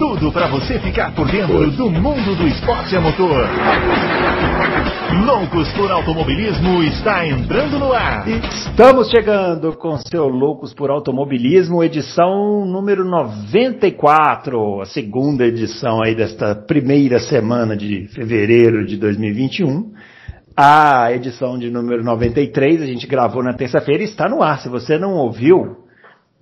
tudo 0.00 0.32
para 0.32 0.48
você 0.48 0.78
ficar 0.78 1.14
por 1.14 1.30
dentro 1.30 1.70
do 1.72 1.90
mundo 1.90 2.34
do 2.34 2.48
esporte 2.48 2.96
a 2.96 3.02
motor. 3.02 3.46
Loucos 5.26 5.70
por 5.74 5.92
Automobilismo 5.92 6.82
está 6.84 7.26
entrando 7.26 7.78
no 7.78 7.92
ar. 7.92 8.26
Estamos 8.26 9.10
chegando 9.10 9.76
com 9.76 9.98
seu 9.98 10.26
Loucos 10.26 10.72
por 10.72 10.90
Automobilismo, 10.90 11.84
edição 11.84 12.64
número 12.64 13.04
94, 13.04 14.80
a 14.80 14.86
segunda 14.86 15.44
edição 15.44 16.02
aí 16.02 16.14
desta 16.14 16.54
primeira 16.54 17.18
semana 17.18 17.76
de 17.76 18.08
fevereiro 18.08 18.86
de 18.86 18.96
2021. 18.96 19.92
A 20.56 21.12
edição 21.12 21.58
de 21.58 21.70
número 21.70 22.02
93 22.02 22.80
a 22.80 22.86
gente 22.86 23.06
gravou 23.06 23.42
na 23.42 23.52
terça-feira 23.52 24.02
e 24.02 24.06
está 24.06 24.30
no 24.30 24.42
ar. 24.42 24.60
Se 24.60 24.68
você 24.70 24.96
não 24.96 25.12
ouviu, 25.12 25.76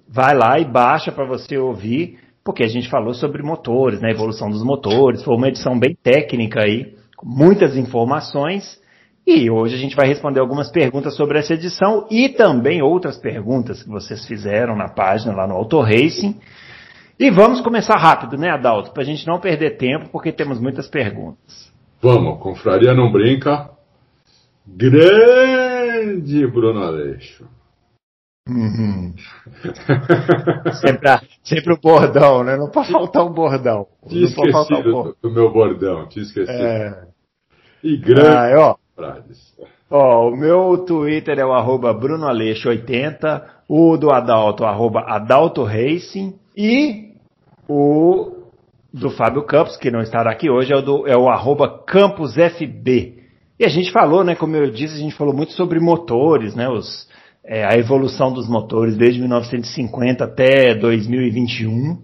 vai 0.09 0.37
lá 0.37 0.61
e 0.61 0.65
baixa 0.65 1.11
para 1.11 1.27
você 1.27 1.59
ouvir, 1.59 2.28
porque 2.45 2.63
a 2.63 2.69
gente 2.69 2.89
falou 2.89 3.13
sobre 3.15 3.43
motores, 3.43 4.01
né, 4.01 4.11
evolução 4.11 4.51
dos 4.51 4.63
motores. 4.63 5.23
Foi 5.23 5.37
uma 5.37 5.49
edição 5.49 5.79
bem 5.79 5.97
técnica 6.03 6.63
aí, 6.63 6.95
com 7.17 7.27
muitas 7.27 7.77
informações. 7.77 8.81
E 9.27 9.51
hoje 9.51 9.75
a 9.75 9.79
gente 9.79 9.95
vai 9.95 10.07
responder 10.07 10.41
algumas 10.41 10.71
perguntas 10.71 11.15
sobre 11.15 11.39
essa 11.39 11.53
edição 11.53 12.07
e 12.11 12.31
também 12.31 12.81
outras 12.81 13.19
perguntas 13.19 13.83
que 13.83 13.89
vocês 13.91 14.27
fizeram 14.27 14.75
na 14.75 14.89
página 14.89 15.35
lá 15.35 15.47
no 15.47 15.55
Auto 15.55 15.81
Racing. 15.81 16.35
E 17.21 17.31
vamos 17.31 17.61
começar 17.61 17.99
rápido, 17.99 18.39
né, 18.39 18.49
Adalto? 18.49 18.93
Para 18.93 19.03
a 19.03 19.07
gente 19.07 19.27
não 19.27 19.39
perder 19.39 19.77
tempo, 19.77 20.09
porque 20.11 20.33
temos 20.33 20.61
muitas 20.61 20.89
perguntas. 20.89 21.71
Vamos, 22.01 22.41
confraria 22.41 22.95
não 22.95 23.13
brinca. 23.13 23.71
Grande 24.67 26.47
Bruno 26.47 26.83
Aleixo. 26.83 27.45
Uhum. 28.49 29.15
sempre, 30.81 31.21
sempre 31.45 31.75
o 31.75 31.79
bordão, 31.79 32.43
né? 32.43 32.57
Não 32.57 32.71
pode 32.71 32.91
faltar 32.91 33.25
um 33.25 33.33
bordão. 33.33 33.87
Tinha 34.09 34.25
esquecido 34.25 34.79
um 34.79 34.93
bordão. 34.93 35.15
do 35.23 35.31
meu 35.31 35.53
bordão, 35.53 36.09
tinha 36.09 36.23
esquecido. 36.23 36.59
É... 36.59 37.09
E 37.85 37.97
grande 37.97 38.55
ah, 38.55 38.59
ó, 38.59 38.77
frases. 38.97 39.55
Ó, 39.91 40.29
o 40.31 40.37
meu 40.37 40.85
Twitter 40.87 41.39
é 41.39 41.45
o 41.45 41.53
arroba 41.53 41.95
brunoaleixo80, 41.95 43.43
o 43.69 43.97
do 43.97 44.11
Adalto, 44.11 44.65
arroba 44.65 45.01
Adalto 45.01 45.63
Racing, 45.63 46.35
e 46.57 47.13
o 47.69 48.33
do 48.93 49.11
Fábio 49.11 49.43
Campos, 49.45 49.77
que 49.77 49.91
não 49.91 50.01
estará 50.01 50.31
aqui 50.31 50.51
hoje, 50.51 50.73
é 50.73 50.77
o, 50.77 50.83
do, 50.83 51.07
é 51.07 51.17
o 51.17 51.29
arroba 51.29 51.85
CampusFB. 51.87 53.19
E 53.61 53.65
a 53.65 53.69
gente 53.69 53.91
falou, 53.93 54.25
né, 54.25 54.35
como 54.35 54.57
eu 54.57 54.71
disse, 54.71 54.95
a 54.95 55.01
gente 55.01 55.15
falou 55.15 55.35
muito 55.35 55.53
sobre 55.53 55.79
motores, 55.81 56.55
né, 56.55 56.69
os, 56.69 57.09
é, 57.49 57.65
a 57.65 57.79
evolução 57.79 58.31
dos 58.31 58.47
motores 58.47 58.95
desde 58.95 59.19
1950 59.21 60.23
até 60.23 60.75
2021. 60.75 61.97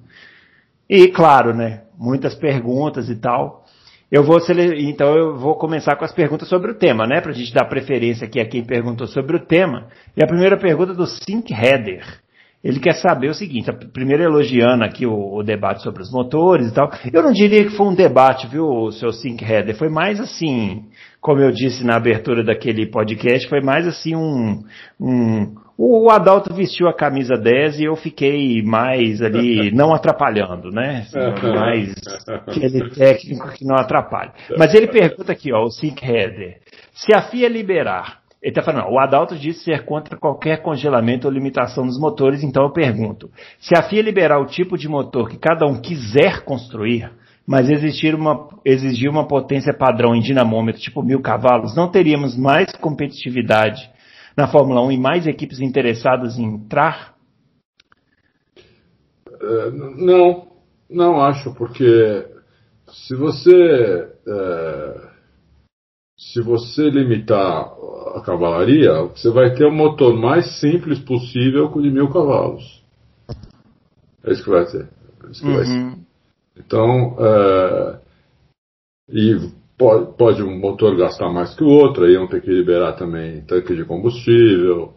E 0.88 1.08
claro, 1.08 1.54
né, 1.54 1.82
muitas 1.98 2.34
perguntas 2.34 3.10
e 3.10 3.16
tal. 3.16 3.62
Eu 4.10 4.22
vou 4.22 4.38
então 4.78 5.14
eu 5.14 5.36
vou 5.36 5.56
começar 5.56 5.96
com 5.96 6.04
as 6.04 6.12
perguntas 6.12 6.48
sobre 6.48 6.70
o 6.70 6.74
tema, 6.74 7.06
né, 7.06 7.20
para 7.20 7.32
a 7.32 7.34
gente 7.34 7.52
dar 7.52 7.66
preferência 7.66 8.26
aqui 8.26 8.40
a 8.40 8.48
quem 8.48 8.64
perguntou 8.64 9.06
sobre 9.06 9.36
o 9.36 9.44
tema. 9.44 9.88
E 10.16 10.24
a 10.24 10.26
primeira 10.26 10.56
pergunta 10.56 10.92
é 10.92 10.96
do 10.96 11.06
Sync 11.06 11.52
Header. 11.52 12.23
Ele 12.64 12.80
quer 12.80 12.94
saber 12.94 13.28
o 13.28 13.34
seguinte, 13.34 13.70
primeiro 13.92 14.22
elogiando 14.22 14.84
aqui 14.84 15.04
o, 15.04 15.34
o, 15.34 15.42
debate 15.42 15.82
sobre 15.82 16.00
os 16.00 16.10
motores 16.10 16.68
e 16.68 16.74
tal. 16.74 16.90
Eu 17.12 17.22
não 17.22 17.30
diria 17.30 17.62
que 17.62 17.76
foi 17.76 17.86
um 17.86 17.94
debate, 17.94 18.46
viu, 18.46 18.66
o 18.66 18.90
seu 18.90 19.12
Sync 19.12 19.44
Header, 19.44 19.76
foi 19.76 19.90
mais 19.90 20.18
assim, 20.18 20.84
como 21.20 21.42
eu 21.42 21.52
disse 21.52 21.84
na 21.84 21.96
abertura 21.96 22.42
daquele 22.42 22.86
podcast, 22.86 23.46
foi 23.50 23.60
mais 23.60 23.86
assim 23.86 24.16
um, 24.16 24.64
um 24.98 25.54
o 25.76 26.08
Adalto 26.08 26.54
vestiu 26.54 26.88
a 26.88 26.94
camisa 26.94 27.34
10 27.34 27.80
e 27.80 27.84
eu 27.84 27.96
fiquei 27.96 28.62
mais 28.62 29.20
ali, 29.20 29.70
não 29.74 29.92
atrapalhando, 29.92 30.70
né? 30.70 31.04
Mais 31.42 31.92
aquele 32.28 32.90
técnico 32.90 33.52
que 33.52 33.64
não 33.64 33.76
atrapalha. 33.76 34.32
Mas 34.56 34.72
ele 34.72 34.86
pergunta 34.86 35.32
aqui, 35.32 35.52
ó, 35.52 35.64
o 35.64 35.70
Sync 35.70 36.02
Header, 36.02 36.60
se 36.94 37.12
a 37.12 37.22
FIA 37.22 37.48
liberar 37.48 38.23
ele 38.44 38.50
está 38.50 38.62
falando, 38.62 38.92
o 38.92 38.98
Adalto 38.98 39.34
disse 39.38 39.64
ser 39.64 39.86
contra 39.86 40.18
qualquer 40.18 40.60
congelamento 40.60 41.26
ou 41.26 41.32
limitação 41.32 41.86
dos 41.86 41.98
motores, 41.98 42.42
então 42.42 42.64
eu 42.64 42.70
pergunto, 42.70 43.30
se 43.58 43.74
a 43.74 43.82
FIA 43.82 44.02
liberar 44.02 44.38
o 44.38 44.44
tipo 44.44 44.76
de 44.76 44.86
motor 44.86 45.30
que 45.30 45.38
cada 45.38 45.64
um 45.66 45.80
quiser 45.80 46.44
construir, 46.44 47.10
mas 47.46 47.70
existir 47.70 48.14
uma, 48.14 48.46
exigir 48.62 49.08
uma 49.08 49.26
potência 49.26 49.72
padrão 49.72 50.14
em 50.14 50.20
dinamômetro 50.20 50.78
tipo 50.78 51.02
mil 51.02 51.22
cavalos, 51.22 51.74
não 51.74 51.90
teríamos 51.90 52.36
mais 52.36 52.70
competitividade 52.76 53.90
na 54.36 54.46
Fórmula 54.46 54.82
1 54.82 54.92
e 54.92 54.98
mais 54.98 55.26
equipes 55.26 55.60
interessadas 55.60 56.38
em 56.38 56.44
entrar? 56.44 57.14
Uh, 59.26 59.70
não, 59.96 60.48
não 60.90 61.18
acho, 61.18 61.54
porque 61.54 62.26
se 62.88 63.16
você 63.16 64.06
uh, 64.26 65.13
se 66.16 66.40
você 66.40 66.88
limitar 66.90 67.72
a 68.14 68.20
cavalaria, 68.24 69.02
você 69.04 69.30
vai 69.30 69.54
ter 69.54 69.64
o 69.64 69.72
motor 69.72 70.14
mais 70.16 70.60
simples 70.60 70.98
possível 71.00 71.68
com 71.70 71.82
de 71.82 71.90
mil 71.90 72.08
cavalos. 72.08 72.82
É 74.22 74.32
isso 74.32 74.44
que 74.44 74.50
vai 74.50 74.64
ter. 74.64 74.82
É 74.84 75.30
que 75.32 75.46
uhum. 75.46 75.54
vai 75.54 75.64
ser. 75.64 75.98
Então, 76.56 77.16
é, 77.18 78.00
e 79.10 79.50
pode, 79.76 80.16
pode, 80.16 80.42
um 80.42 80.58
motor 80.58 80.96
gastar 80.96 81.30
mais 81.30 81.54
que 81.54 81.64
o 81.64 81.68
outro, 81.68 82.04
aí 82.04 82.16
vão 82.16 82.28
ter 82.28 82.40
que 82.40 82.50
liberar 82.50 82.92
também 82.92 83.42
tanque 83.42 83.74
de 83.74 83.84
combustível. 83.84 84.94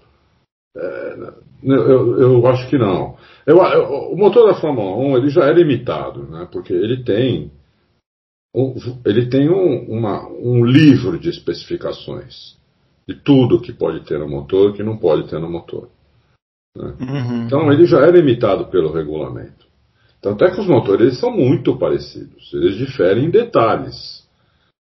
É, 0.75 1.33
eu, 1.63 2.19
eu, 2.19 2.47
acho 2.47 2.69
que 2.69 2.77
não. 2.77 3.17
Eu, 3.45 3.57
eu, 3.57 4.11
o 4.11 4.15
motor 4.15 4.47
da 4.47 4.59
Fórmula 4.59 4.95
1 4.95 5.17
ele 5.17 5.29
já 5.29 5.45
é 5.45 5.53
limitado, 5.53 6.23
né, 6.29 6.47
porque 6.51 6.71
ele 6.71 7.03
tem 7.03 7.51
ele 9.05 9.27
tem 9.27 9.49
um, 9.49 9.85
uma, 9.89 10.27
um 10.27 10.65
livro 10.65 11.19
de 11.19 11.29
especificações 11.29 12.57
de 13.07 13.15
tudo 13.15 13.61
que 13.61 13.71
pode 13.71 14.03
ter 14.05 14.19
no 14.19 14.27
motor 14.27 14.71
e 14.71 14.73
que 14.73 14.83
não 14.83 14.97
pode 14.97 15.29
ter 15.29 15.39
no 15.39 15.49
motor. 15.49 15.89
Né? 16.75 16.93
Uhum. 16.99 17.45
Então 17.45 17.71
ele 17.71 17.85
já 17.85 18.05
é 18.05 18.11
limitado 18.11 18.65
pelo 18.65 18.91
regulamento. 18.91 19.65
Tanto 20.21 20.43
é 20.43 20.51
que 20.51 20.59
os 20.59 20.67
motores 20.67 21.19
são 21.19 21.31
muito 21.31 21.77
parecidos, 21.77 22.51
eles 22.53 22.75
diferem 22.75 23.25
em 23.25 23.29
detalhes. 23.29 24.27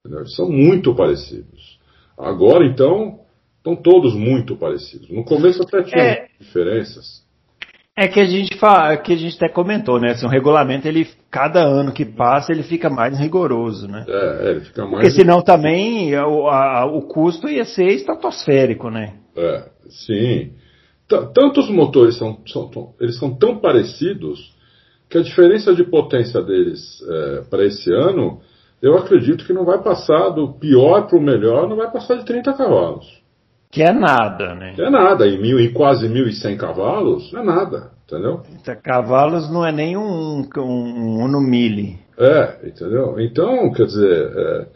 Entendeu? 0.06 0.28
São 0.28 0.50
muito 0.50 0.96
parecidos. 0.96 1.80
Agora 2.18 2.66
então 2.66 3.20
estão 3.58 3.76
todos 3.76 4.14
muito 4.14 4.56
parecidos. 4.56 5.10
No 5.10 5.26
começo 5.26 5.64
até 5.64 5.84
tinham 5.84 6.06
é... 6.06 6.28
diferenças. 6.40 7.25
É 7.98 8.10
que 8.10 8.20
a 8.20 8.26
gente 8.26 8.58
fala, 8.58 8.98
que 8.98 9.14
a 9.14 9.16
gente 9.16 9.38
até 9.38 9.48
comentou, 9.48 10.02
né? 10.02 10.12
Assim, 10.12 10.26
um 10.26 10.30
regulamento, 10.30 10.86
ele, 10.86 11.08
cada 11.32 11.62
ano 11.62 11.94
que 11.94 12.04
passa, 12.04 12.52
ele 12.52 12.64
fica 12.64 12.90
mais 12.90 13.18
rigoroso, 13.18 13.88
né? 13.88 14.06
É, 14.06 14.50
ele 14.50 14.60
fica 14.62 14.82
mais. 14.84 14.96
Porque 14.96 15.12
senão 15.12 15.42
também 15.42 16.14
o, 16.18 16.48
a, 16.50 16.86
o 16.86 17.04
custo 17.04 17.48
ia 17.48 17.64
ser 17.64 17.88
estratosférico, 17.88 18.90
né? 18.90 19.14
É, 19.36 19.64
sim. 19.88 20.52
T 21.08 21.18
Tantos 21.34 21.70
motores 21.70 22.18
são, 22.18 22.38
são, 22.46 22.70
eles 23.00 23.18
são 23.18 23.34
tão 23.34 23.60
parecidos 23.60 24.54
que 25.10 25.18
a 25.18 25.24
diferença 25.24 25.74
de 25.74 25.86
potência 25.86 26.42
deles 26.42 27.02
é, 27.08 27.42
para 27.50 27.64
esse 27.64 27.94
ano, 27.94 28.42
eu 28.82 28.98
acredito 28.98 29.46
que 29.46 29.54
não 29.54 29.64
vai 29.64 29.82
passar 29.82 30.30
do 30.32 30.54
pior 30.54 31.08
para 31.08 31.18
o 31.18 31.22
melhor, 31.22 31.70
não 31.70 31.78
vai 31.78 31.90
passar 31.90 32.16
de 32.16 32.26
30 32.26 32.52
cavalos. 32.54 33.06
Que 33.72 33.84
é 33.84 33.92
nada, 33.92 34.56
né? 34.56 34.74
Que 34.74 34.82
é 34.82 34.90
nada. 34.90 35.28
Em, 35.28 35.42
mil, 35.42 35.60
em 35.60 35.74
quase 35.74 36.08
1.100 36.08 36.58
cavalos, 36.58 37.34
é 37.34 37.44
nada, 37.44 37.92
entendeu? 38.06 38.38
30 38.38 38.76
cavalos 38.78 39.52
não 39.52 39.66
é 39.66 39.72
nem 39.72 39.98
um, 39.98 40.48
um, 40.58 41.24
um 41.24 41.28
no 41.28 41.42
mili. 41.42 42.00
É, 42.18 42.68
entendeu? 42.68 43.20
Então, 43.20 43.72
quer 43.74 43.86
dizer, 43.86 44.32
é, 44.38 44.68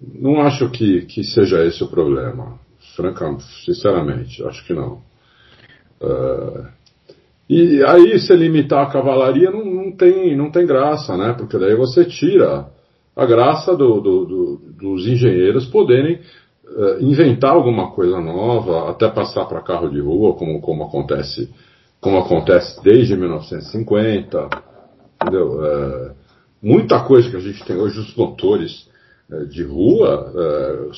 não 0.00 0.40
acho 0.40 0.70
que, 0.70 1.02
que 1.02 1.22
seja 1.22 1.64
esse 1.64 1.82
o 1.84 1.88
problema. 1.88 2.58
Francamente, 2.94 3.44
sinceramente, 3.64 4.42
acho 4.44 4.64
que 4.66 4.72
não. 4.72 5.02
É, 6.00 6.76
e 7.48 7.84
aí, 7.84 8.18
se 8.18 8.34
limitar 8.34 8.84
a 8.84 8.90
cavalaria, 8.90 9.50
não, 9.50 9.64
não, 9.64 9.92
tem, 9.92 10.36
não 10.36 10.50
tem 10.50 10.66
graça, 10.66 11.16
né? 11.16 11.34
Porque 11.38 11.58
daí 11.58 11.76
você 11.76 12.04
tira 12.04 12.66
a 13.14 13.24
graça 13.24 13.76
do, 13.76 14.00
do, 14.00 14.24
do, 14.24 14.56
dos 14.78 15.06
engenheiros 15.06 15.66
poderem 15.66 16.20
inventar 17.00 17.52
alguma 17.52 17.90
coisa 17.90 18.20
nova, 18.20 18.90
até 18.90 19.08
passar 19.08 19.46
para 19.46 19.62
carro 19.62 19.88
de 19.88 20.00
rua, 20.00 20.34
como, 20.34 20.60
como, 20.60 20.84
acontece, 20.84 21.50
como 22.00 22.18
acontece 22.18 22.82
desde 22.82 23.16
1950. 23.16 24.48
Entendeu? 25.22 25.52
Uh, 25.52 26.14
muita 26.62 27.00
coisa 27.04 27.30
que 27.30 27.36
a 27.36 27.40
gente 27.40 27.64
tem 27.64 27.76
hoje, 27.76 28.00
os 28.00 28.14
motores 28.14 28.88
uh, 29.30 29.46
de 29.46 29.62
rua, 29.62 30.90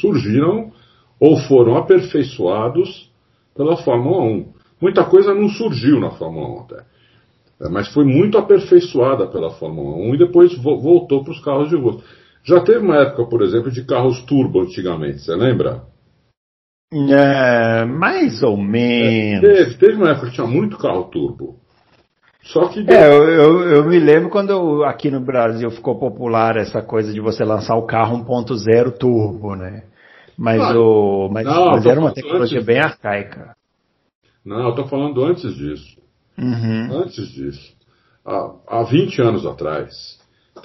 surgiram 0.00 0.72
ou 1.20 1.36
foram 1.40 1.76
aperfeiçoados 1.76 3.10
pela 3.54 3.76
Fórmula 3.76 4.22
1. 4.22 4.52
Muita 4.80 5.04
coisa 5.04 5.34
não 5.34 5.48
surgiu 5.48 6.00
na 6.00 6.10
Fórmula 6.10 6.48
1 6.48 6.60
até 6.60 6.84
mas 7.70 7.88
foi 7.88 8.04
muito 8.04 8.36
aperfeiçoada 8.36 9.26
pela 9.26 9.50
Fórmula 9.50 9.96
1 9.96 10.14
e 10.14 10.18
depois 10.18 10.54
voltou 10.58 11.24
para 11.24 11.32
os 11.32 11.40
carros 11.40 11.70
de 11.70 11.76
rua. 11.76 12.00
Já 12.46 12.60
teve 12.60 12.78
uma 12.78 12.98
época, 12.98 13.26
por 13.26 13.42
exemplo, 13.42 13.70
de 13.70 13.84
carros 13.84 14.20
turbo 14.24 14.60
antigamente, 14.60 15.18
você 15.18 15.34
lembra? 15.34 15.82
É, 16.92 17.84
mais 17.84 18.42
ou 18.42 18.56
menos. 18.56 19.42
É, 19.42 19.54
teve, 19.54 19.74
teve 19.74 19.94
uma 19.94 20.10
época 20.10 20.28
que 20.28 20.34
tinha 20.34 20.46
muito 20.46 20.78
carro 20.78 21.04
turbo. 21.10 21.58
Só 22.42 22.68
que. 22.68 22.86
É, 22.88 23.08
eu, 23.08 23.24
eu, 23.24 23.62
eu, 23.70 23.84
me 23.88 23.98
lembro 23.98 24.30
quando 24.30 24.84
aqui 24.84 25.10
no 25.10 25.20
Brasil 25.20 25.68
ficou 25.72 25.98
popular 25.98 26.56
essa 26.56 26.80
coisa 26.80 27.12
de 27.12 27.20
você 27.20 27.44
lançar 27.44 27.74
o 27.74 27.86
carro 27.86 28.24
1.0 28.24 28.96
turbo, 28.96 29.56
né? 29.56 29.82
Mas, 30.38 30.60
ah, 30.60 30.78
o, 30.78 31.28
mas, 31.28 31.44
não, 31.44 31.70
mas 31.72 31.86
era 31.86 31.98
uma 31.98 32.12
tecnologia 32.12 32.62
bem 32.62 32.78
arcaica. 32.78 33.56
Não, 34.44 34.68
eu 34.68 34.74
tô 34.76 34.86
falando 34.86 35.24
antes 35.24 35.52
disso. 35.56 35.98
Uhum. 36.38 37.00
Antes 37.00 37.26
disso. 37.30 37.74
Há, 38.24 38.52
há 38.68 38.82
20 38.84 39.20
anos 39.22 39.44
atrás, 39.44 40.15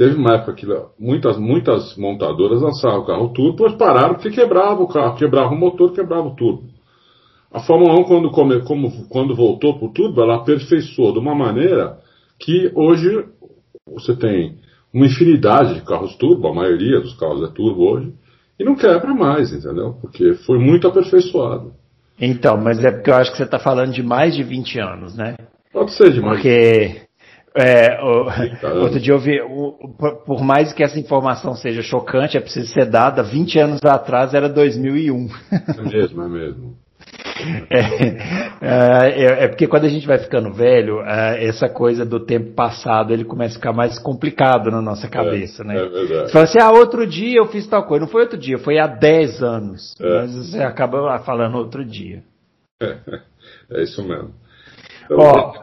teve 0.02 0.16
uma 0.16 0.34
época 0.34 0.54
que 0.54 0.66
muitas, 1.00 1.38
muitas 1.38 1.96
montadoras 1.96 2.60
lançavam 2.60 3.02
o 3.02 3.06
carro 3.06 3.30
turbo, 3.30 3.52
depois 3.52 3.76
pararam 3.76 4.16
porque 4.16 4.32
quebrava 4.32 4.82
o 4.82 4.88
carro, 4.88 5.16
quebrava 5.16 5.54
o 5.54 5.56
motor, 5.56 5.94
quebrava 5.94 6.28
o 6.28 6.36
turbo. 6.36 6.64
A 7.54 7.60
Fórmula 7.60 7.94
1, 8.00 8.04
quando, 8.06 8.32
come, 8.32 8.62
como, 8.62 9.08
quando 9.10 9.36
voltou 9.36 9.78
para 9.78 9.88
o 9.88 9.94
turbo, 9.94 10.20
ela 10.20 10.38
aperfeiçoou 10.38 11.14
de 11.14 11.20
uma 11.20 11.36
maneira 11.36 12.00
que 12.40 12.72
hoje 12.74 13.26
você 13.86 14.16
tem 14.16 14.56
uma 14.92 15.06
infinidade 15.06 15.76
de 15.76 15.82
carros 15.82 16.16
turbo, 16.16 16.48
a 16.48 16.56
maioria 16.56 17.00
dos 17.00 17.14
carros 17.14 17.48
é 17.48 17.54
turbo 17.54 17.92
hoje, 17.92 18.12
e 18.60 18.64
não 18.64 18.76
quebra 18.76 19.14
mais, 19.14 19.54
entendeu? 19.54 19.98
Porque 20.02 20.34
foi 20.48 20.58
muito 20.58 20.88
aperfeiçoado. 20.88 21.74
Então, 22.20 22.58
mas 22.58 22.84
é 22.84 22.90
porque 22.90 23.12
eu 23.12 23.16
acho 23.16 23.30
que 23.30 23.38
você 23.38 23.44
está 23.44 23.60
falando 23.60 23.92
de 23.92 24.02
mais 24.02 24.34
de 24.34 24.42
20 24.42 24.80
anos, 24.80 25.16
né? 25.16 25.36
Pode 25.72 25.92
ser 25.92 26.12
de 26.12 26.20
mais. 26.20 26.38
Porque 26.38 27.02
é, 27.56 28.02
o, 28.02 28.82
outro 28.82 29.00
dia 29.00 29.14
eu 29.14 29.20
vi, 29.20 29.42
o, 29.42 29.74
por 30.26 30.42
mais 30.44 30.72
que 30.72 30.84
essa 30.84 31.00
informação 31.00 31.54
seja 31.54 31.82
chocante, 31.82 32.38
é 32.38 32.40
preciso 32.40 32.72
ser 32.72 32.86
dada, 32.86 33.22
20 33.24 33.60
anos 33.60 33.84
atrás 33.84 34.34
era 34.34 34.48
2001. 34.48 35.28
É 35.52 35.82
mesmo, 35.82 36.24
é 36.24 36.28
mesmo. 36.28 36.82
É, 38.64 39.24
é, 39.24 39.44
é, 39.46 39.48
porque 39.48 39.66
quando 39.66 39.86
a 39.86 39.90
gente 39.90 40.06
vai 40.06 40.20
ficando 40.20 40.54
velho, 40.54 41.02
é, 41.02 41.44
essa 41.44 41.68
coisa 41.68 42.06
do 42.06 42.20
tempo 42.20 42.52
passado 42.54 43.12
ele 43.12 43.26
começa 43.26 43.56
a 43.56 43.58
ficar 43.58 43.74
mais 43.74 43.98
complicado 43.98 44.70
na 44.70 44.80
nossa 44.80 45.08
cabeça, 45.08 45.64
né? 45.64 45.76
É 45.76 45.90
verdade. 45.90 46.28
Você 46.28 46.32
fala 46.32 46.46
assim, 46.46 46.60
ah, 46.62 46.70
outro 46.70 47.08
dia 47.08 47.40
eu 47.40 47.48
fiz 47.48 47.66
tal 47.66 47.88
coisa. 47.88 48.06
Não 48.06 48.12
foi 48.12 48.22
outro 48.22 48.38
dia, 48.38 48.60
foi 48.60 48.78
há 48.78 48.86
10 48.86 49.42
anos. 49.42 49.96
É. 50.00 50.22
Mas 50.22 50.36
você 50.36 50.62
acaba 50.62 51.18
falando 51.20 51.56
outro 51.58 51.84
dia. 51.84 52.22
É, 53.72 53.84
isso 53.84 54.04
mesmo. 54.04 54.32
Então, 55.06 55.18
Ó, 55.18 55.54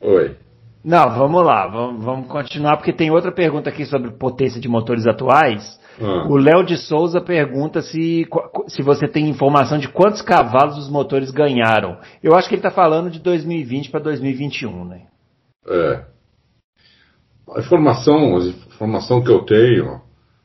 Oi. 0.00 0.34
Não, 0.82 1.10
vamos 1.14 1.44
lá, 1.44 1.66
vamos, 1.66 2.02
vamos, 2.02 2.26
continuar, 2.28 2.76
porque 2.76 2.92
tem 2.92 3.10
outra 3.10 3.30
pergunta 3.30 3.68
aqui 3.68 3.84
sobre 3.84 4.12
potência 4.12 4.60
de 4.60 4.68
motores 4.68 5.06
atuais. 5.06 5.78
Ah. 6.00 6.26
O 6.26 6.36
Léo 6.36 6.64
de 6.64 6.78
Souza 6.78 7.20
pergunta 7.20 7.82
se, 7.82 8.26
se 8.68 8.82
você 8.82 9.06
tem 9.06 9.28
informação 9.28 9.78
de 9.78 9.88
quantos 9.88 10.22
cavalos 10.22 10.78
os 10.78 10.90
motores 10.90 11.30
ganharam. 11.30 11.98
Eu 12.22 12.34
acho 12.34 12.48
que 12.48 12.54
ele 12.54 12.60
está 12.60 12.70
falando 12.70 13.10
de 13.10 13.20
2020 13.20 13.90
para 13.90 14.00
2021, 14.00 14.84
né? 14.86 15.02
É. 15.68 16.04
A 17.54 17.60
informação, 17.60 18.36
a 18.36 18.40
informação 18.40 19.22
que 19.22 19.30
eu 19.30 19.44
tenho 19.44 20.00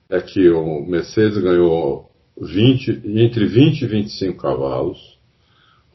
é 0.09 0.19
que 0.19 0.49
o 0.49 0.85
Mercedes 0.85 1.37
ganhou 1.37 2.09
20, 2.37 3.03
entre 3.05 3.45
20 3.45 3.81
e 3.81 3.87
25 3.87 4.41
cavalos, 4.41 5.17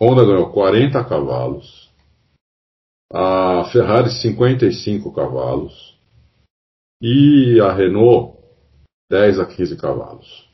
Honda 0.00 0.24
ganhou 0.24 0.50
40 0.50 1.04
cavalos, 1.04 1.79
a 3.12 3.68
Ferrari 3.72 4.10
55 4.10 5.12
cavalos 5.12 5.98
e 7.02 7.60
a 7.60 7.72
Renault 7.72 8.38
10 9.10 9.40
a 9.40 9.46
15 9.46 9.76
cavalos. 9.76 10.48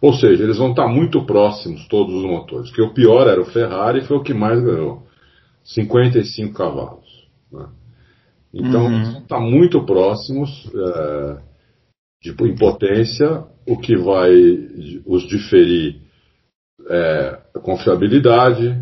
Ou 0.00 0.12
seja, 0.14 0.42
eles 0.42 0.58
vão 0.58 0.70
estar 0.70 0.88
muito 0.88 1.24
próximos 1.24 1.86
todos 1.88 2.14
os 2.14 2.24
motores. 2.24 2.72
Que 2.72 2.82
o 2.82 2.92
pior 2.92 3.28
era 3.28 3.40
o 3.40 3.46
Ferrari, 3.46 4.04
foi 4.04 4.16
o 4.16 4.22
que 4.22 4.34
mais 4.34 4.60
ganhou, 4.60 5.06
55 5.64 6.54
cavalos. 6.54 7.28
Né? 7.50 7.68
Então, 8.52 8.86
uhum. 8.86 8.96
eles 8.96 9.12
vão 9.12 9.22
estar 9.22 9.40
muito 9.40 9.84
próximos 9.84 10.70
é, 10.74 11.38
de, 12.22 12.30
em 12.30 12.56
potência, 12.56 13.44
o 13.66 13.78
que 13.78 13.96
vai 13.96 14.32
os 15.06 15.22
diferir 15.26 16.00
é 16.88 17.40
confiabilidade, 17.62 18.81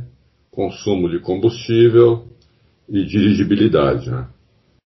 consumo 0.60 1.08
de 1.08 1.18
combustível 1.20 2.26
e 2.86 3.02
dirigibilidade. 3.06 4.10
Né? 4.10 4.26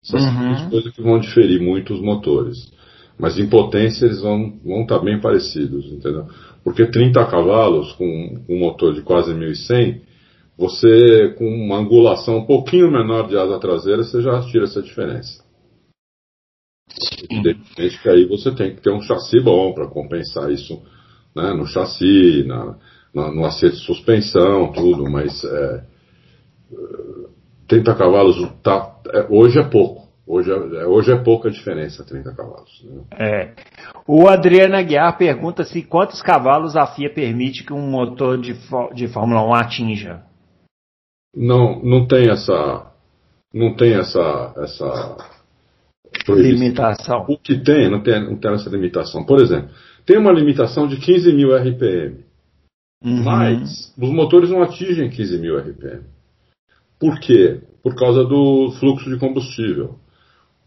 Essas 0.04 0.24
uhum. 0.24 0.70
coisas 0.70 0.94
que 0.94 1.02
vão 1.02 1.20
diferir 1.20 1.60
muito 1.60 1.96
os 1.96 2.02
motores. 2.02 2.72
Mas 3.18 3.40
em 3.40 3.50
potência 3.50 4.06
eles 4.06 4.22
vão, 4.22 4.60
vão 4.64 4.84
estar 4.84 5.00
bem 5.00 5.20
parecidos, 5.20 5.86
entendeu? 5.86 6.28
Porque 6.64 6.86
30 6.86 7.26
cavalos 7.26 7.94
com, 7.94 8.44
com 8.46 8.56
um 8.56 8.60
motor 8.60 8.94
de 8.94 9.02
quase 9.02 9.34
1100, 9.34 10.02
você 10.56 11.34
com 11.38 11.48
uma 11.48 11.78
angulação 11.78 12.38
um 12.38 12.46
pouquinho 12.46 12.92
menor 12.92 13.28
de 13.28 13.38
asa 13.38 13.58
traseira, 13.58 14.04
você 14.04 14.22
já 14.22 14.40
tira 14.44 14.66
essa 14.66 14.82
diferença. 14.82 15.44
Evidentemente 17.30 18.02
que 18.02 18.10
aí 18.10 18.26
você 18.26 18.54
tem 18.54 18.76
que 18.76 18.82
ter 18.82 18.92
um 18.92 19.02
chassi 19.02 19.40
bom 19.40 19.74
para 19.74 19.88
compensar 19.88 20.52
isso 20.52 20.80
né, 21.36 21.54
no 21.54 21.66
chassi, 21.66 22.44
na, 22.46 22.78
no 23.16 23.46
acerto 23.46 23.78
de 23.78 23.84
suspensão, 23.84 24.72
tudo, 24.74 25.10
mas 25.10 25.44
é, 25.44 25.84
30 27.68 27.96
cavalos 27.96 28.52
tá, 28.62 28.94
é, 29.14 29.26
hoje 29.30 29.58
é 29.60 29.64
pouco. 29.64 30.06
Hoje 30.28 30.52
é, 30.52 30.86
hoje 30.86 31.12
é 31.12 31.16
pouca 31.18 31.52
diferença 31.52 32.04
30 32.04 32.34
cavalos. 32.34 32.84
Né? 32.84 33.04
É. 33.18 33.54
O 34.08 34.28
Adriano 34.28 34.76
Aguiar 34.76 35.18
pergunta 35.18 35.64
se 35.64 35.84
quantos 35.84 36.22
cavalos 36.22 36.76
a 36.76 36.88
FIA 36.88 37.14
permite 37.14 37.64
que 37.64 37.72
um 37.72 37.88
motor 37.88 38.40
de, 38.40 38.56
de 38.94 39.08
Fórmula 39.08 39.44
1 39.48 39.54
atinja. 39.54 40.24
Não, 41.36 41.82
não 41.84 42.08
tem 42.08 42.30
essa. 42.30 42.92
Não 43.54 43.76
tem 43.76 43.94
essa. 43.94 44.54
essa 44.58 45.18
limitação. 46.28 47.26
O 47.30 47.38
que 47.38 47.58
tem 47.60 47.90
não, 47.90 48.02
tem, 48.02 48.24
não 48.24 48.38
tem 48.38 48.54
essa 48.54 48.70
limitação. 48.70 49.24
Por 49.24 49.40
exemplo, 49.40 49.70
tem 50.06 50.18
uma 50.18 50.32
limitação 50.32 50.88
de 50.88 50.98
15 50.98 51.34
mil 51.34 51.56
RPM. 51.56 52.25
Uhum. 53.06 53.24
Mas 53.24 53.94
os 54.02 54.10
motores 54.10 54.50
não 54.50 54.64
atingem 54.64 55.12
15 55.12 55.38
mil 55.38 55.60
RPM. 55.60 56.04
Por 57.00 57.20
quê? 57.20 57.62
Por 57.84 57.96
causa 57.96 58.24
do 58.24 58.72
fluxo 58.80 59.08
de 59.08 59.20
combustível. 59.20 60.00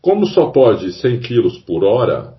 Como 0.00 0.24
só 0.26 0.46
pode 0.50 0.92
100 0.92 1.20
kg 1.20 1.60
por 1.66 1.82
hora, 1.82 2.34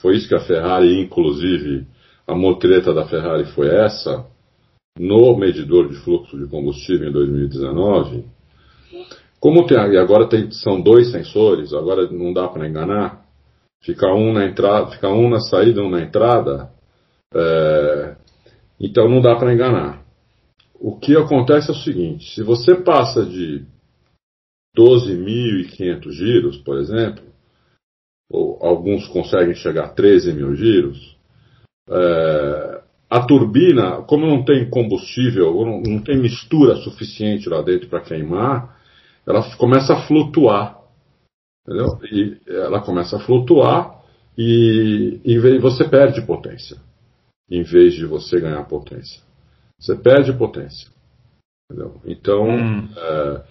foi 0.00 0.16
isso 0.16 0.26
que 0.26 0.34
a 0.34 0.40
Ferrari, 0.40 0.98
inclusive, 0.98 1.86
a 2.26 2.34
motreta 2.34 2.94
da 2.94 3.04
Ferrari 3.04 3.44
foi 3.52 3.68
essa, 3.68 4.24
no 4.98 5.36
medidor 5.36 5.88
de 5.88 5.96
fluxo 5.96 6.38
de 6.38 6.46
combustível 6.46 7.10
em 7.10 7.12
2019. 7.12 8.24
Como 9.38 9.66
tem, 9.66 9.76
e 9.76 9.98
agora 9.98 10.26
tem, 10.26 10.50
são 10.50 10.80
dois 10.80 11.10
sensores, 11.10 11.74
agora 11.74 12.10
não 12.10 12.32
dá 12.32 12.48
para 12.48 12.66
enganar, 12.66 13.22
fica 13.82 14.06
um 14.14 14.32
na 14.32 14.46
entrada, 14.46 14.92
fica 14.92 15.10
um 15.10 15.28
na 15.28 15.40
saída, 15.40 15.82
um 15.82 15.90
na 15.90 16.00
entrada, 16.00 16.70
é, 17.34 18.13
então 18.84 19.08
não 19.08 19.20
dá 19.20 19.34
para 19.36 19.52
enganar. 19.52 20.04
O 20.74 20.98
que 20.98 21.16
acontece 21.16 21.70
é 21.70 21.72
o 21.72 21.76
seguinte: 21.76 22.34
se 22.34 22.42
você 22.42 22.74
passa 22.74 23.24
de 23.24 23.64
12.500 24.76 26.10
giros, 26.10 26.56
por 26.58 26.78
exemplo, 26.78 27.24
ou 28.30 28.58
alguns 28.60 29.06
conseguem 29.08 29.54
chegar 29.54 29.84
a 29.84 29.88
13 29.88 30.32
mil 30.32 30.54
giros, 30.54 31.16
é, 31.88 32.82
a 33.08 33.20
turbina, 33.24 34.02
como 34.02 34.26
não 34.26 34.44
tem 34.44 34.68
combustível, 34.68 35.54
não, 35.64 35.80
não 35.80 36.02
tem 36.02 36.18
mistura 36.18 36.76
suficiente 36.76 37.48
lá 37.48 37.62
dentro 37.62 37.88
para 37.88 38.00
queimar, 38.00 38.76
ela 39.26 39.42
começa 39.56 39.94
a 39.94 40.06
flutuar. 40.06 40.80
Entendeu? 41.66 41.98
E 42.10 42.36
ela 42.46 42.80
começa 42.80 43.16
a 43.16 43.20
flutuar 43.20 44.02
e, 44.36 45.20
e 45.24 45.38
você 45.58 45.88
perde 45.88 46.26
potência, 46.26 46.76
em 47.50 47.62
vez 47.62 47.94
de 47.94 48.06
você 48.06 48.40
ganhar 48.40 48.64
potência. 48.64 49.22
Você 49.78 49.94
perde 49.94 50.32
potência. 50.32 50.88
Entendeu? 51.70 52.00
Então, 52.04 52.48
hum. 52.48 52.88
é, 52.96 53.42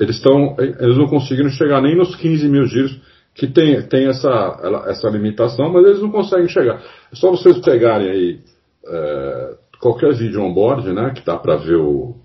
eles 0.00 0.16
estão, 0.16 0.56
eles 0.58 0.96
não 0.96 1.06
conseguiram 1.06 1.50
chegar 1.50 1.80
nem 1.80 1.96
nos 1.96 2.14
15 2.16 2.48
mil 2.48 2.66
giros, 2.66 2.98
que 3.34 3.46
tem, 3.46 3.82
tem 3.86 4.06
essa, 4.06 4.84
essa 4.86 5.08
limitação, 5.08 5.70
mas 5.70 5.84
eles 5.84 6.00
não 6.00 6.10
conseguem 6.10 6.48
chegar. 6.48 6.82
É 7.12 7.16
só 7.16 7.30
vocês 7.30 7.58
pegarem 7.58 8.08
aí 8.08 8.40
é, 8.86 9.56
qualquer 9.80 10.14
vídeo 10.14 10.42
on-board, 10.42 10.92
né, 10.92 11.12
que 11.14 11.24
dá 11.24 11.36
para 11.36 11.56
ver 11.56 11.76
o, 11.76 12.16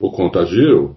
o 0.00 0.10
contagiro, 0.10 0.96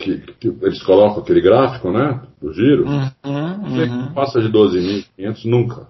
que, 0.00 0.18
que, 0.18 0.48
eles 0.62 0.82
colocam 0.82 1.22
aquele 1.22 1.40
gráfico, 1.40 1.90
né, 1.90 2.22
do 2.40 2.52
giro, 2.52 2.86
uhum, 2.86 3.10
uhum. 3.24 4.14
passa 4.14 4.40
de 4.40 4.48
12.500 4.48 5.44
nunca. 5.44 5.88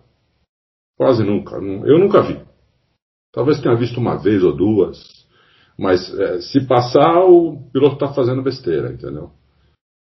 Quase 0.97 1.23
nunca. 1.23 1.57
Eu 1.57 1.99
nunca 1.99 2.23
vi. 2.23 2.41
Talvez 3.39 3.61
tenha 3.61 3.77
visto 3.77 3.99
uma 4.01 4.17
vez 4.17 4.43
ou 4.43 4.53
duas, 4.53 4.99
mas 5.79 6.13
é, 6.19 6.41
se 6.41 6.67
passar, 6.67 7.21
o 7.21 7.71
piloto 7.73 7.95
está 7.95 8.09
fazendo 8.09 8.43
besteira, 8.43 8.91
entendeu? 8.91 9.31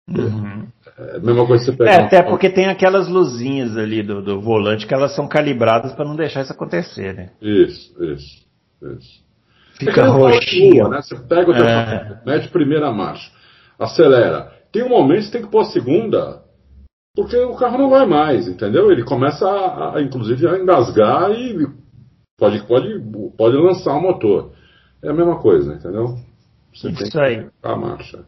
Uhum. 0.09 0.65
É 0.97 1.17
a 1.17 1.19
mesma 1.19 1.45
coisa 1.45 1.63
que 1.63 1.71
você 1.71 1.77
pega. 1.77 1.91
É, 1.91 2.01
até 2.03 2.23
porque 2.23 2.49
tem 2.49 2.65
aquelas 2.65 3.07
luzinhas 3.07 3.77
ali 3.77 4.01
do, 4.01 4.23
do 4.23 4.41
volante 4.41 4.87
que 4.87 4.93
elas 4.95 5.15
são 5.15 5.27
calibradas 5.27 5.93
para 5.93 6.05
não 6.05 6.15
deixar 6.15 6.41
isso 6.41 6.51
acontecer, 6.51 7.13
né? 7.13 7.29
Isso, 7.39 7.93
isso, 8.05 8.47
isso. 8.97 9.23
Fica 9.77 10.01
é 10.01 10.07
roxinho. 10.07 10.89
Né? 10.89 10.99
Você 11.03 11.15
pega 11.15 11.51
o 11.51 11.53
teu 11.53 11.63
É. 11.63 11.85
carro, 11.85 12.17
mete 12.25 12.49
primeira 12.49 12.91
marcha, 12.91 13.31
acelera. 13.77 14.51
Tem 14.71 14.81
um 14.81 14.89
momento 14.89 15.19
que 15.19 15.25
você 15.25 15.31
tem 15.33 15.43
que 15.43 15.51
pôr 15.51 15.61
a 15.61 15.65
segunda, 15.65 16.41
porque 17.15 17.37
o 17.37 17.55
carro 17.55 17.77
não 17.77 17.91
vai 17.91 18.07
mais, 18.07 18.47
entendeu? 18.47 18.91
Ele 18.91 19.03
começa, 19.03 19.47
a, 19.47 19.97
a, 19.97 20.01
inclusive, 20.01 20.47
a 20.47 20.57
engasgar 20.57 21.29
e 21.33 21.67
pode, 22.37 22.65
pode, 22.67 22.99
pode 23.37 23.57
lançar 23.57 23.95
o 23.95 24.01
motor. 24.01 24.51
É 25.03 25.09
a 25.09 25.13
mesma 25.13 25.39
coisa, 25.39 25.73
entendeu? 25.73 26.17
Você 26.73 26.91
tem 26.93 27.07
Isso 27.07 27.19
aí. 27.19 27.45
que 27.45 27.51
a 27.63 27.75
marcha. 27.75 28.25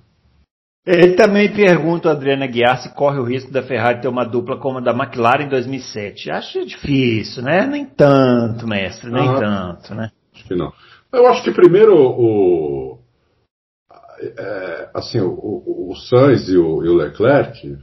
Ele 0.85 1.13
também 1.15 1.53
pergunta, 1.53 2.07
o 2.07 2.11
Adriano 2.11 2.43
Aguiar, 2.43 2.81
se 2.81 2.93
corre 2.95 3.19
o 3.19 3.23
risco 3.23 3.51
da 3.51 3.61
Ferrari 3.61 4.01
ter 4.01 4.07
uma 4.07 4.25
dupla 4.25 4.57
como 4.57 4.79
a 4.79 4.81
da 4.81 4.91
McLaren 4.91 5.43
em 5.45 5.49
2007. 5.49 6.31
Acho 6.31 6.65
difícil, 6.65 7.43
né? 7.43 7.67
Nem 7.67 7.85
tanto, 7.85 8.65
mestre, 8.67 9.11
nem 9.11 9.27
Ah. 9.27 9.39
tanto, 9.77 9.93
né? 9.93 10.11
Acho 10.33 10.47
que 10.47 10.55
não. 10.55 10.73
Eu 11.11 11.27
acho 11.27 11.43
que 11.43 11.51
primeiro 11.51 11.95
o. 11.95 12.99
é, 14.21 14.89
assim, 14.93 15.19
o, 15.19 15.29
o, 15.29 15.91
o 15.91 15.95
Sainz 15.95 16.49
e 16.49 16.57
o, 16.57 16.83
e 16.83 16.89
o 16.89 16.95
Leclerc, 16.95 17.77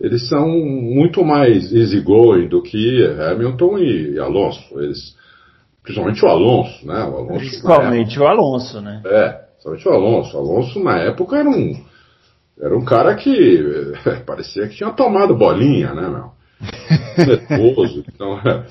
eles 0.00 0.28
são 0.28 0.48
muito 0.48 1.24
mais 1.24 1.72
easygoing 1.72 2.48
do 2.48 2.62
que 2.62 3.04
Hamilton 3.06 3.78
e, 3.78 4.12
e 4.14 4.18
Alonso. 4.18 4.80
Eles, 4.80 5.16
principalmente 5.84 6.24
o 6.24 6.28
Alonso, 6.28 6.84
né? 6.86 7.04
O 7.04 7.16
Alonso 7.18 7.38
Principalmente 7.38 8.18
o 8.18 8.26
Alonso, 8.26 8.80
né? 8.80 9.02
É, 9.04 9.28
principalmente 9.62 9.88
o 9.88 9.92
Alonso. 9.92 10.36
O 10.36 10.40
Alonso, 10.40 10.82
na 10.82 10.98
época, 10.98 11.36
era 11.36 11.48
um, 11.48 11.84
era 12.60 12.76
um 12.76 12.84
cara 12.84 13.14
que 13.14 13.92
eh, 14.06 14.16
parecia 14.26 14.66
que 14.66 14.74
tinha 14.76 14.90
tomado 14.90 15.36
bolinha, 15.36 15.94
né, 15.94 16.08
meu? 16.08 16.32
Nervoso. 17.26 18.02
Então, 18.14 18.38
é, 18.38 18.66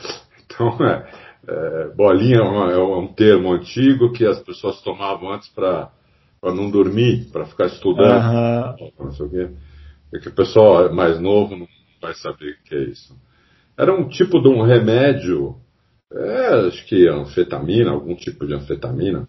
então 0.46 0.78
é, 0.86 1.06
é, 1.48 1.88
bolinha 1.96 2.38
é, 2.38 2.42
uma- 2.42 2.72
é 2.72 2.78
um 2.78 3.08
termo 3.08 3.52
antigo 3.54 4.12
que 4.12 4.26
as 4.26 4.40
pessoas 4.40 4.82
tomavam 4.82 5.32
antes 5.32 5.50
para 5.50 5.90
não 6.44 6.70
dormir, 6.70 7.30
para 7.32 7.46
ficar 7.46 7.68
estudando. 7.68 8.12
Aham. 8.12 8.76
Não 9.00 9.12
sei 9.12 9.26
o 9.26 9.30
quê. 9.30 9.50
É 10.14 10.20
que 10.20 10.28
o 10.30 10.34
pessoal 10.34 10.94
mais 10.94 11.20
novo 11.20 11.56
não 11.56 11.68
vai 12.02 12.14
saber 12.16 12.52
o 12.52 12.64
que 12.70 12.76
é 12.76 12.84
isso. 12.84 13.16
Era 13.78 13.94
um 13.94 14.08
tipo 14.08 14.40
de 14.42 14.48
um 14.48 14.62
remédio, 14.62 15.56
é, 16.14 16.68
acho 16.68 16.86
que 16.86 17.08
anfetamina, 17.08 17.92
algum 17.92 18.16
tipo 18.16 18.46
de 18.46 18.54
anfetamina, 18.54 19.28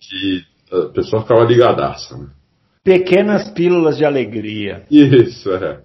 que 0.00 0.44
a 0.72 0.86
pessoa 0.92 1.22
ficava 1.22 1.44
ligadaça. 1.44 2.16
Né? 2.16 2.28
Pequenas 2.84 3.50
pílulas 3.50 3.96
de 3.96 4.04
alegria. 4.04 4.84
Isso, 4.90 5.52
é. 5.52 5.80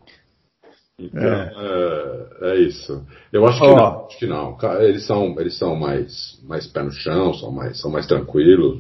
Então, 0.99 1.21
é, 1.21 2.27
é 2.41 2.59
isso. 2.61 3.05
Eu 3.31 3.45
acho 3.45 3.59
que 3.59 3.65
Ó. 3.65 3.75
não, 3.75 4.05
acho 4.05 4.19
que 4.19 4.27
não. 4.27 4.57
Eles 4.81 5.05
são, 5.05 5.39
eles 5.39 5.57
são 5.57 5.75
mais, 5.75 6.39
mais 6.43 6.67
pé 6.67 6.83
no 6.83 6.91
chão, 6.91 7.33
são 7.33 7.51
mais, 7.51 7.79
são 7.79 7.91
mais 7.91 8.07
tranquilos. 8.07 8.79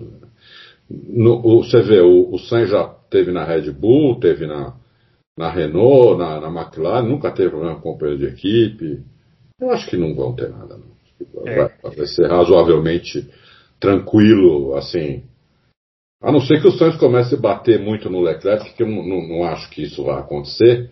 No, 0.89 1.41
o, 1.43 1.63
você 1.63 1.81
vê, 1.81 2.01
o, 2.01 2.33
o 2.33 2.37
Sainz 2.39 2.69
já 2.69 2.85
teve 3.09 3.31
na 3.31 3.43
Red 3.43 3.71
Bull, 3.71 4.19
teve 4.19 4.45
na, 4.45 4.75
na 5.37 5.49
Renault, 5.49 6.17
na, 6.17 6.39
na 6.39 6.61
McLaren, 6.61 7.07
nunca 7.07 7.31
teve 7.31 7.49
problema 7.49 7.75
com 7.75 7.93
companheiro 7.93 8.19
de 8.19 8.27
equipe. 8.27 9.01
Eu 9.59 9.71
acho 9.71 9.89
que 9.89 9.97
não 9.97 10.15
vão 10.15 10.35
ter 10.35 10.49
nada. 10.49 10.77
Não. 10.77 10.92
É. 11.45 11.55
Vai, 11.55 11.95
vai 11.95 12.05
ser 12.07 12.27
razoavelmente 12.27 13.27
tranquilo, 13.79 14.75
assim. 14.75 15.23
A 16.21 16.31
não 16.31 16.39
ser 16.39 16.61
que 16.61 16.67
o 16.67 16.71
Sainz 16.71 16.95
comece 16.95 17.35
a 17.35 17.37
bater 17.37 17.79
muito 17.79 18.09
no 18.09 18.21
Leclerc, 18.21 18.73
que 18.73 18.83
eu 18.83 18.87
não, 18.87 19.27
não- 19.27 19.43
acho 19.43 19.69
que 19.69 19.83
isso 19.83 20.03
vai 20.05 20.19
acontecer. 20.19 20.89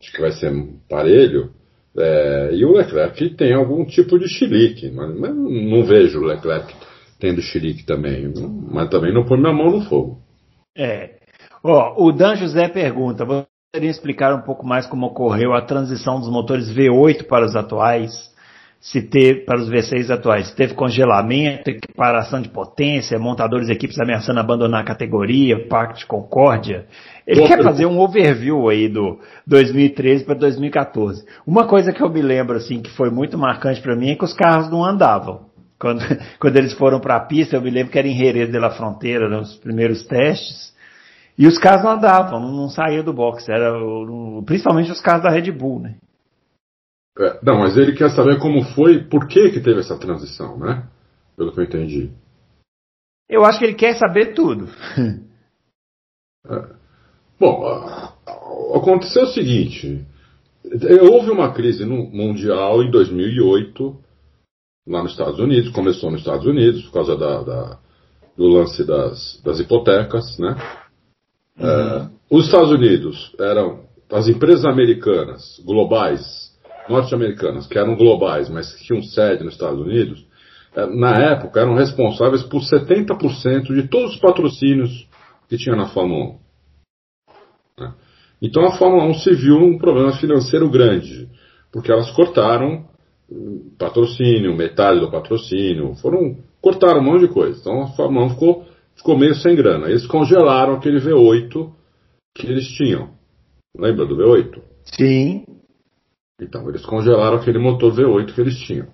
Acho 0.00 0.12
que 0.12 0.20
vai 0.20 0.30
ser 0.30 0.52
um 0.52 0.78
parelho. 0.88 1.50
É, 1.96 2.50
e 2.52 2.64
o 2.64 2.72
Leclerc 2.76 3.30
tem 3.30 3.52
algum 3.52 3.84
tipo 3.84 4.16
de 4.18 4.28
chilique, 4.28 4.88
mas, 4.90 5.18
mas 5.18 5.34
não 5.34 5.84
vejo 5.84 6.20
o 6.20 6.24
Leclerc 6.24 6.72
tendo 7.18 7.42
chilique 7.42 7.84
também. 7.84 8.32
Mas 8.70 8.88
também 8.88 9.12
não 9.12 9.24
põe 9.26 9.40
minha 9.40 9.52
mão 9.52 9.70
no 9.70 9.80
fogo. 9.82 10.20
É. 10.76 11.16
Ó, 11.64 12.06
o 12.06 12.12
Dan 12.12 12.36
José 12.36 12.68
pergunta: 12.68 13.24
você 13.24 13.46
poderia 13.72 13.90
explicar 13.90 14.32
um 14.32 14.42
pouco 14.42 14.64
mais 14.64 14.86
como 14.86 15.06
ocorreu 15.06 15.52
a 15.54 15.60
transição 15.62 16.20
dos 16.20 16.30
motores 16.30 16.70
V8 16.70 17.24
para 17.26 17.44
os 17.44 17.56
atuais? 17.56 18.12
Se 18.80 19.02
teve, 19.02 19.40
para 19.40 19.58
os 19.58 19.68
V6 19.68 20.08
atuais, 20.08 20.48
se 20.48 20.56
teve 20.56 20.74
congelamento, 20.74 21.68
equiparação 21.68 22.40
de 22.40 22.48
potência, 22.48 23.18
montadores 23.18 23.68
e 23.68 23.72
equipes 23.72 23.98
ameaçando 23.98 24.38
abandonar 24.38 24.82
a 24.82 24.86
categoria, 24.86 25.66
Pacto 25.68 25.98
de 25.98 26.06
Concórdia. 26.06 26.86
Ele 27.26 27.42
quer 27.46 27.62
fazer 27.62 27.86
um 27.86 27.98
overview 27.98 28.68
aí 28.68 28.88
do 28.88 29.18
2013 29.46 30.24
para 30.24 30.34
2014. 30.36 31.24
Uma 31.44 31.66
coisa 31.66 31.92
que 31.92 32.02
eu 32.02 32.08
me 32.08 32.22
lembro 32.22 32.56
assim 32.56 32.80
que 32.80 32.90
foi 32.90 33.10
muito 33.10 33.36
marcante 33.36 33.80
para 33.80 33.96
mim 33.96 34.10
é 34.10 34.14
que 34.14 34.24
os 34.24 34.32
carros 34.32 34.70
não 34.70 34.84
andavam. 34.84 35.48
Quando, 35.78 36.00
quando 36.38 36.56
eles 36.56 36.72
foram 36.74 37.00
para 37.00 37.16
a 37.16 37.20
pista, 37.20 37.56
eu 37.56 37.60
me 37.60 37.70
lembro 37.70 37.90
que 37.90 37.98
era 37.98 38.06
em 38.06 38.16
Jerez 38.16 38.50
de 38.50 38.58
la 38.58 38.70
Fronteira, 38.70 39.28
nos 39.28 39.56
primeiros 39.56 40.04
testes. 40.06 40.72
E 41.36 41.46
os 41.46 41.58
carros 41.58 41.84
não 41.84 41.92
andavam, 41.92 42.40
não, 42.40 42.52
não 42.52 42.68
saíam 42.68 43.04
do 43.04 43.12
box. 43.12 43.48
Era 43.48 43.72
principalmente 44.46 44.90
os 44.90 45.00
carros 45.00 45.24
da 45.24 45.30
Red 45.30 45.50
Bull, 45.50 45.80
né? 45.80 45.94
É, 47.18 47.38
não, 47.42 47.58
mas 47.58 47.76
ele 47.76 47.92
quer 47.92 48.10
saber 48.10 48.38
como 48.38 48.62
foi, 48.74 49.00
por 49.02 49.26
que, 49.26 49.50
que 49.50 49.60
teve 49.60 49.80
essa 49.80 49.98
transição, 49.98 50.56
né? 50.58 50.86
Pelo 51.36 51.52
que 51.52 51.60
eu 51.60 51.64
entendi. 51.64 52.10
Eu 53.28 53.44
acho 53.44 53.58
que 53.58 53.64
ele 53.64 53.74
quer 53.74 53.94
saber 53.96 54.34
tudo. 54.34 54.68
Bom, 57.38 57.66
a- 57.66 58.12
a- 58.26 58.76
aconteceu 58.78 59.24
o 59.24 59.28
seguinte: 59.28 60.04
eh, 60.64 61.02
houve 61.02 61.30
uma 61.30 61.52
crise 61.52 61.84
no- 61.84 62.06
mundial 62.10 62.82
em 62.82 62.90
2008, 62.90 63.96
lá 64.86 65.02
nos 65.02 65.12
Estados 65.12 65.38
Unidos, 65.38 65.70
começou 65.72 66.10
nos 66.10 66.20
Estados 66.20 66.46
Unidos, 66.46 66.82
por 66.84 66.92
causa 66.92 67.16
da- 67.16 67.42
da- 67.42 67.78
do 68.36 68.46
lance 68.46 68.84
das, 68.84 69.40
das 69.44 69.60
hipotecas, 69.60 70.38
né? 70.38 70.56
Eh, 71.58 72.08
os 72.30 72.46
Estados 72.46 72.70
Unidos 72.70 73.34
eram 73.38 73.84
as 74.10 74.28
empresas 74.28 74.64
americanas, 74.64 75.60
globais, 75.64 76.47
norte-americanas, 76.88 77.66
que 77.66 77.78
eram 77.78 77.96
globais, 77.96 78.48
mas 78.48 78.72
que 78.74 78.84
tinham 78.84 79.02
sede 79.02 79.44
nos 79.44 79.54
Estados 79.54 79.80
Unidos, 79.80 80.26
eh, 80.74 80.86
na 80.86 81.14
época 81.32 81.60
eram 81.60 81.74
responsáveis 81.74 82.42
por 82.42 82.62
70% 82.62 83.74
de 83.74 83.88
todos 83.88 84.14
os 84.14 84.20
patrocínios 84.20 85.08
que 85.48 85.56
tinha 85.56 85.76
na 85.76 85.88
Fórmula 85.88 86.34
1. 86.34 86.48
Então 88.40 88.64
a 88.64 88.76
Fórmula 88.76 89.04
1 89.06 89.14
se 89.14 89.34
viu 89.34 89.58
num 89.58 89.78
problema 89.78 90.12
financeiro 90.12 90.70
grande, 90.70 91.28
porque 91.72 91.90
elas 91.90 92.10
cortaram 92.12 92.84
hum, 93.30 93.72
patrocínio, 93.78 94.56
metade 94.56 95.00
do 95.00 95.10
patrocínio, 95.10 95.94
foram 95.96 96.36
cortaram 96.60 97.00
um 97.00 97.04
monte 97.04 97.26
de 97.26 97.32
coisa. 97.32 97.58
Então 97.58 97.82
a 97.82 97.88
Fórmula 97.88 98.26
1 98.26 98.30
ficou, 98.30 98.66
ficou 98.96 99.18
meio 99.18 99.34
sem 99.34 99.56
grana. 99.56 99.88
Eles 99.88 100.06
congelaram 100.06 100.74
aquele 100.74 101.00
V8 101.00 101.70
que 102.36 102.46
eles 102.46 102.68
tinham. 102.68 103.10
Lembra 103.76 104.06
do 104.06 104.16
V8? 104.16 104.60
Sim. 104.84 105.44
Então, 106.40 106.68
eles 106.68 106.84
congelaram 106.86 107.36
aquele 107.36 107.58
motor 107.58 107.92
V8 107.92 108.34
que 108.34 108.40
eles 108.40 108.58
tinham. 108.58 108.88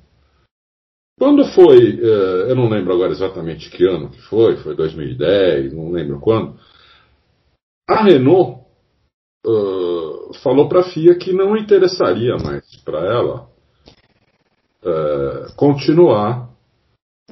Quando 1.18 1.44
foi, 1.54 2.00
eh, 2.00 2.50
eu 2.50 2.56
não 2.56 2.68
lembro 2.68 2.92
agora 2.92 3.12
exatamente 3.12 3.70
que 3.70 3.86
ano 3.86 4.10
que 4.10 4.20
foi, 4.22 4.56
foi 4.56 4.74
2010, 4.74 5.72
não 5.72 5.90
lembro 5.90 6.18
quando, 6.20 6.58
a 7.88 8.02
Renault 8.02 8.64
eh, 9.46 10.38
falou 10.42 10.68
para 10.68 10.80
a 10.80 10.84
FIA 10.84 11.16
que 11.16 11.32
não 11.32 11.56
interessaria 11.56 12.36
mais 12.36 12.64
para 12.76 12.98
ela 12.98 13.48
eh, 14.82 15.46
continuar 15.56 16.50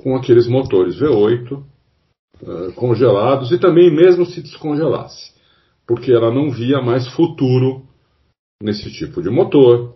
com 0.03 0.15
aqueles 0.15 0.47
motores 0.47 0.97
V8 1.01 1.65
eh, 2.43 2.73
congelados 2.77 3.51
e 3.51 3.59
também 3.59 3.91
mesmo 3.91 4.27
se 4.27 4.43
descongelasse, 4.43 5.33
porque 5.87 6.13
ela 6.13 6.33
não 6.33 6.51
via 6.51 6.81
mais 6.81 7.09
futuro 7.09 7.87
nesse 8.63 8.91
tipo 8.93 9.23
de 9.23 9.31
motor. 9.31 9.95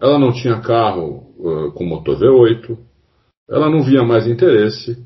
Ela 0.00 0.18
não 0.18 0.32
tinha 0.32 0.60
carro 0.60 1.24
uh, 1.38 1.72
com 1.72 1.84
motor 1.84 2.18
V8. 2.18 2.78
Ela 3.48 3.68
não 3.68 3.82
via 3.82 4.02
mais 4.02 4.26
interesse. 4.26 4.96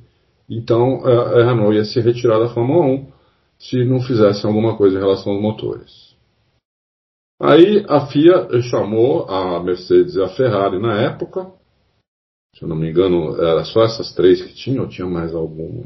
Então 0.48 1.04
a 1.04 1.40
a 1.40 1.46
Renault 1.46 1.74
ia 1.74 1.84
se 1.84 2.00
retirar 2.00 2.38
da 2.38 2.52
Fórmula 2.52 2.86
1 2.86 3.12
se 3.58 3.84
não 3.84 4.00
fizesse 4.00 4.44
alguma 4.44 4.76
coisa 4.76 4.96
em 4.96 5.00
relação 5.00 5.32
aos 5.32 5.40
motores. 5.40 6.12
Aí 7.40 7.84
a 7.88 8.06
FIA 8.06 8.48
chamou 8.62 9.24
a 9.28 9.62
Mercedes 9.62 10.16
e 10.16 10.22
a 10.22 10.28
Ferrari 10.28 10.80
na 10.80 11.00
época. 11.00 11.50
Se 12.54 12.62
eu 12.62 12.68
não 12.68 12.76
me 12.76 12.90
engano, 12.90 13.40
era 13.42 13.64
só 13.64 13.82
essas 13.82 14.12
três 14.14 14.42
que 14.42 14.54
tinham, 14.54 14.84
ou 14.84 14.88
tinha 14.88 15.08
mais 15.08 15.34
alguma? 15.34 15.84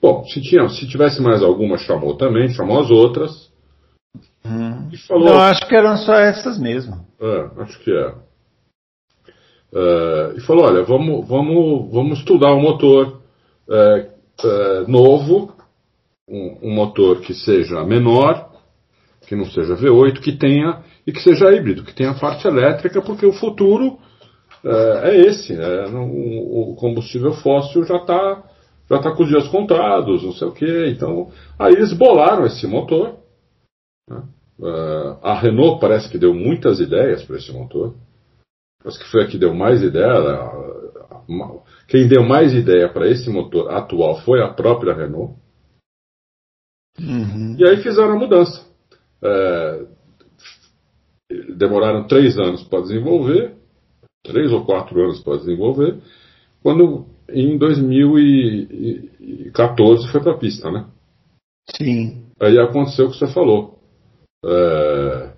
Bom, 0.00 0.24
se, 0.24 0.40
tinha, 0.40 0.66
se 0.68 0.88
tivesse 0.88 1.20
mais 1.20 1.42
alguma, 1.42 1.76
chamou 1.76 2.16
também, 2.16 2.48
chamou 2.48 2.80
as 2.80 2.90
outras. 2.90 3.49
E 4.92 4.96
falou. 5.06 5.26
Não, 5.26 5.40
acho 5.40 5.66
que 5.66 5.74
eram 5.74 5.96
só 5.98 6.14
essas 6.14 6.58
mesmo. 6.58 7.06
É, 7.20 7.62
acho 7.62 7.78
que 7.80 7.90
é. 7.90 8.14
É, 9.72 10.34
e 10.36 10.40
falou, 10.40 10.64
olha, 10.64 10.82
vamos, 10.82 11.26
vamos, 11.28 11.92
vamos 11.92 12.18
estudar 12.18 12.52
um 12.54 12.60
motor 12.60 13.20
é, 13.68 14.08
é, 14.42 14.84
novo, 14.88 15.54
um, 16.28 16.58
um 16.62 16.74
motor 16.74 17.20
que 17.20 17.32
seja 17.32 17.84
menor, 17.84 18.50
que 19.28 19.36
não 19.36 19.44
seja 19.44 19.76
V8, 19.76 20.20
que 20.20 20.32
tenha 20.32 20.82
e 21.06 21.12
que 21.12 21.20
seja 21.20 21.52
híbrido, 21.52 21.84
que 21.84 21.94
tenha 21.94 22.14
parte 22.14 22.48
elétrica, 22.48 23.00
porque 23.00 23.24
o 23.24 23.32
futuro 23.32 23.98
é, 24.64 25.16
esse. 25.26 25.54
Né? 25.54 25.84
O, 25.92 26.72
o, 26.72 26.76
combustível 26.76 27.32
fóssil 27.34 27.84
já 27.84 27.96
está 27.96 28.42
já 28.90 28.98
tá 28.98 29.12
com 29.12 29.22
os 29.22 29.28
dias 29.28 29.46
contados, 29.46 30.24
não 30.24 30.32
sei 30.32 30.48
o 30.48 30.52
quê. 30.52 30.88
Então, 30.88 31.30
aí 31.56 31.72
eles 31.74 31.92
bolaram 31.92 32.44
esse 32.44 32.66
motor. 32.66 33.19
Né? 34.10 34.22
Uh, 34.58 35.16
a 35.22 35.40
Renault 35.40 35.80
parece 35.80 36.10
que 36.10 36.18
deu 36.18 36.34
muitas 36.34 36.80
ideias 36.80 37.24
para 37.24 37.36
esse 37.36 37.50
motor. 37.52 37.94
Acho 38.84 38.98
que 38.98 39.10
foi 39.10 39.24
a 39.24 39.26
que 39.26 39.38
deu 39.38 39.54
mais 39.54 39.82
ideia. 39.82 40.50
Quem 41.86 42.08
deu 42.08 42.24
mais 42.24 42.52
ideia 42.52 42.92
para 42.92 43.08
esse 43.08 43.30
motor 43.30 43.70
atual 43.70 44.20
foi 44.22 44.42
a 44.42 44.48
própria 44.48 44.94
Renault. 44.94 45.34
Uhum. 46.98 47.56
E 47.58 47.66
aí 47.66 47.82
fizeram 47.82 48.12
a 48.12 48.18
mudança. 48.18 48.66
É, 49.22 49.86
demoraram 51.56 52.06
três 52.06 52.38
anos 52.38 52.62
para 52.64 52.82
desenvolver, 52.82 53.54
três 54.24 54.52
ou 54.52 54.64
quatro 54.64 55.02
anos 55.02 55.20
para 55.20 55.38
desenvolver, 55.38 55.98
quando 56.62 57.06
em 57.28 57.56
2014 57.56 60.10
foi 60.10 60.20
para 60.20 60.32
a 60.32 60.38
pista, 60.38 60.70
né? 60.70 60.86
Sim. 61.76 62.26
Aí 62.40 62.58
aconteceu 62.58 63.06
o 63.06 63.10
que 63.10 63.16
você 63.16 63.32
falou. 63.32 63.79
É, 64.44 65.30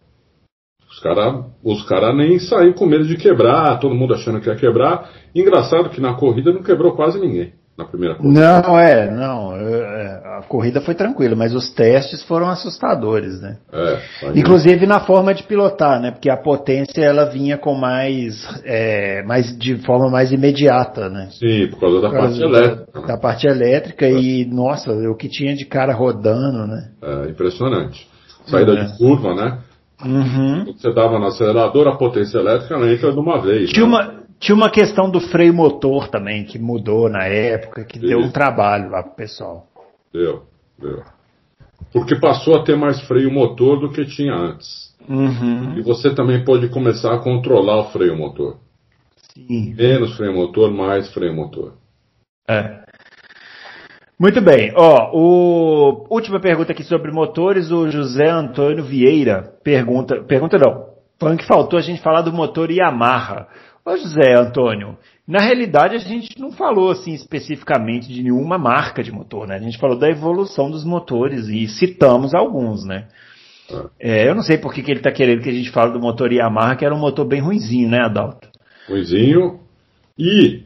os 0.90 1.00
caras 1.00 1.44
os 1.64 1.82
cara 1.84 2.12
nem 2.12 2.38
saíram 2.38 2.74
com 2.74 2.86
medo 2.86 3.04
de 3.04 3.16
quebrar, 3.16 3.78
todo 3.78 3.94
mundo 3.94 4.14
achando 4.14 4.40
que 4.40 4.48
ia 4.48 4.56
quebrar. 4.56 5.10
Engraçado 5.34 5.90
que 5.90 6.00
na 6.00 6.14
corrida 6.14 6.52
não 6.52 6.62
quebrou 6.62 6.94
quase 6.94 7.18
ninguém 7.18 7.52
na 7.76 7.84
primeira 7.86 8.14
corrida. 8.14 8.62
Não, 8.62 8.78
é, 8.78 9.10
não. 9.10 9.56
É, 9.56 10.38
a 10.38 10.42
corrida 10.46 10.80
foi 10.80 10.94
tranquila, 10.94 11.34
mas 11.34 11.54
os 11.54 11.70
testes 11.72 12.22
foram 12.24 12.48
assustadores, 12.48 13.40
né? 13.40 13.58
É, 13.72 14.38
Inclusive 14.38 14.86
na 14.86 15.00
forma 15.00 15.32
de 15.32 15.42
pilotar, 15.44 16.00
né? 16.00 16.10
Porque 16.10 16.30
a 16.30 16.36
potência 16.36 17.02
ela 17.02 17.24
vinha 17.24 17.56
com 17.56 17.74
mais, 17.74 18.46
é, 18.64 19.22
mais 19.22 19.56
de 19.56 19.76
forma 19.78 20.10
mais 20.10 20.30
imediata, 20.32 21.08
né? 21.08 21.28
Sim, 21.32 21.68
por 21.68 21.80
causa 21.80 22.00
da 22.00 22.08
por 22.10 22.16
causa 22.18 22.28
parte 22.28 22.40
da, 22.40 22.58
elétrica. 22.58 23.06
Da 23.06 23.16
parte 23.16 23.46
elétrica 23.46 24.06
é. 24.06 24.12
e, 24.12 24.44
nossa, 24.44 24.92
o 24.92 25.16
que 25.16 25.28
tinha 25.28 25.54
de 25.54 25.64
cara 25.64 25.94
rodando, 25.94 26.66
né? 26.66 26.90
É, 27.02 27.30
impressionante. 27.30 28.11
Saída 28.46 28.74
de 28.74 28.92
é. 28.92 28.96
curva, 28.96 29.34
né? 29.34 29.58
Uhum. 30.04 30.64
Você 30.64 30.92
dava 30.92 31.18
no 31.18 31.26
acelerador, 31.26 31.86
a 31.86 31.96
potência 31.96 32.38
elétrica 32.38 32.74
entra 32.90 33.12
de 33.12 33.18
uma 33.18 33.40
vez. 33.40 33.70
Tinha 33.70 33.86
né? 33.86 33.88
uma, 33.88 34.22
tinha 34.40 34.56
uma 34.56 34.70
questão 34.70 35.08
do 35.08 35.20
freio 35.20 35.54
motor 35.54 36.08
também, 36.08 36.44
que 36.44 36.58
mudou 36.58 37.08
na 37.08 37.24
época, 37.24 37.84
que 37.84 37.98
Isso. 37.98 38.08
deu 38.08 38.18
um 38.18 38.30
trabalho 38.30 38.90
lá 38.90 39.02
pro 39.02 39.14
pessoal. 39.14 39.66
Deu, 40.12 40.42
deu. 40.78 41.02
Porque 41.92 42.16
passou 42.16 42.56
a 42.56 42.64
ter 42.64 42.76
mais 42.76 43.00
freio 43.02 43.30
motor 43.30 43.78
do 43.78 43.90
que 43.90 44.04
tinha 44.04 44.34
antes. 44.34 44.92
Uhum. 45.08 45.78
E 45.78 45.82
você 45.82 46.14
também 46.14 46.44
pode 46.44 46.68
começar 46.68 47.14
a 47.14 47.18
controlar 47.18 47.80
o 47.80 47.90
freio 47.90 48.16
motor. 48.16 48.56
Sim. 49.34 49.74
Menos 49.74 50.16
freio 50.16 50.34
motor, 50.34 50.70
mais 50.70 51.12
freio 51.12 51.34
motor. 51.34 51.74
É. 52.48 52.81
Muito 54.22 54.40
bem. 54.40 54.72
Ó, 54.76 55.10
o 55.12 56.06
última 56.08 56.38
pergunta 56.38 56.70
aqui 56.70 56.84
sobre 56.84 57.10
motores, 57.10 57.72
o 57.72 57.90
José 57.90 58.30
Antônio 58.30 58.84
Vieira 58.84 59.52
pergunta, 59.64 60.22
pergunta 60.22 60.56
não, 60.58 60.90
falando 61.18 61.38
que 61.40 61.44
faltou 61.44 61.76
a 61.76 61.82
gente 61.82 62.00
falar 62.00 62.22
do 62.22 62.32
motor 62.32 62.70
Yamaha. 62.70 63.48
Ô 63.84 63.96
José 63.96 64.32
Antônio, 64.34 64.96
na 65.26 65.40
realidade 65.40 65.96
a 65.96 65.98
gente 65.98 66.38
não 66.38 66.52
falou 66.52 66.92
assim 66.92 67.12
especificamente 67.14 68.06
de 68.12 68.22
nenhuma 68.22 68.56
marca 68.58 69.02
de 69.02 69.10
motor, 69.10 69.48
né? 69.48 69.56
A 69.56 69.58
gente 69.58 69.76
falou 69.76 69.98
da 69.98 70.08
evolução 70.08 70.70
dos 70.70 70.84
motores 70.84 71.48
e 71.48 71.66
citamos 71.66 72.32
alguns, 72.32 72.84
né? 72.84 73.08
É, 73.98 74.28
eu 74.28 74.36
não 74.36 74.42
sei 74.42 74.56
por 74.56 74.72
que, 74.72 74.84
que 74.84 74.92
ele 74.92 75.00
está 75.00 75.10
querendo 75.10 75.42
que 75.42 75.50
a 75.50 75.52
gente 75.52 75.72
fale 75.72 75.92
do 75.92 75.98
motor 75.98 76.32
Yamaha, 76.32 76.76
que 76.76 76.84
era 76.84 76.94
um 76.94 77.00
motor 77.00 77.26
bem 77.26 77.40
ruizinho, 77.40 77.88
né, 77.88 77.98
Adalto? 78.04 78.48
Ruizinho. 78.88 79.58
E 80.16 80.62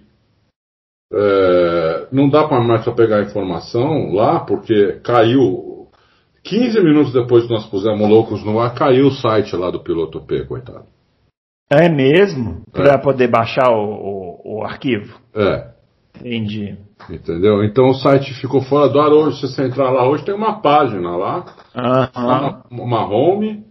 é, 1.10 1.95
não 2.12 2.29
dá 2.29 2.47
para 2.47 2.61
mais 2.61 2.85
para 2.85 2.92
pegar 2.92 3.19
a 3.19 3.23
informação 3.23 4.12
lá, 4.12 4.40
porque 4.40 5.01
caiu. 5.05 5.75
15 6.42 6.81
minutos 6.81 7.12
depois 7.12 7.45
que 7.45 7.53
nós 7.53 7.66
pusemos 7.66 8.09
loucos 8.09 8.45
no 8.45 8.61
ar, 8.61 8.73
caiu 8.73 9.09
o 9.09 9.11
site 9.11 9.57
lá 9.57 9.69
do 9.69 9.81
piloto 9.81 10.21
P, 10.21 10.45
coitado. 10.45 10.85
É 11.69 11.88
mesmo? 11.88 12.62
Para 12.73 12.95
é. 12.95 12.99
poder 12.99 13.29
baixar 13.29 13.69
o, 13.71 13.83
o, 13.83 14.59
o, 14.59 14.64
arquivo? 14.64 15.19
É. 15.35 15.71
Entendi. 16.21 16.79
Entendeu? 17.11 17.64
Então 17.64 17.88
o 17.88 17.95
site 17.95 18.33
ficou 18.35 18.62
fora 18.62 18.88
do 18.88 19.01
ar 19.01 19.12
hoje. 19.12 19.40
Se 19.40 19.49
você 19.49 19.66
entrar 19.66 19.90
lá 19.90 20.09
hoje, 20.09 20.25
tem 20.25 20.35
uma 20.35 20.61
página 20.61 21.16
lá, 21.16 21.45
uma, 22.14 22.64
uma 22.71 23.07
home 23.07 23.64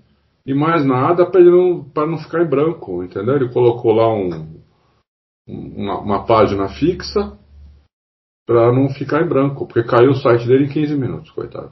e 0.45 0.53
mais 0.53 0.85
nada 0.85 1.25
para 1.25 1.41
não, 1.41 1.85
não 1.95 2.17
ficar 2.17 2.43
em 2.43 2.49
branco, 2.49 3.03
entendeu? 3.03 3.35
Ele 3.35 3.49
colocou 3.49 3.93
lá 3.93 4.13
um, 4.13 4.59
uma, 5.47 5.99
uma 5.99 6.25
página 6.25 6.67
fixa 6.67 7.37
para 8.45 8.71
não 8.71 8.89
ficar 8.89 9.21
em 9.21 9.27
branco, 9.27 9.65
porque 9.65 9.83
caiu 9.83 10.11
o 10.11 10.15
site 10.15 10.47
dele 10.47 10.65
em 10.65 10.69
15 10.69 10.95
minutos, 10.95 11.31
coitado. 11.31 11.71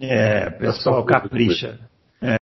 É, 0.00 0.50
pessoal 0.50 1.04
capricha. 1.04 1.78
É. 2.20 2.36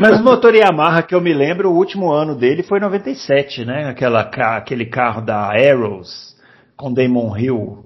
Mas 0.00 0.20
o 0.20 0.24
motor 0.24 0.54
Yamaha 0.54 1.02
que 1.02 1.14
eu 1.14 1.20
me 1.20 1.34
lembro, 1.34 1.70
o 1.70 1.76
último 1.76 2.10
ano 2.10 2.34
dele 2.34 2.62
foi 2.62 2.80
97, 2.80 3.64
né? 3.64 3.88
Aquela, 3.88 4.20
aquele 4.56 4.86
carro 4.86 5.20
da 5.20 5.50
Arrows 5.50 6.36
com 6.76 6.92
Damon 6.92 7.36
Hill. 7.36 7.84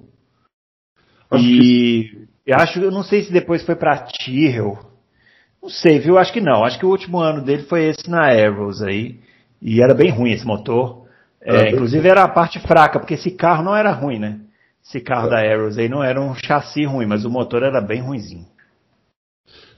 Acho 1.30 1.44
e 1.44 1.58
que... 1.58 2.28
eu 2.46 2.56
acho, 2.56 2.80
eu 2.80 2.90
não 2.90 3.02
sei 3.02 3.22
se 3.22 3.32
depois 3.32 3.64
foi 3.64 3.74
para 3.74 3.98
Tyrrell. 3.98 4.78
Não 5.62 5.68
sei, 5.68 5.98
viu? 5.98 6.18
Acho 6.18 6.32
que 6.32 6.40
não. 6.40 6.64
Acho 6.64 6.78
que 6.78 6.86
o 6.86 6.90
último 6.90 7.18
ano 7.18 7.42
dele 7.42 7.64
foi 7.64 7.84
esse 7.84 8.08
na 8.08 8.28
Arrows 8.28 8.82
aí. 8.82 9.20
E 9.60 9.82
era 9.82 9.94
bem 9.94 10.10
ruim 10.10 10.32
esse 10.32 10.46
motor. 10.46 11.06
É, 11.42 11.70
inclusive 11.70 12.06
era 12.06 12.22
a 12.22 12.28
parte 12.28 12.58
fraca, 12.60 12.98
porque 12.98 13.14
esse 13.14 13.30
carro 13.30 13.62
não 13.62 13.74
era 13.74 13.92
ruim, 13.92 14.18
né? 14.18 14.40
Esse 14.90 15.00
carro 15.00 15.28
é. 15.28 15.30
da 15.30 15.54
Arrows 15.54 15.78
aí 15.78 15.88
não 15.88 16.02
era 16.02 16.20
um 16.20 16.34
chassi 16.34 16.84
ruim, 16.84 17.06
mas 17.06 17.24
o 17.24 17.30
motor 17.30 17.62
era 17.62 17.80
bem 17.80 18.00
ruimzinho. 18.00 18.46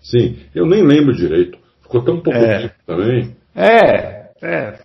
Sim, 0.01 0.39
eu 0.55 0.67
nem 0.67 0.83
lembro 0.83 1.15
direito. 1.15 1.59
Ficou 1.83 2.03
tão 2.03 2.19
pouco 2.21 2.39
é. 2.39 2.63
tempo 2.63 2.75
também. 2.87 3.37
É, 3.55 4.31
é, 4.41 4.79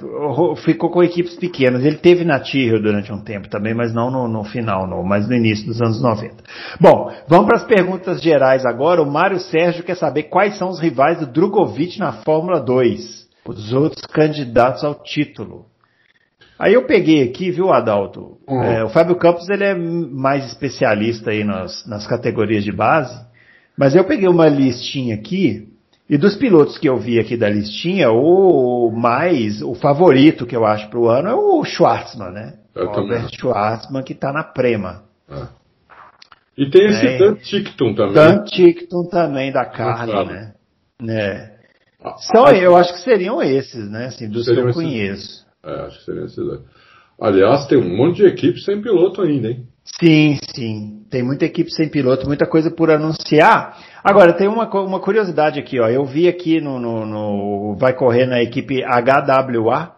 ficou 0.57 0.89
com 0.89 1.01
equipes 1.01 1.35
pequenas. 1.37 1.85
Ele 1.85 1.95
teve 1.95 2.25
na 2.25 2.41
Tyrrell 2.41 2.81
durante 2.81 3.11
um 3.13 3.23
tempo 3.23 3.47
também, 3.47 3.73
mas 3.73 3.93
não 3.93 4.11
no, 4.11 4.27
no, 4.27 4.43
final, 4.43 4.85
não, 4.85 5.01
mas 5.01 5.29
no 5.29 5.33
início 5.33 5.65
dos 5.65 5.81
anos 5.81 6.01
90. 6.01 6.35
Bom, 6.81 7.09
vamos 7.29 7.47
para 7.47 7.55
as 7.55 7.63
perguntas 7.65 8.21
gerais 8.21 8.65
agora. 8.65 9.01
O 9.01 9.09
Mário 9.09 9.39
Sérgio 9.39 9.83
quer 9.83 9.95
saber 9.95 10.23
quais 10.23 10.57
são 10.57 10.67
os 10.67 10.81
rivais 10.81 11.21
do 11.21 11.25
Drogovic 11.25 11.97
na 11.97 12.11
Fórmula 12.11 12.59
2, 12.59 13.29
os 13.47 13.71
outros 13.71 14.05
candidatos 14.07 14.83
ao 14.83 14.93
título. 14.93 15.65
Aí 16.59 16.73
eu 16.73 16.85
peguei 16.85 17.23
aqui, 17.23 17.51
viu, 17.51 17.71
Adalto? 17.71 18.37
Uhum. 18.47 18.63
É, 18.63 18.83
o 18.83 18.89
Fábio 18.89 19.15
Campos 19.15 19.47
ele 19.49 19.63
é 19.63 19.75
mais 19.75 20.45
especialista 20.45 21.31
aí 21.31 21.43
nas, 21.43 21.85
nas 21.85 22.07
categorias 22.07 22.63
de 22.63 22.71
base, 22.71 23.15
mas 23.77 23.95
eu 23.95 24.03
peguei 24.03 24.27
uma 24.27 24.47
listinha 24.47 25.15
aqui 25.15 25.67
e 26.09 26.17
dos 26.17 26.35
pilotos 26.35 26.77
que 26.77 26.87
eu 26.87 26.97
vi 26.97 27.19
aqui 27.19 27.35
da 27.35 27.49
listinha, 27.49 28.09
o 28.09 28.89
mais, 28.91 29.61
o 29.61 29.75
favorito 29.75 30.45
que 30.45 30.55
eu 30.55 30.65
acho 30.65 30.89
para 30.89 30.99
o 30.99 31.09
ano 31.09 31.27
é 31.27 31.35
o 31.35 31.63
Schwartzman, 31.65 32.31
né? 32.31 32.53
Eu 32.73 32.87
o 32.87 32.89
Albert 32.89 33.29
Schwartzman 33.37 34.03
que 34.03 34.13
está 34.13 34.31
na 34.31 34.43
Prema. 34.43 35.03
É. 35.29 35.47
E 36.57 36.69
tem 36.69 36.87
esse 36.87 37.05
é, 37.05 37.17
Dan 37.17 37.35
Tickton 37.35 37.93
também. 37.93 38.13
Dan 38.13 38.43
Tickton 38.45 39.03
também 39.09 39.51
da 39.51 39.65
Carly, 39.65 40.29
né? 40.29 40.53
É. 41.09 41.57
São, 42.19 42.45
ah, 42.45 42.53
eu 42.53 42.75
acho 42.75 42.93
que 42.93 42.99
seriam 43.01 43.41
esses, 43.43 43.89
né? 43.91 44.05
Assim, 44.05 44.29
dos 44.29 44.45
que 44.45 44.57
eu 44.57 44.73
conheço. 44.73 45.45
É, 45.67 45.81
acho 45.81 45.99
que 45.99 46.05
seriam 46.05 46.25
esses 46.25 46.37
dois. 46.37 46.61
Aliás, 47.19 47.67
tem 47.67 47.77
um 47.77 47.97
monte 47.97 48.17
de 48.17 48.27
equipe 48.27 48.59
sem 48.61 48.81
piloto 48.81 49.21
ainda, 49.21 49.49
hein? 49.49 49.67
Sim, 49.99 50.37
sim. 50.53 51.05
Tem 51.09 51.23
muita 51.23 51.45
equipe 51.45 51.71
sem 51.71 51.89
piloto, 51.89 52.27
muita 52.27 52.45
coisa 52.45 52.69
por 52.69 52.91
anunciar. 52.91 53.77
Agora, 54.03 54.33
tem 54.33 54.47
uma, 54.47 54.69
uma 54.81 54.99
curiosidade 54.99 55.59
aqui, 55.59 55.79
ó. 55.79 55.87
Eu 55.87 56.05
vi 56.05 56.27
aqui 56.27 56.61
no, 56.61 56.79
no, 56.79 57.05
no 57.05 57.75
vai 57.75 57.93
correr 57.93 58.25
na 58.25 58.41
equipe 58.41 58.83
HWA 58.83 59.95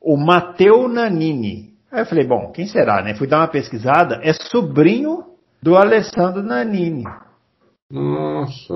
o 0.00 0.16
Matteo 0.16 0.88
Nanini. 0.88 1.72
Aí 1.90 2.02
eu 2.02 2.06
falei, 2.06 2.26
bom, 2.26 2.52
quem 2.52 2.66
será, 2.66 3.02
né? 3.02 3.14
Fui 3.14 3.26
dar 3.26 3.38
uma 3.38 3.48
pesquisada, 3.48 4.20
é 4.22 4.32
sobrinho 4.32 5.24
do 5.62 5.76
Alessandro 5.76 6.42
Nanini. 6.42 7.04
Nossa. 7.90 8.74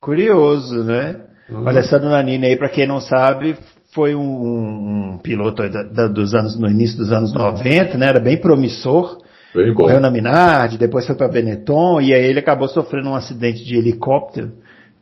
Curioso, 0.00 0.82
né? 0.84 1.20
Uhum. 1.50 1.64
O 1.64 1.68
Alessandro 1.68 2.08
Nanini 2.08 2.46
aí, 2.46 2.56
para 2.56 2.70
quem 2.70 2.86
não 2.86 3.00
sabe, 3.00 3.56
foi 3.96 4.14
um, 4.14 5.14
um 5.14 5.18
piloto 5.18 5.66
da, 5.70 5.82
da, 5.82 6.06
dos 6.06 6.34
anos, 6.34 6.60
no 6.60 6.68
início 6.68 6.98
dos 6.98 7.10
anos 7.10 7.32
90, 7.32 7.96
né? 7.96 8.06
Era 8.06 8.20
bem 8.20 8.38
promissor. 8.38 9.18
Bem 9.54 9.72
correu 9.72 9.98
na 9.98 10.10
Minardi, 10.10 10.76
depois 10.76 11.06
foi 11.06 11.16
para 11.16 11.28
Benetton 11.28 11.98
e 12.02 12.12
aí 12.12 12.26
ele 12.26 12.40
acabou 12.40 12.68
sofrendo 12.68 13.08
um 13.08 13.14
acidente 13.14 13.64
de 13.64 13.74
helicóptero, 13.74 14.52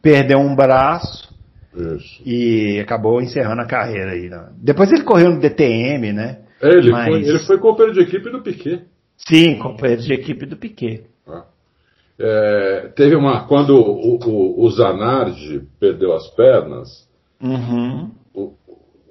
perdeu 0.00 0.38
um 0.38 0.54
braço 0.54 1.34
Isso. 1.74 2.22
e 2.24 2.78
acabou 2.78 3.20
encerrando 3.20 3.62
a 3.62 3.66
carreira 3.66 4.12
aí. 4.12 4.28
Né? 4.28 4.46
Depois 4.62 4.92
ele 4.92 5.02
correu 5.02 5.32
no 5.32 5.40
DTM, 5.40 6.12
né? 6.12 6.38
É, 6.62 6.68
ele, 6.68 6.92
Mas... 6.92 7.08
foi, 7.08 7.22
ele 7.24 7.38
foi 7.40 7.58
companheiro 7.58 7.98
de 7.98 8.04
equipe 8.04 8.30
do 8.30 8.42
Piquet. 8.42 8.82
Sim, 9.16 9.58
companheiro 9.58 10.02
de 10.02 10.12
equipe 10.12 10.46
do 10.46 10.56
Piquet. 10.56 11.04
Ah. 11.26 11.46
É, 12.16 12.92
teve 12.94 13.16
uma. 13.16 13.48
Quando 13.48 13.74
o, 13.74 14.20
o, 14.24 14.64
o 14.64 14.70
Zanardi 14.70 15.62
perdeu 15.80 16.14
as 16.14 16.28
pernas, 16.28 17.04
Uhum. 17.44 18.10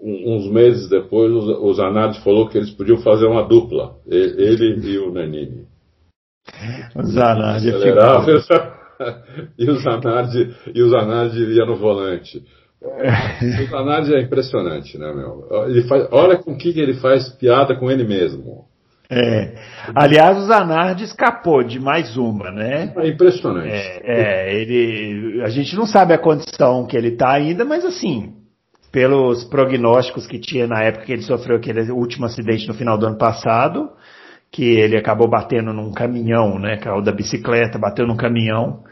Uns 0.03 0.51
meses 0.51 0.89
depois, 0.89 1.31
o, 1.31 1.73
Zanardi 1.73 2.19
falou 2.21 2.49
que 2.49 2.57
eles 2.57 2.71
podiam 2.71 2.97
fazer 2.97 3.25
uma 3.25 3.43
dupla, 3.47 3.95
ele 4.05 4.85
e 4.85 4.99
o 4.99 5.11
Nanini. 5.11 5.65
O 6.93 7.03
Zanardi 7.03 7.69
Acelerava, 7.69 8.25
e 9.57 9.69
o 9.69 9.75
Zanardi, 9.77 10.55
e 10.75 10.83
o 10.83 10.89
Zanardi 10.89 11.43
ia 11.53 11.65
no 11.65 11.77
volante. 11.77 12.43
O 12.81 13.69
Zanardi 13.69 14.13
é 14.13 14.21
impressionante, 14.21 14.97
né, 14.97 15.13
meu? 15.13 15.47
Ele 15.67 15.83
faz, 15.83 16.05
olha 16.11 16.37
com 16.37 16.57
que 16.57 16.77
ele 16.77 16.95
faz 16.95 17.29
piada 17.29 17.73
com 17.75 17.89
ele 17.89 18.03
mesmo. 18.03 18.65
É. 19.09 19.53
Aliás, 19.95 20.37
o 20.37 20.47
Zanardi 20.47 21.05
escapou 21.05 21.63
de 21.63 21.79
mais 21.79 22.17
uma, 22.17 22.51
né? 22.51 22.93
É 22.97 23.07
impressionante. 23.07 23.69
É, 23.69 24.01
é, 24.03 24.55
ele, 24.55 25.41
a 25.43 25.49
gente 25.49 25.75
não 25.75 25.85
sabe 25.85 26.13
a 26.13 26.17
condição 26.17 26.85
que 26.85 26.97
ele 26.97 27.09
está 27.09 27.31
ainda, 27.31 27.63
mas 27.63 27.85
assim, 27.85 28.33
pelos 28.93 29.43
prognósticos 29.45 30.27
que 30.27 30.37
tinha 30.37 30.67
na 30.67 30.83
época 30.83 31.05
que 31.05 31.11
ele 31.11 31.23
sofreu 31.23 31.57
aquele 31.57 31.91
último 31.91 32.27
acidente 32.27 32.67
no 32.67 32.75
final 32.75 32.95
do 32.95 33.07
ano 33.07 33.17
passado, 33.17 33.89
que 34.51 34.63
ele 34.63 34.95
acabou 34.95 35.27
batendo 35.27 35.73
num 35.73 35.91
caminhão, 35.91 36.59
né, 36.59 36.77
caiu 36.77 37.01
da 37.01 37.11
bicicleta, 37.11 37.79
bateu 37.79 38.05
num 38.05 38.15
caminhão. 38.15 38.83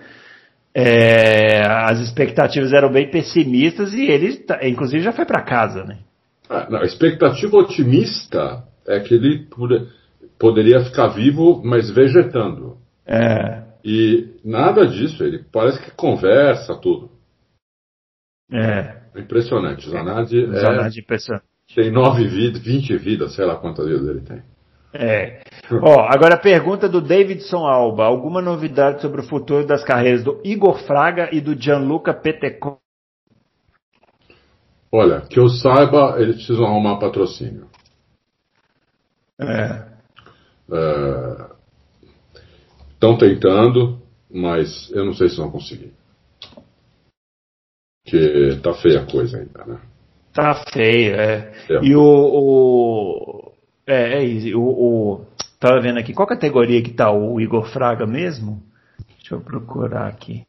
É, 0.73 1.61
as 1.61 1.99
expectativas 1.99 2.73
eram 2.73 2.91
bem 2.91 3.11
pessimistas 3.11 3.93
e 3.93 4.05
ele, 4.05 4.37
tá- 4.37 4.67
inclusive, 4.67 5.03
já 5.03 5.13
foi 5.13 5.23
para 5.25 5.43
casa, 5.43 5.83
né? 5.83 5.99
Ah, 6.49 6.65
não, 6.67 6.79
a 6.79 6.85
expectativa 6.85 7.55
otimista 7.57 8.63
é 8.87 8.99
que 9.01 9.13
ele 9.13 9.45
pode- 9.55 9.87
poderia 10.39 10.83
ficar 10.83 11.09
vivo, 11.09 11.61
mas 11.63 11.91
vegetando. 11.91 12.77
É, 13.05 13.61
E 13.83 14.35
nada 14.43 14.85
disso, 14.87 15.23
ele 15.23 15.43
parece 15.51 15.79
que 15.81 15.91
conversa 15.91 16.75
tudo. 16.75 17.09
é, 18.51 18.57
É 18.59 19.00
impressionante. 19.15 19.87
O 19.87 19.91
Zanardi, 19.91 20.39
o 20.45 20.53
é- 20.53 20.59
Zanardi 20.59 20.99
impressionante. 20.99 21.45
tem 21.75 21.91
nove 21.91 22.27
vidas, 22.27 22.61
20 22.61 22.95
vidas, 22.97 23.35
sei 23.35 23.45
lá 23.45 23.55
quantas 23.55 23.85
vidas 23.87 24.07
ele 24.07 24.21
tem. 24.21 24.41
É. 24.93 25.41
Ó, 25.81 26.01
agora 26.01 26.35
a 26.35 26.39
pergunta 26.39 26.89
do 26.89 26.99
Davidson 26.99 27.65
Alba. 27.65 28.03
Alguma 28.05 28.41
novidade 28.41 29.01
sobre 29.01 29.21
o 29.21 29.23
futuro 29.23 29.65
das 29.65 29.83
carreiras 29.83 30.23
do 30.23 30.41
Igor 30.43 30.79
Fraga 30.79 31.29
e 31.31 31.39
do 31.39 31.55
Gianluca 31.55 32.13
Petecon? 32.13 32.77
Olha, 34.91 35.21
que 35.21 35.39
eu 35.39 35.47
saiba, 35.47 36.17
eles 36.19 36.35
precisam 36.35 36.65
arrumar 36.65 36.97
patrocínio. 36.99 37.67
É. 39.39 39.85
Estão 42.93 43.17
tentando, 43.17 43.99
mas 44.29 44.91
eu 44.91 45.05
não 45.05 45.13
sei 45.13 45.29
se 45.29 45.37
vão 45.37 45.49
conseguir. 45.49 45.93
Porque 48.03 48.59
tá 48.61 48.73
feia 48.73 49.01
a 49.01 49.05
coisa 49.05 49.37
ainda, 49.37 49.65
né? 49.65 49.79
Tá 50.33 50.63
feio, 50.73 51.15
é. 51.15 51.53
É. 51.69 51.83
E 51.83 51.95
o. 51.95 52.01
o 52.01 53.51
é, 53.85 54.19
é 54.19 54.23
isso. 54.23 54.57
O, 54.57 54.69
o, 55.15 55.25
tava 55.59 55.81
vendo 55.81 55.99
aqui, 55.99 56.13
qual 56.13 56.27
categoria 56.27 56.81
que 56.81 56.93
tá 56.93 57.11
o 57.11 57.39
Igor 57.39 57.65
Fraga 57.71 58.05
mesmo? 58.05 58.61
Deixa 59.17 59.35
eu 59.35 59.41
procurar 59.41 60.07
aqui. 60.07 60.45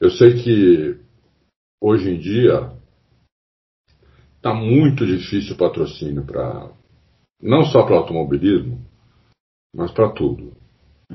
Eu 0.00 0.10
sei 0.10 0.42
que 0.42 0.96
hoje 1.80 2.10
em 2.10 2.18
dia 2.18 2.70
tá 4.40 4.54
muito 4.54 5.04
difícil 5.04 5.54
o 5.54 5.58
patrocínio 5.58 6.24
para 6.24 6.70
não 7.42 7.64
só 7.64 7.84
para 7.84 7.96
automobilismo, 7.96 8.80
mas 9.74 9.90
para 9.90 10.10
tudo. 10.10 10.52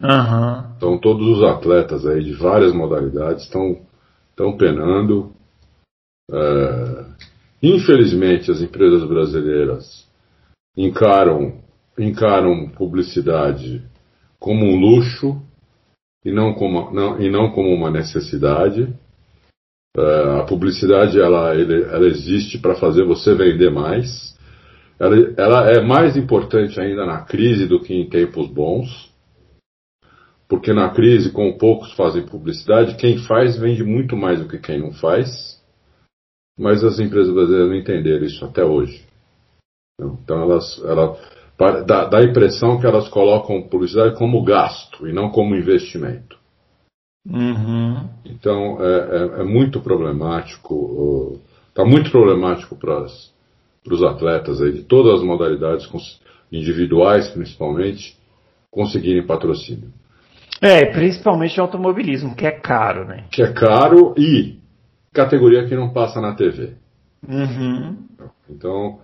Aham. 0.02 0.74
Então 0.78 0.98
todos 1.00 1.38
os 1.38 1.44
atletas 1.44 2.06
aí 2.06 2.24
de 2.24 2.34
várias 2.34 2.74
modalidades 2.74 3.44
estão 3.44 3.86
estão 4.34 4.58
penando. 4.58 5.32
É, 6.32 7.06
infelizmente 7.62 8.52
as 8.52 8.62
empresas 8.62 9.08
brasileiras 9.08 10.08
encaram 10.76 11.62
encaram 11.98 12.70
publicidade 12.70 13.84
como 14.40 14.66
um 14.66 14.76
luxo 14.76 15.42
e 16.26 16.32
não 16.32 16.54
como, 16.54 16.92
não, 16.92 17.22
e 17.22 17.30
não 17.30 17.52
como 17.52 17.70
uma 17.70 17.92
necessidade. 17.92 18.94
É, 19.96 20.40
a 20.40 20.44
publicidade 20.44 21.20
ela, 21.20 21.54
ela 21.54 22.08
existe 22.08 22.58
para 22.58 22.76
fazer 22.76 23.06
você 23.06 23.36
vender 23.36 23.70
mais. 23.70 24.36
Ela, 25.00 25.16
ela 25.38 25.72
é 25.72 25.82
mais 25.82 26.18
importante 26.18 26.80
ainda 26.80 27.06
na 27.06 27.22
crise 27.22 27.68
do 27.68 27.80
que 27.80 27.94
em 27.94 28.10
tempos 28.10 28.48
bons. 28.48 29.13
Porque 30.54 30.72
na 30.72 30.92
crise, 30.92 31.32
com 31.32 31.58
poucos 31.58 31.92
fazem 31.94 32.28
publicidade, 32.28 32.96
quem 32.96 33.18
faz 33.18 33.58
vende 33.58 33.84
muito 33.84 34.16
mais 34.16 34.40
do 34.40 34.48
que 34.48 34.60
quem 34.60 34.80
não 34.80 34.94
faz. 34.94 35.60
Mas 36.60 36.84
as 36.84 37.00
empresas 37.00 37.34
brasileiras 37.34 37.70
não 37.70 37.76
entenderam 37.76 38.24
isso 38.24 38.46
até 38.46 38.64
hoje. 38.64 39.04
Então 40.00 40.44
elas, 40.44 40.80
ela, 40.86 41.18
pa- 41.58 41.82
dá, 41.82 42.06
dá 42.06 42.20
a 42.20 42.24
impressão 42.24 42.80
que 42.80 42.86
elas 42.86 43.10
colocam 43.10 43.64
publicidade 43.64 44.16
como 44.16 44.44
gasto 44.44 45.08
e 45.08 45.12
não 45.12 45.32
como 45.32 45.56
investimento. 45.56 46.38
Uhum. 47.28 48.08
Então 48.24 48.78
é, 48.80 49.40
é- 49.40 49.42
é 49.42 49.44
muito 49.44 49.82
problemático, 49.82 51.40
está 51.70 51.84
muito 51.84 52.12
problemático 52.12 52.76
para 52.76 53.08
os 53.90 54.04
atletas 54.04 54.62
aí, 54.62 54.72
de 54.72 54.84
todas 54.84 55.16
as 55.20 55.26
modalidades, 55.26 55.90
individuais 56.52 57.28
principalmente, 57.30 58.16
conseguirem 58.70 59.26
patrocínio. 59.26 59.92
É, 60.64 60.86
principalmente 60.86 61.60
automobilismo, 61.60 62.36
que 62.36 62.46
é 62.46 62.52
caro, 62.52 63.06
né? 63.06 63.26
Que 63.30 63.44
é 63.44 63.52
caro 63.52 64.14
e 64.18 64.60
categoria 65.14 65.66
que 65.68 65.76
não 65.76 65.92
passa 65.92 66.22
na 66.22 66.34
TV. 66.36 66.74
Uhum. 67.28 67.98
Então, 68.50 69.00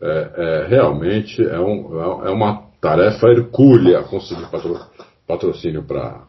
é, 0.00 0.30
é, 0.36 0.66
realmente 0.68 1.42
é, 1.46 1.58
um- 1.60 2.24
é 2.26 2.30
uma 2.30 2.62
tarefa 2.80 3.28
hercúlea 3.28 4.02
conseguir 4.02 4.46
patro- 4.50 4.80
patrocínio 5.26 5.82
para 5.84 6.24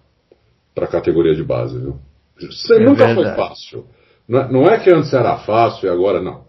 a 0.77 0.87
categoria 0.87 1.33
de 1.33 1.43
base. 1.43 1.79
Viu? 1.79 1.95
Isso 2.39 2.73
É 2.73 2.79
nunca 2.79 3.05
foi 3.05 3.15
verdade. 3.23 3.35
fácil. 3.37 3.85
Não 4.27 4.39
é, 4.39 4.51
não 4.51 4.67
é 4.67 4.79
que 4.79 4.89
antes 4.91 5.13
era 5.13 5.37
fácil 5.39 5.87
e 5.87 5.89
agora 5.91 6.21
não. 6.21 6.43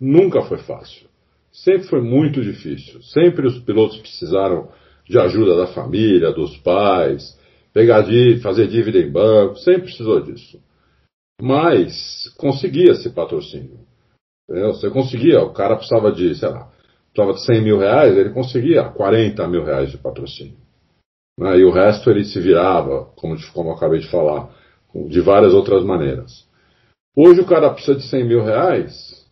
Nunca 0.00 0.42
foi 0.42 0.58
fácil. 0.58 1.08
Sempre 1.52 1.88
foi 1.88 2.00
muito 2.00 2.40
difícil. 2.40 3.02
Sempre 3.02 3.46
os 3.46 3.58
pilotos 3.58 3.98
precisaram 3.98 4.68
de 5.08 5.18
ajuda 5.18 5.56
da 5.56 5.66
família, 5.66 6.32
dos 6.32 6.56
pais, 6.58 7.38
pegar 7.80 8.02
dí- 8.02 8.40
fazer 8.40 8.68
dívida 8.68 8.98
em 8.98 9.10
banco, 9.10 9.56
sempre 9.56 9.84
precisou 9.84 10.20
disso. 10.20 10.60
Mas 11.40 12.28
conseguia 12.36 12.92
esse 12.92 13.08
patrocínio. 13.08 13.80
Entendeu? 14.48 14.74
Você 14.74 14.90
conseguia, 14.90 15.40
o 15.42 15.54
cara 15.54 15.76
precisava 15.76 16.12
de, 16.12 16.34
sei 16.34 16.50
lá, 16.50 16.70
precisava 17.10 17.38
de 17.38 17.46
100 17.46 17.64
mil 17.64 17.78
reais, 17.78 18.16
ele 18.16 18.30
conseguia 18.30 18.84
40 18.84 19.48
mil 19.48 19.64
reais 19.64 19.90
de 19.90 19.96
patrocínio. 19.96 20.58
Né? 21.38 21.58
E 21.58 21.64
o 21.64 21.70
resto 21.70 22.10
ele 22.10 22.24
se 22.24 22.38
virava, 22.38 23.06
como, 23.16 23.34
como 23.54 23.70
eu 23.70 23.74
acabei 23.74 24.00
de 24.00 24.10
falar, 24.10 24.54
de 25.08 25.20
várias 25.22 25.54
outras 25.54 25.82
maneiras. 25.82 26.46
Hoje 27.16 27.40
o 27.40 27.46
cara 27.46 27.70
precisa 27.70 27.96
de 27.96 28.02
100 28.02 28.24
mil 28.24 28.44
reais 28.44 29.26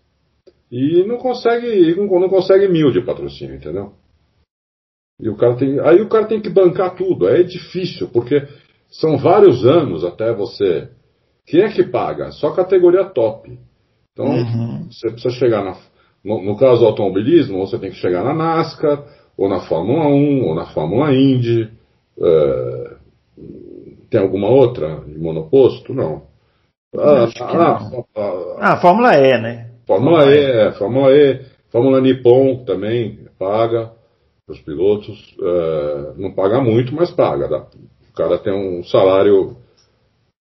e 0.72 1.04
não 1.04 1.18
consegue, 1.18 1.94
não 1.96 2.28
consegue 2.30 2.66
mil 2.66 2.90
de 2.90 3.02
patrocínio, 3.02 3.56
entendeu? 3.56 3.92
E 5.20 5.28
o 5.28 5.37
cara 5.37 5.57
tem, 5.57 5.81
aí 5.81 6.00
o 6.00 6.09
cara 6.09 6.26
tem 6.26 6.40
que 6.40 6.48
bancar 6.50 6.94
tudo. 6.94 7.26
Aí 7.26 7.40
é 7.40 7.44
difícil, 7.44 8.09
porque 8.12 8.46
são 8.90 9.18
vários 9.18 9.66
anos 9.66 10.04
até 10.04 10.33
você. 10.33 10.88
Quem 11.46 11.62
é 11.62 11.68
que 11.72 11.83
paga? 11.85 12.31
Só 12.31 12.50
categoria 12.52 13.04
top. 13.04 13.59
Então, 14.12 14.26
Uhum. 14.26 14.87
você 14.90 15.11
precisa 15.11 15.35
chegar 15.35 15.64
na. 15.64 15.76
No, 16.24 16.42
no 16.44 16.57
caso 16.57 16.81
do 16.81 16.87
automobilismo, 16.87 17.59
você 17.66 17.78
tem 17.78 17.90
que 17.90 17.96
chegar 17.96 18.22
na 18.24 18.35
NASCAR, 18.35 19.02
ou 19.37 19.48
na 19.48 19.61
Fórmula 19.61 20.07
1, 20.09 20.44
ou 20.44 20.54
na 20.54 20.66
Fórmula 20.66 21.12
Indy. 21.14 21.70
é, 22.20 22.96
tem 24.11 24.20
alguma 24.20 24.48
outra 24.48 25.00
de 25.07 25.18
monoposto? 25.18 25.92
Não. 25.94 26.22
Ah, 26.96 27.24
Acho 27.24 27.35
que 27.35 27.42
ah, 27.42 27.78
não. 27.92 28.04
ah, 28.16 28.57
Ah, 28.59 28.76
Fórmula 28.81 29.14
E, 29.14 29.40
né? 29.40 29.70
Fórmula 29.87 30.26
E, 30.26 30.38
é, 30.38 30.72
Fórmula 30.72 31.12
E, 31.14 31.40
Fórmula 31.70 32.00
Nippon 32.00 32.64
também 32.64 33.20
paga 33.38 33.92
para 34.48 34.54
os 34.54 34.61
pilotos. 34.62 35.37
é, 35.40 36.12
não 36.16 36.32
paga 36.32 36.61
muito, 36.61 36.94
mas 36.94 37.11
paga. 37.11 37.46
dá. 37.46 37.66
O 38.11 38.14
cara 38.14 38.38
tem 38.38 38.52
um 38.52 38.82
salário. 38.82 39.56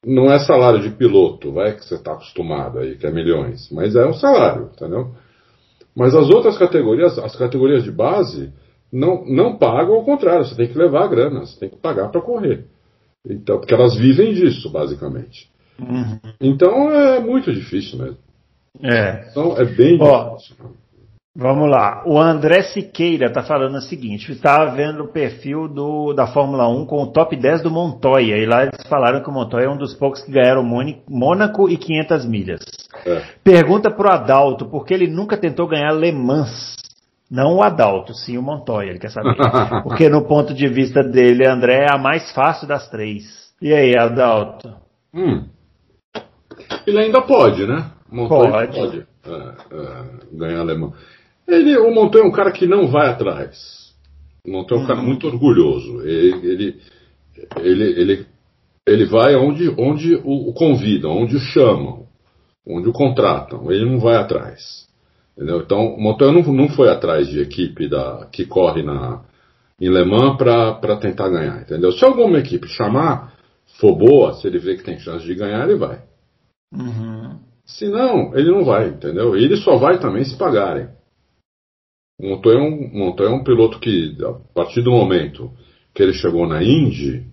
Não 0.05 0.31
é 0.31 0.39
salário 0.39 0.79
de 0.79 0.91
piloto, 0.91 1.51
vai 1.51 1.75
que 1.75 1.83
você 1.83 1.95
está 1.95 2.13
acostumado 2.13 2.79
aí, 2.79 2.95
que 2.95 3.05
é 3.05 3.11
milhões, 3.11 3.69
mas 3.71 3.95
é 3.95 4.05
um 4.05 4.13
salário, 4.13 4.69
entendeu? 4.73 5.11
Mas 5.93 6.15
as 6.15 6.29
outras 6.29 6.57
categorias, 6.57 7.17
as 7.17 7.35
categorias 7.35 7.83
de 7.83 7.91
base, 7.91 8.53
não, 8.93 9.25
não 9.25 9.57
pagam, 9.57 9.95
ao 9.95 10.05
contrário, 10.05 10.45
você 10.45 10.55
tem 10.55 10.67
que 10.67 10.77
levar 10.77 11.03
a 11.03 11.07
grana, 11.07 11.39
você 11.41 11.59
tem 11.59 11.69
que 11.69 11.77
pagar 11.77 12.09
para 12.09 12.21
correr. 12.21 12.65
Então, 13.27 13.57
porque 13.57 13.73
elas 13.73 13.97
vivem 13.97 14.33
disso, 14.33 14.69
basicamente. 14.69 15.49
Uhum. 15.79 16.19
Então 16.39 16.91
é 16.91 17.19
muito 17.19 17.51
difícil 17.51 17.99
mesmo. 17.99 18.17
É. 18.81 19.27
Então 19.31 19.57
é 19.57 19.65
bem 19.65 19.97
Ó, 19.99 20.35
difícil. 20.35 20.55
Vamos 21.39 21.69
lá. 21.69 22.01
O 22.03 22.19
André 22.19 22.63
Siqueira 22.63 23.27
está 23.27 23.43
falando 23.43 23.75
o 23.75 23.81
seguinte: 23.81 24.31
estava 24.31 24.71
vendo 24.71 25.03
o 25.03 25.07
perfil 25.07 25.67
do, 25.67 26.11
da 26.11 26.25
Fórmula 26.25 26.67
1 26.67 26.87
com 26.87 27.03
o 27.03 27.11
top 27.11 27.35
10 27.35 27.61
do 27.61 27.69
Montoya. 27.69 28.37
E 28.37 28.45
lá 28.47 28.63
eles 28.63 28.87
falaram 28.89 29.21
que 29.21 29.29
o 29.29 29.31
Montoya 29.31 29.65
é 29.65 29.69
um 29.69 29.77
dos 29.77 29.93
poucos 29.93 30.23
que 30.23 30.31
ganharam 30.31 30.63
Mônaco 31.07 31.69
e 31.69 31.77
500 31.77 32.25
milhas. 32.25 32.61
É. 33.05 33.21
Pergunta 33.43 33.91
para 33.91 34.09
o 34.09 34.11
Adalto 34.11 34.65
por 34.65 34.83
que 34.83 34.95
ele 34.95 35.05
nunca 35.05 35.37
tentou 35.37 35.67
ganhar 35.67 35.91
Le 35.91 36.11
Mans. 36.11 36.75
Não 37.29 37.57
o 37.57 37.61
Adalto, 37.61 38.15
sim 38.15 38.35
o 38.37 38.41
Montoya, 38.41 38.89
ele 38.89 38.99
quer 38.99 39.11
saber. 39.11 39.35
Porque 39.83 40.09
no 40.09 40.25
ponto 40.25 40.55
de 40.55 40.67
vista 40.67 41.03
dele, 41.03 41.45
André 41.45 41.83
é 41.83 41.93
a 41.93 41.99
mais 41.99 42.31
fácil 42.33 42.67
das 42.67 42.89
três. 42.89 43.53
E 43.61 43.73
aí, 43.73 43.95
Adalto? 43.95 44.73
Hum. 45.13 45.43
Ele 46.87 46.97
ainda 46.97 47.21
pode, 47.21 47.67
né? 47.67 47.91
Montoya 48.09 48.51
pode. 48.51 48.75
pode 48.79 49.07
é, 49.27 49.75
é, 49.75 50.03
ganhar 50.31 50.61
alemão. 50.61 50.93
Ele, 51.47 51.77
o 51.77 51.93
Montoya 51.93 52.23
é 52.23 52.27
um 52.27 52.31
cara 52.31 52.51
que 52.51 52.67
não 52.67 52.87
vai 52.87 53.07
atrás. 53.07 53.93
O 54.45 54.51
Montoya 54.51 54.81
é 54.81 54.83
um 54.83 54.87
cara 54.87 54.99
uhum. 54.99 55.05
muito 55.05 55.27
orgulhoso. 55.27 56.01
Ele, 56.01 56.47
ele, 56.47 56.81
ele, 57.57 57.83
ele, 58.01 58.25
ele 58.85 59.05
vai 59.05 59.35
onde, 59.35 59.69
onde 59.77 60.15
o, 60.23 60.51
convidam, 60.53 61.11
onde 61.11 61.35
o 61.35 61.39
chamam, 61.39 62.05
onde 62.67 62.89
o 62.89 62.93
contratam. 62.93 63.71
Ele 63.71 63.85
não 63.85 63.99
vai 63.99 64.15
atrás. 64.15 64.87
Entendeu? 65.35 65.61
Então, 65.61 65.93
o 65.93 66.01
Montoya 66.01 66.31
não, 66.31 66.41
não 66.53 66.69
foi 66.69 66.89
atrás 66.89 67.27
de 67.27 67.39
equipe 67.39 67.87
da, 67.87 68.27
que 68.31 68.45
corre 68.45 68.83
na, 68.83 69.23
em 69.79 69.89
Le 69.89 70.03
Mans 70.03 70.37
para 70.37 70.97
tentar 70.97 71.29
ganhar. 71.29 71.61
Entendeu? 71.61 71.91
Se 71.91 72.03
alguma 72.03 72.39
equipe 72.39 72.67
chamar, 72.67 73.33
for 73.79 73.95
boa, 73.95 74.33
se 74.33 74.47
ele 74.47 74.59
vê 74.59 74.75
que 74.75 74.83
tem 74.83 74.99
chance 74.99 75.25
de 75.25 75.35
ganhar, 75.35 75.63
ele 75.63 75.77
vai. 75.77 76.01
Uhum. 76.73 77.39
Se 77.65 77.87
não, 77.87 78.35
ele 78.35 78.49
não 78.49 78.65
vai, 78.65 78.89
entendeu? 78.89 79.37
E 79.37 79.43
ele 79.43 79.57
só 79.57 79.77
vai 79.77 79.99
também 79.99 80.23
se 80.23 80.35
pagarem. 80.37 80.87
O 82.19 82.27
Montoya 82.27 82.57
é 82.57 82.61
um, 82.61 82.89
Montoya 82.93 83.29
é 83.29 83.33
um 83.33 83.43
piloto 83.43 83.79
que, 83.79 84.17
a 84.23 84.33
partir 84.53 84.81
do 84.81 84.91
momento 84.91 85.51
que 85.93 86.01
ele 86.01 86.13
chegou 86.13 86.47
na 86.47 86.63
Indy, 86.63 87.25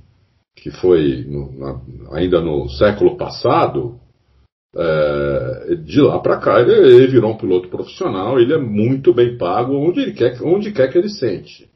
que 0.56 0.70
foi 0.70 1.24
no, 1.24 1.52
na, 1.52 1.80
ainda 2.12 2.40
no 2.40 2.68
século 2.68 3.16
passado, 3.16 3.98
é, 4.76 5.74
de 5.76 6.00
lá 6.00 6.18
para 6.18 6.38
cá 6.38 6.60
ele, 6.60 6.72
ele, 6.72 7.06
virou 7.06 7.30
um 7.30 7.36
piloto 7.36 7.68
profissional, 7.68 8.38
ele 8.38 8.52
é 8.52 8.58
muito 8.58 9.14
bem 9.14 9.38
pago 9.38 9.74
onde, 9.74 10.12
quer, 10.12 10.42
onde 10.42 10.72
quer 10.72 10.90
que 10.90 10.98
ele 10.98 11.08
sente. 11.08 11.70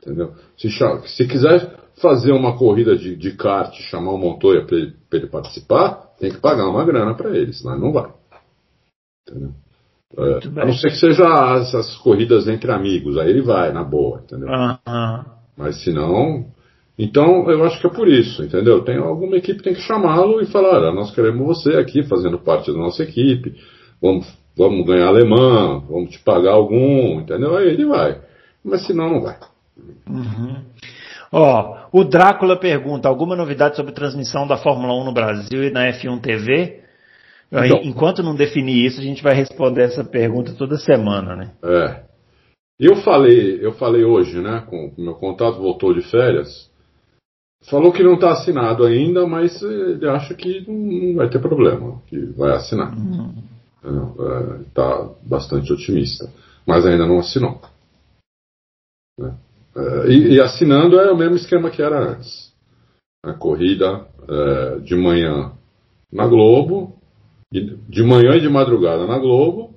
Entendeu? 0.00 0.34
Se, 0.56 0.68
se 1.06 1.26
quiser 1.26 1.80
fazer 2.00 2.32
uma 2.32 2.56
corrida 2.56 2.96
de, 2.96 3.16
de 3.16 3.32
kart, 3.32 3.74
chamar 3.90 4.12
o 4.12 4.18
Montoya 4.18 4.64
para 4.64 4.76
ele, 4.76 4.94
ele, 5.12 5.26
participar, 5.26 6.14
tem 6.18 6.30
que 6.30 6.40
pagar 6.40 6.68
uma 6.68 6.84
grana 6.84 7.14
para 7.14 7.36
ele, 7.36 7.52
senão 7.52 7.74
ele 7.74 7.82
não 7.82 7.92
vai. 7.92 8.12
Entendeu? 9.28 9.52
É, 10.18 10.60
a 10.60 10.64
não 10.64 10.72
ser 10.72 10.88
que 10.88 10.96
seja 10.96 11.24
essas 11.60 11.94
corridas 11.98 12.48
entre 12.48 12.72
amigos, 12.72 13.18
aí 13.18 13.28
ele 13.28 13.42
vai, 13.42 13.72
na 13.72 13.84
boa, 13.84 14.22
entendeu? 14.24 14.48
Mas 15.56 15.82
se 15.82 15.92
não. 15.92 16.46
Então, 16.98 17.50
eu 17.50 17.62
acho 17.64 17.78
que 17.78 17.86
é 17.86 17.90
por 17.90 18.08
isso, 18.08 18.42
entendeu? 18.42 18.82
Tem 18.82 18.96
alguma 18.96 19.36
equipe 19.36 19.58
que 19.58 19.64
tem 19.64 19.74
que 19.74 19.82
chamá-lo 19.82 20.40
e 20.40 20.46
falar: 20.46 20.78
olha, 20.78 20.92
nós 20.92 21.14
queremos 21.14 21.46
você 21.46 21.76
aqui 21.76 22.02
fazendo 22.02 22.38
parte 22.38 22.72
da 22.72 22.78
nossa 22.78 23.02
equipe, 23.02 23.54
vamos, 24.00 24.26
vamos 24.56 24.86
ganhar 24.86 25.08
alemã, 25.08 25.82
vamos 25.86 26.10
te 26.10 26.18
pagar 26.20 26.52
algum, 26.52 27.20
entendeu? 27.20 27.54
Aí 27.56 27.68
ele 27.68 27.84
vai. 27.84 28.18
Mas 28.64 28.86
se 28.86 28.94
não, 28.94 29.10
não 29.10 29.20
vai. 29.20 29.36
Uhum. 30.08 30.56
Ó, 31.30 31.76
o 31.92 32.04
Drácula 32.04 32.56
pergunta: 32.56 33.08
alguma 33.08 33.36
novidade 33.36 33.76
sobre 33.76 33.92
transmissão 33.92 34.46
da 34.46 34.56
Fórmula 34.56 34.94
1 34.94 35.04
no 35.04 35.12
Brasil 35.12 35.64
e 35.64 35.70
na 35.70 35.92
F1 35.92 36.20
TV? 36.22 36.85
Então, 37.64 37.80
Enquanto 37.82 38.22
não 38.22 38.34
definir 38.34 38.84
isso, 38.84 39.00
a 39.00 39.04
gente 39.04 39.22
vai 39.22 39.34
responder 39.34 39.82
essa 39.82 40.04
pergunta 40.04 40.54
toda 40.54 40.76
semana, 40.76 41.36
né? 41.36 41.52
É. 41.62 42.04
Eu 42.78 42.96
falei, 42.96 43.64
eu 43.64 43.72
falei 43.72 44.04
hoje, 44.04 44.40
né? 44.40 44.62
Com 44.68 44.92
o 44.96 45.00
meu 45.00 45.14
contato 45.14 45.58
voltou 45.58 45.94
de 45.94 46.02
férias. 46.02 46.70
Falou 47.70 47.92
que 47.92 48.02
não 48.02 48.14
está 48.14 48.32
assinado 48.32 48.84
ainda, 48.84 49.26
mas 49.26 49.60
ele 49.62 50.08
acha 50.08 50.34
que 50.34 50.64
não 50.68 51.16
vai 51.16 51.28
ter 51.28 51.40
problema, 51.40 52.00
que 52.06 52.18
vai 52.36 52.52
assinar. 52.52 52.92
Está 52.92 55.00
uhum. 55.00 55.10
é, 55.10 55.28
bastante 55.28 55.72
otimista, 55.72 56.30
mas 56.66 56.84
ainda 56.84 57.06
não 57.06 57.18
assinou. 57.18 57.60
Né? 59.18 59.34
É, 59.74 60.08
e, 60.08 60.34
e, 60.34 60.40
assinando 60.40 61.00
é 61.00 61.10
o 61.10 61.16
mesmo 61.16 61.36
esquema 61.36 61.70
que 61.70 61.82
era 61.82 62.12
antes. 62.12 62.52
A 63.24 63.32
corrida 63.32 64.06
é, 64.28 64.78
de 64.80 64.94
manhã 64.94 65.52
na 66.12 66.26
Globo, 66.26 66.94
de 67.52 68.02
manhã 68.02 68.36
e 68.36 68.40
de 68.40 68.48
madrugada 68.48 69.06
na 69.06 69.18
Globo 69.18 69.74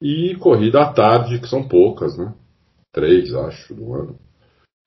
e 0.00 0.34
corrida 0.36 0.82
à 0.82 0.92
tarde, 0.92 1.40
que 1.40 1.48
são 1.48 1.66
poucas, 1.66 2.18
né? 2.18 2.34
Três, 2.92 3.32
acho, 3.34 3.74
do 3.74 3.94
ano. 3.94 4.18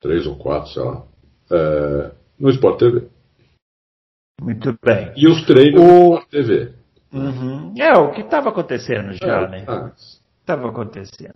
Três 0.02 0.28
ou 0.28 0.36
quatro, 0.36 0.72
sei 0.72 0.84
lá. 0.84 1.04
É, 1.52 2.12
no 2.40 2.50
Sport 2.50 2.80
TV. 2.80 3.08
Muito 4.42 4.78
bem. 4.84 5.14
E 5.16 5.28
os 5.28 5.46
treinos 5.46 5.82
o... 5.82 5.86
no 5.86 6.14
Sport 6.16 6.30
TV. 6.30 6.74
Uhum. 7.14 7.74
É, 7.78 7.98
o 7.98 8.12
que 8.12 8.22
estava 8.22 8.50
acontecendo 8.50 9.14
já, 9.14 9.44
é, 9.44 9.50
né? 9.50 9.66
É 9.68 10.25
estava 10.46 10.70
acontecendo? 10.70 11.34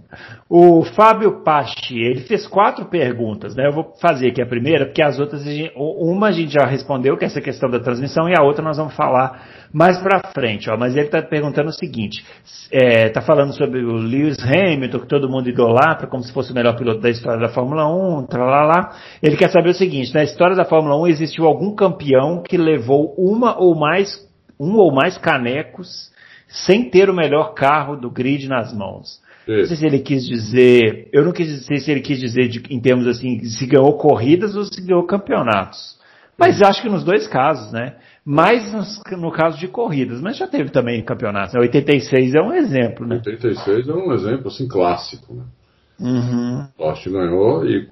O 0.47 0.83
Fábio 0.83 1.43
Pachi, 1.43 1.97
ele 1.97 2.21
fez 2.21 2.45
quatro 2.47 2.85
perguntas, 2.85 3.55
né? 3.55 3.67
Eu 3.67 3.73
vou 3.73 3.93
fazer 3.99 4.29
aqui 4.29 4.41
a 4.41 4.45
primeira, 4.45 4.85
porque 4.85 5.01
as 5.01 5.19
outras, 5.19 5.43
uma 5.75 6.27
a 6.27 6.31
gente 6.31 6.53
já 6.53 6.65
respondeu, 6.65 7.17
que 7.17 7.25
é 7.25 7.27
essa 7.27 7.41
questão 7.41 7.69
da 7.69 7.79
transmissão, 7.79 8.29
e 8.29 8.37
a 8.37 8.43
outra 8.43 8.63
nós 8.63 8.77
vamos 8.77 8.95
falar 8.95 9.47
mais 9.73 9.99
para 9.99 10.31
frente, 10.31 10.69
ó. 10.69 10.77
Mas 10.77 10.95
ele 10.95 11.07
está 11.07 11.21
perguntando 11.23 11.69
o 11.69 11.73
seguinte, 11.73 12.23
está 12.71 13.19
é, 13.19 13.23
falando 13.23 13.53
sobre 13.53 13.83
o 13.83 13.93
Lewis 13.93 14.37
Hamilton, 14.39 14.99
que 14.99 15.07
todo 15.07 15.29
mundo 15.29 15.49
idolatra, 15.49 16.07
como 16.07 16.23
se 16.23 16.31
fosse 16.31 16.51
o 16.51 16.55
melhor 16.55 16.77
piloto 16.77 17.01
da 17.01 17.09
história 17.09 17.39
da 17.39 17.49
Fórmula 17.49 17.87
1, 17.87 18.27
lá. 18.37 18.91
Ele 19.23 19.35
quer 19.35 19.49
saber 19.49 19.69
o 19.69 19.73
seguinte, 19.73 20.13
na 20.13 20.23
história 20.23 20.55
da 20.55 20.65
Fórmula 20.65 20.95
1 21.01 21.07
existiu 21.07 21.45
algum 21.45 21.73
campeão 21.73 22.43
que 22.43 22.57
levou 22.57 23.15
uma 23.17 23.59
ou 23.59 23.75
mais, 23.75 24.23
um 24.59 24.75
ou 24.75 24.93
mais 24.93 25.17
canecos 25.17 26.09
sem 26.49 26.89
ter 26.89 27.09
o 27.09 27.15
melhor 27.15 27.53
carro 27.53 27.95
do 27.95 28.09
grid 28.09 28.47
nas 28.47 28.73
mãos. 28.73 29.21
Não 29.47 29.65
sei 29.65 29.77
se 29.77 29.85
ele 29.85 29.99
quis 29.99 30.27
dizer, 30.27 31.07
eu 31.12 31.23
não 31.25 31.31
quis 31.31 31.47
dizer 31.47 31.79
se 31.79 31.91
ele 31.91 32.01
quis 32.01 32.19
dizer 32.19 32.47
de, 32.49 32.62
em 32.69 32.79
termos 32.79 33.07
assim, 33.07 33.43
se 33.45 33.65
ganhou 33.65 33.97
corridas 33.97 34.55
ou 34.55 34.63
se 34.63 34.81
ganhou 34.81 35.03
campeonatos. 35.03 35.97
Mas 36.38 36.62
acho 36.62 36.81
que 36.81 36.89
nos 36.89 37.03
dois 37.03 37.27
casos, 37.27 37.71
né? 37.71 37.95
Mais 38.23 38.71
no, 38.71 39.17
no 39.17 39.31
caso 39.31 39.57
de 39.57 39.67
corridas, 39.67 40.21
mas 40.21 40.38
já 40.38 40.47
teve 40.47 40.69
também 40.69 41.01
campeonatos. 41.03 41.53
Né? 41.53 41.62
86 41.62 42.35
é 42.35 42.41
um 42.41 42.53
exemplo, 42.53 43.07
né? 43.07 43.15
86 43.25 43.89
é 43.89 43.93
um 43.93 44.13
exemplo 44.13 44.47
assim 44.47 44.67
clássico, 44.67 45.33
né? 45.33 45.43
Uhum. 45.99 46.65
Ganhou 47.12 47.65
e, 47.65 47.85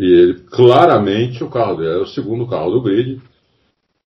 e 0.00 0.04
ele 0.04 0.34
claramente 0.50 1.44
o 1.44 1.50
carro 1.50 1.76
dele 1.76 1.90
era 1.90 2.02
o 2.02 2.06
segundo 2.06 2.46
carro 2.46 2.70
do 2.70 2.82
grid 2.82 3.20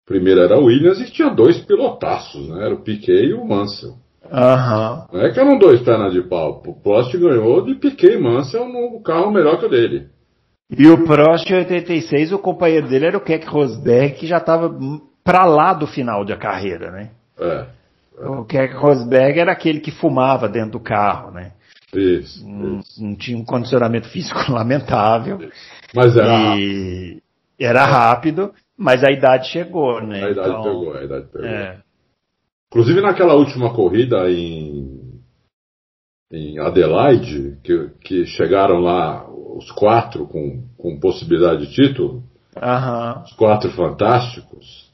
primeiro 0.08 0.42
era 0.42 0.58
o 0.58 0.66
Williams 0.66 1.00
e 1.02 1.12
tinha 1.12 1.30
dois 1.30 1.60
pilotaços, 1.60 2.48
né? 2.50 2.66
Era 2.66 2.74
o 2.74 2.82
Piquet 2.82 3.28
e 3.28 3.34
o 3.34 3.46
Mansell. 3.46 3.96
Uhum. 4.32 5.06
Não 5.14 5.22
é 5.22 5.32
que 5.32 5.40
eram 5.40 5.58
dois 5.58 5.82
pernas 5.82 6.14
de 6.14 6.22
pau. 6.22 6.64
O 6.66 6.74
Prost 6.74 7.16
ganhou 7.16 7.64
de 7.64 7.76
Piquet 7.76 8.14
e 8.14 8.18
Mansell 8.18 8.68
no 8.68 9.00
carro 9.02 9.32
melhor 9.32 9.60
que 9.60 9.66
o 9.66 9.70
dele. 9.70 10.08
E 10.70 10.88
o 10.88 11.06
Prost 11.06 11.50
em 11.50 11.56
86, 11.56 12.34
o 12.34 12.40
companheiro 12.40 12.88
dele 12.88 13.06
era 13.06 13.18
o 13.18 13.22
Keck 13.22 13.48
Rosberg, 13.48 14.16
que 14.16 14.28
já 14.28 14.38
estava 14.38 14.74
para 15.24 15.46
lá 15.46 15.74
do 15.74 15.88
final 15.88 16.26
da 16.26 16.36
carreira, 16.36 16.92
né? 16.92 17.12
É. 17.40 17.66
é. 18.20 18.28
O 18.28 18.44
Keck 18.44 18.74
Rosberg 18.76 19.40
era 19.40 19.52
aquele 19.52 19.80
que 19.80 19.92
fumava 19.92 20.50
dentro 20.50 20.72
do 20.72 20.80
carro, 20.80 21.32
né? 21.32 21.52
Isso. 21.94 22.46
Não, 22.46 22.80
isso. 22.80 23.02
não 23.02 23.16
tinha 23.16 23.38
um 23.38 23.46
condicionamento 23.46 24.08
físico 24.12 24.52
lamentável. 24.52 25.40
Isso. 25.42 25.72
Mas 25.96 26.18
era. 26.18 26.58
E 26.58 27.22
era 27.60 27.86
rápido. 27.86 28.54
Mas 28.78 29.04
a 29.04 29.12
idade 29.12 29.50
chegou, 29.50 30.02
né? 30.02 30.24
A 30.24 30.30
idade 30.30 30.50
então, 30.50 30.64
pegou, 30.64 30.94
a 30.94 31.04
idade 31.04 31.28
pegou. 31.32 31.48
É. 31.48 31.82
Inclusive 32.68 33.02
naquela 33.02 33.34
última 33.34 33.74
corrida 33.74 34.30
em, 34.30 35.22
em 36.32 36.60
Adelaide, 36.60 37.58
que, 37.64 37.90
que 38.02 38.26
chegaram 38.26 38.80
lá 38.80 39.28
os 39.30 39.72
quatro 39.72 40.28
com, 40.28 40.64
com 40.78 41.00
possibilidade 41.00 41.66
de 41.66 41.74
título, 41.74 42.24
os 43.24 43.34
quatro 43.34 43.72
fantásticos, 43.72 44.92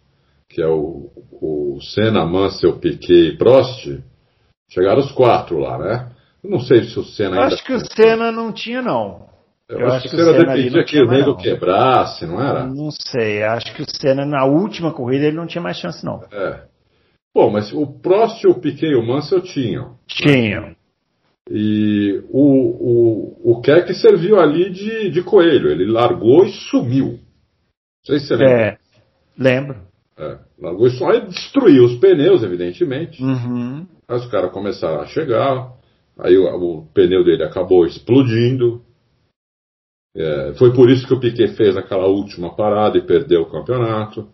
que 0.49 0.61
é 0.61 0.67
o, 0.67 1.09
o 1.41 1.79
Senna, 1.81 2.25
Mansell, 2.25 2.79
Piquet 2.79 3.33
e 3.33 3.37
Prost, 3.37 3.99
chegaram 4.69 4.99
os 4.99 5.11
quatro 5.11 5.57
lá, 5.57 5.77
né? 5.77 6.11
Eu 6.43 6.49
não 6.49 6.59
sei 6.59 6.83
se 6.83 6.99
o 6.99 7.03
Senna 7.03 7.41
ainda... 7.41 7.55
Acho 7.55 7.63
que 7.63 7.73
o 7.73 7.79
Senna 7.79 8.31
não 8.31 8.51
tinha, 8.53 8.81
não. 8.81 9.32
Eu, 9.73 9.79
eu 9.79 9.87
acho, 9.87 10.09
que, 10.09 10.15
o 10.15 10.19
Senna 10.19 10.33
dependia 10.33 10.83
que 10.83 11.01
o 11.01 11.07
nego 11.07 11.35
quebrasse, 11.35 12.25
não 12.25 12.41
era? 12.41 12.65
Não 12.65 12.89
sei, 12.91 13.43
acho 13.43 13.73
que 13.73 13.81
o 13.81 13.85
Senna 13.89 14.25
na 14.25 14.45
última 14.45 14.93
corrida 14.93 15.25
ele 15.25 15.37
não 15.37 15.47
tinha 15.47 15.61
mais 15.61 15.77
chance 15.77 16.05
não. 16.05 16.23
É. 16.31 16.61
Bom, 17.33 17.49
mas 17.49 17.73
o 17.73 17.87
Prost, 17.87 18.45
o 18.45 18.59
Piquet 18.59 18.91
e 18.91 18.95
o 18.95 19.05
Mansell 19.05 19.41
tinham. 19.41 19.95
Tinham. 20.07 20.75
E 21.49 22.23
o, 22.29 23.41
o, 23.41 23.51
o 23.53 23.61
Keck 23.61 23.93
serviu 23.95 24.39
ali 24.39 24.69
de, 24.69 25.09
de 25.09 25.23
coelho, 25.23 25.69
ele 25.69 25.91
largou 25.91 26.45
e 26.45 26.51
sumiu. 26.51 27.07
Não 27.07 28.05
sei 28.05 28.19
se 28.19 28.27
você 28.27 28.35
lembra. 28.35 28.61
É, 28.61 28.77
lembro. 29.37 29.77
É, 30.17 30.37
largou 30.61 30.87
e 30.87 30.91
sumiu, 30.91 31.27
destruiu 31.27 31.85
os 31.85 31.95
pneus, 31.95 32.43
evidentemente. 32.43 33.21
Uhum. 33.23 33.87
Aí 34.07 34.17
os 34.17 34.27
caras 34.27 34.51
começaram 34.51 35.01
a 35.01 35.07
chegar, 35.07 35.73
Aí 36.17 36.37
o, 36.37 36.45
o 36.45 36.85
pneu 36.93 37.23
dele 37.23 37.43
acabou 37.43 37.85
explodindo. 37.85 38.81
É, 40.15 40.53
foi 40.57 40.73
por 40.73 40.89
isso 40.89 41.07
que 41.07 41.13
o 41.13 41.19
Piquet 41.19 41.55
fez 41.55 41.75
aquela 41.75 42.05
última 42.05 42.55
parada 42.55 42.97
e 42.97 43.05
perdeu 43.05 43.41
o 43.41 43.49
campeonato. 43.49 44.27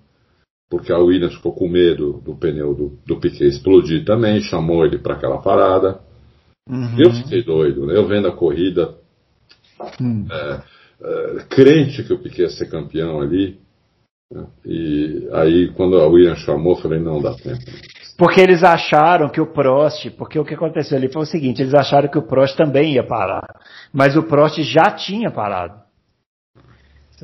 Porque 0.69 0.91
a 0.91 0.99
Williams 0.99 1.35
ficou 1.35 1.53
com 1.53 1.67
medo 1.67 2.21
do 2.23 2.35
pneu 2.35 2.75
do, 2.75 2.99
do 3.05 3.19
Piquet 3.19 3.47
explodir 3.47 4.05
também, 4.05 4.39
chamou 4.41 4.85
ele 4.85 4.99
para 4.99 5.15
aquela 5.15 5.39
parada. 5.39 5.99
Uhum. 6.69 6.99
Eu 6.99 7.11
fiquei 7.11 7.43
doido, 7.43 7.87
né? 7.87 7.95
Eu 7.95 8.07
vendo 8.07 8.27
a 8.27 8.35
corrida, 8.35 8.93
hum. 9.99 10.27
é, 10.31 10.61
é, 11.01 11.45
crente 11.49 12.03
que 12.03 12.13
o 12.13 12.19
Piquet 12.19 12.43
ia 12.43 12.49
ser 12.49 12.69
campeão 12.69 13.19
ali. 13.19 13.57
Né? 14.31 14.45
E 14.63 15.27
aí, 15.31 15.71
quando 15.73 15.97
a 15.97 16.05
Williams 16.05 16.39
chamou, 16.39 16.75
eu 16.75 16.81
falei: 16.81 16.99
não 16.99 17.19
dá 17.19 17.33
tempo. 17.33 17.65
Porque 18.19 18.41
eles 18.41 18.65
acharam 18.65 19.29
que 19.29 19.39
o 19.39 19.47
Prost, 19.47 20.10
porque 20.17 20.38
o 20.38 20.43
que 20.43 20.53
aconteceu 20.53 20.97
ali 20.97 21.08
foi 21.08 21.21
o 21.21 21.25
seguinte, 21.25 21.62
eles 21.62 21.73
acharam 21.73 22.10
que 22.10 22.17
o 22.17 22.27
Prost 22.27 22.53
também 22.58 22.95
ia 22.95 23.03
parar, 23.03 23.47
mas 23.93 24.17
o 24.17 24.23
Prost 24.23 24.62
já 24.62 24.91
tinha 24.91 25.32
parado. 25.32 25.79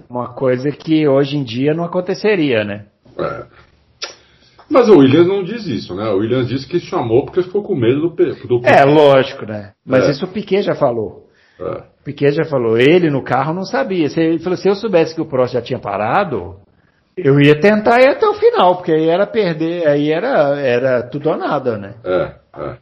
Uma 0.10 0.34
coisa 0.34 0.72
que 0.72 1.06
hoje 1.06 1.36
em 1.36 1.44
dia 1.44 1.74
não 1.74 1.84
aconteceria, 1.84 2.64
né? 2.64 2.86
É. 3.20 3.44
Mas 4.70 4.88
o 4.88 4.98
Williams 4.98 5.28
não 5.28 5.44
diz 5.44 5.68
isso, 5.68 5.94
né? 5.94 6.10
O 6.12 6.20
Williams 6.20 6.48
disse 6.48 6.66
que 6.66 6.80
chamou 6.80 7.26
porque 7.26 7.44
ficou 7.44 7.62
com 7.62 7.76
medo 7.76 8.10
do, 8.10 8.10
do 8.10 8.62
É, 8.66 8.86
lógico, 8.86 9.46
né? 9.46 9.74
Mas 9.86 10.06
é. 10.06 10.12
isso 10.12 10.24
o 10.24 10.30
Piquet 10.30 10.64
já 10.64 10.76
falou. 10.76 11.28
É. 11.60 11.84
O 12.02 12.04
Piquet 12.06 12.32
já 12.32 12.46
falou. 12.46 12.78
Ele 12.78 13.10
no 13.10 13.22
carro 13.22 13.54
não 13.54 13.64
sabia. 13.64 14.08
Ele 14.16 14.40
falou, 14.40 14.58
se 14.58 14.68
eu 14.68 14.76
soubesse 14.76 15.14
que 15.14 15.22
o 15.22 15.26
Prost 15.26 15.54
já 15.54 15.62
tinha 15.62 15.80
parado, 15.80 16.56
eu 17.18 17.40
ia 17.40 17.60
tentar 17.60 18.02
ir 18.02 18.08
até 18.08 18.28
o 18.28 18.34
final, 18.34 18.76
porque 18.76 18.92
aí 18.92 19.08
era 19.08 19.26
perder, 19.26 19.88
aí 19.88 20.12
era, 20.12 20.60
era 20.60 21.04
tudo 21.04 21.30
ou 21.30 21.38
nada, 21.38 21.78
né? 21.78 21.96
É, 22.04 22.32
é. 22.58 22.78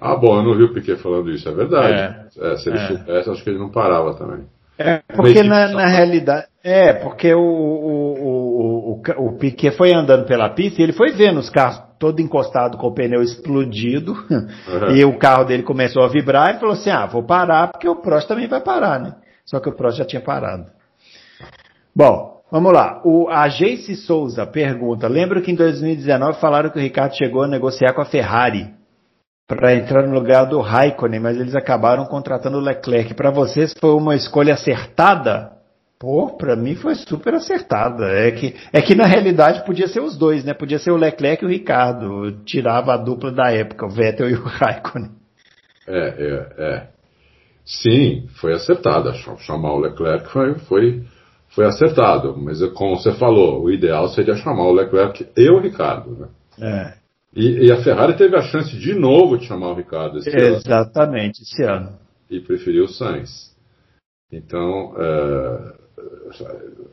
Ah, 0.00 0.16
bom, 0.16 0.36
eu 0.36 0.42
não 0.42 0.56
vi 0.56 0.64
o 0.64 0.72
Piquet 0.72 0.96
falando 0.96 1.30
isso, 1.30 1.48
é 1.48 1.52
verdade. 1.52 2.26
É, 2.38 2.52
é 2.52 2.56
se 2.56 2.68
ele 2.68 2.78
é. 2.78 2.86
soubesse, 2.88 3.30
acho 3.30 3.44
que 3.44 3.50
ele 3.50 3.58
não 3.58 3.70
parava 3.70 4.14
também. 4.14 4.46
É, 4.78 5.02
porque 5.14 5.42
na, 5.42 5.68
na 5.68 5.86
realidade. 5.86 6.46
É, 6.62 6.92
porque 6.94 7.32
o, 7.32 7.40
o, 7.40 8.14
o, 8.22 9.02
o, 9.18 9.26
o 9.26 9.38
Piquet 9.38 9.70
foi 9.76 9.92
andando 9.92 10.26
pela 10.26 10.50
pista 10.50 10.80
e 10.80 10.84
ele 10.84 10.92
foi 10.92 11.12
vendo 11.12 11.38
os 11.38 11.48
carros 11.48 11.80
todo 11.98 12.20
encostado 12.20 12.76
com 12.76 12.88
o 12.88 12.94
pneu 12.94 13.22
explodido 13.22 14.12
uhum. 14.12 14.90
e 14.96 15.04
o 15.04 15.16
carro 15.16 15.44
dele 15.44 15.62
começou 15.62 16.02
a 16.02 16.08
vibrar 16.08 16.54
e 16.54 16.58
falou 16.58 16.74
assim: 16.74 16.90
ah, 16.90 17.06
vou 17.06 17.22
parar 17.22 17.68
porque 17.68 17.88
o 17.88 17.96
Prost 17.96 18.26
também 18.26 18.48
vai 18.48 18.60
parar, 18.60 18.98
né? 18.98 19.14
Só 19.44 19.60
que 19.60 19.68
o 19.68 19.72
Prost 19.72 19.98
já 19.98 20.04
tinha 20.04 20.22
parado. 20.22 20.66
Bom, 21.94 22.33
Vamos 22.54 22.72
lá. 22.72 23.00
O, 23.04 23.28
a 23.28 23.48
Jace 23.48 23.96
Souza 23.96 24.46
pergunta: 24.46 25.08
lembro 25.08 25.42
que 25.42 25.50
em 25.50 25.56
2019 25.56 26.38
falaram 26.38 26.70
que 26.70 26.78
o 26.78 26.80
Ricardo 26.80 27.16
chegou 27.16 27.42
a 27.42 27.48
negociar 27.48 27.92
com 27.94 28.00
a 28.00 28.04
Ferrari 28.04 28.72
para 29.48 29.74
entrar 29.74 30.06
no 30.06 30.14
lugar 30.14 30.44
do 30.44 30.60
Raikkonen, 30.60 31.18
mas 31.18 31.36
eles 31.36 31.56
acabaram 31.56 32.04
contratando 32.04 32.58
o 32.58 32.60
Leclerc. 32.60 33.12
Para 33.14 33.32
vocês 33.32 33.74
foi 33.76 33.90
uma 33.90 34.14
escolha 34.14 34.54
acertada? 34.54 35.50
Pô, 35.98 36.36
para 36.36 36.54
mim 36.54 36.76
foi 36.76 36.94
super 36.94 37.34
acertada. 37.34 38.06
É 38.06 38.30
que, 38.30 38.54
é 38.72 38.80
que 38.80 38.94
na 38.94 39.04
realidade 39.04 39.64
podia 39.66 39.88
ser 39.88 39.98
os 39.98 40.16
dois, 40.16 40.44
né? 40.44 40.54
Podia 40.54 40.78
ser 40.78 40.92
o 40.92 40.96
Leclerc 40.96 41.42
e 41.42 41.46
o 41.48 41.50
Ricardo. 41.50 42.44
Tirava 42.44 42.94
a 42.94 42.96
dupla 42.96 43.32
da 43.32 43.50
época, 43.50 43.84
o 43.84 43.90
Vettel 43.90 44.30
e 44.30 44.34
o 44.34 44.44
Raikkonen. 44.44 45.10
É, 45.88 45.98
é, 45.98 46.46
é. 46.56 46.86
Sim, 47.64 48.28
foi 48.40 48.52
acertada. 48.52 49.12
Chamar 49.40 49.72
o 49.72 49.80
Leclerc 49.80 50.30
foi, 50.30 50.54
foi 50.60 51.04
foi 51.54 51.64
acertado. 51.66 52.36
Mas 52.36 52.62
como 52.72 52.96
você 52.96 53.12
falou, 53.12 53.62
o 53.62 53.70
ideal 53.70 54.08
seria 54.08 54.36
chamar 54.36 54.64
o 54.64 54.72
Leclerc 54.72 55.26
e 55.36 55.48
o 55.50 55.60
Ricardo. 55.60 56.10
Né? 56.10 56.28
É. 56.60 57.04
E, 57.34 57.66
e, 57.66 57.72
a 57.72 57.82
Ferrari 57.82 58.16
teve 58.16 58.36
a 58.36 58.42
chance 58.42 58.76
de 58.76 58.94
novo 58.94 59.36
de 59.36 59.46
chamar 59.46 59.72
o 59.72 59.74
Ricardo 59.74 60.18
esse 60.18 60.30
Exatamente, 60.30 61.40
ano. 61.40 61.42
esse 61.42 61.62
ano. 61.64 61.98
E 62.30 62.40
preferiu 62.40 62.84
o 62.84 62.88
Sainz. 62.88 63.52
Então, 64.30 64.94
é, 64.96 65.72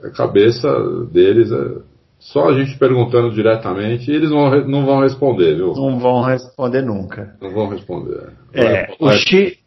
a 0.08 0.10
cabeça 0.12 0.68
deles 1.12 1.52
é 1.52 1.82
só 2.20 2.50
a 2.50 2.54
gente 2.54 2.78
perguntando 2.78 3.32
diretamente 3.32 4.10
e 4.10 4.16
eles 4.16 4.30
não, 4.30 4.50
não 4.68 4.86
vão 4.86 5.02
responder, 5.02 5.56
viu? 5.56 5.74
Não 5.74 6.00
vão 6.00 6.22
responder 6.22 6.84
nunca. 6.84 7.36
Não 7.42 7.52
vão 7.52 7.68
responder. 7.70 8.30
É, 8.54 8.94
o, 9.00 9.10
Chi, 9.12 9.58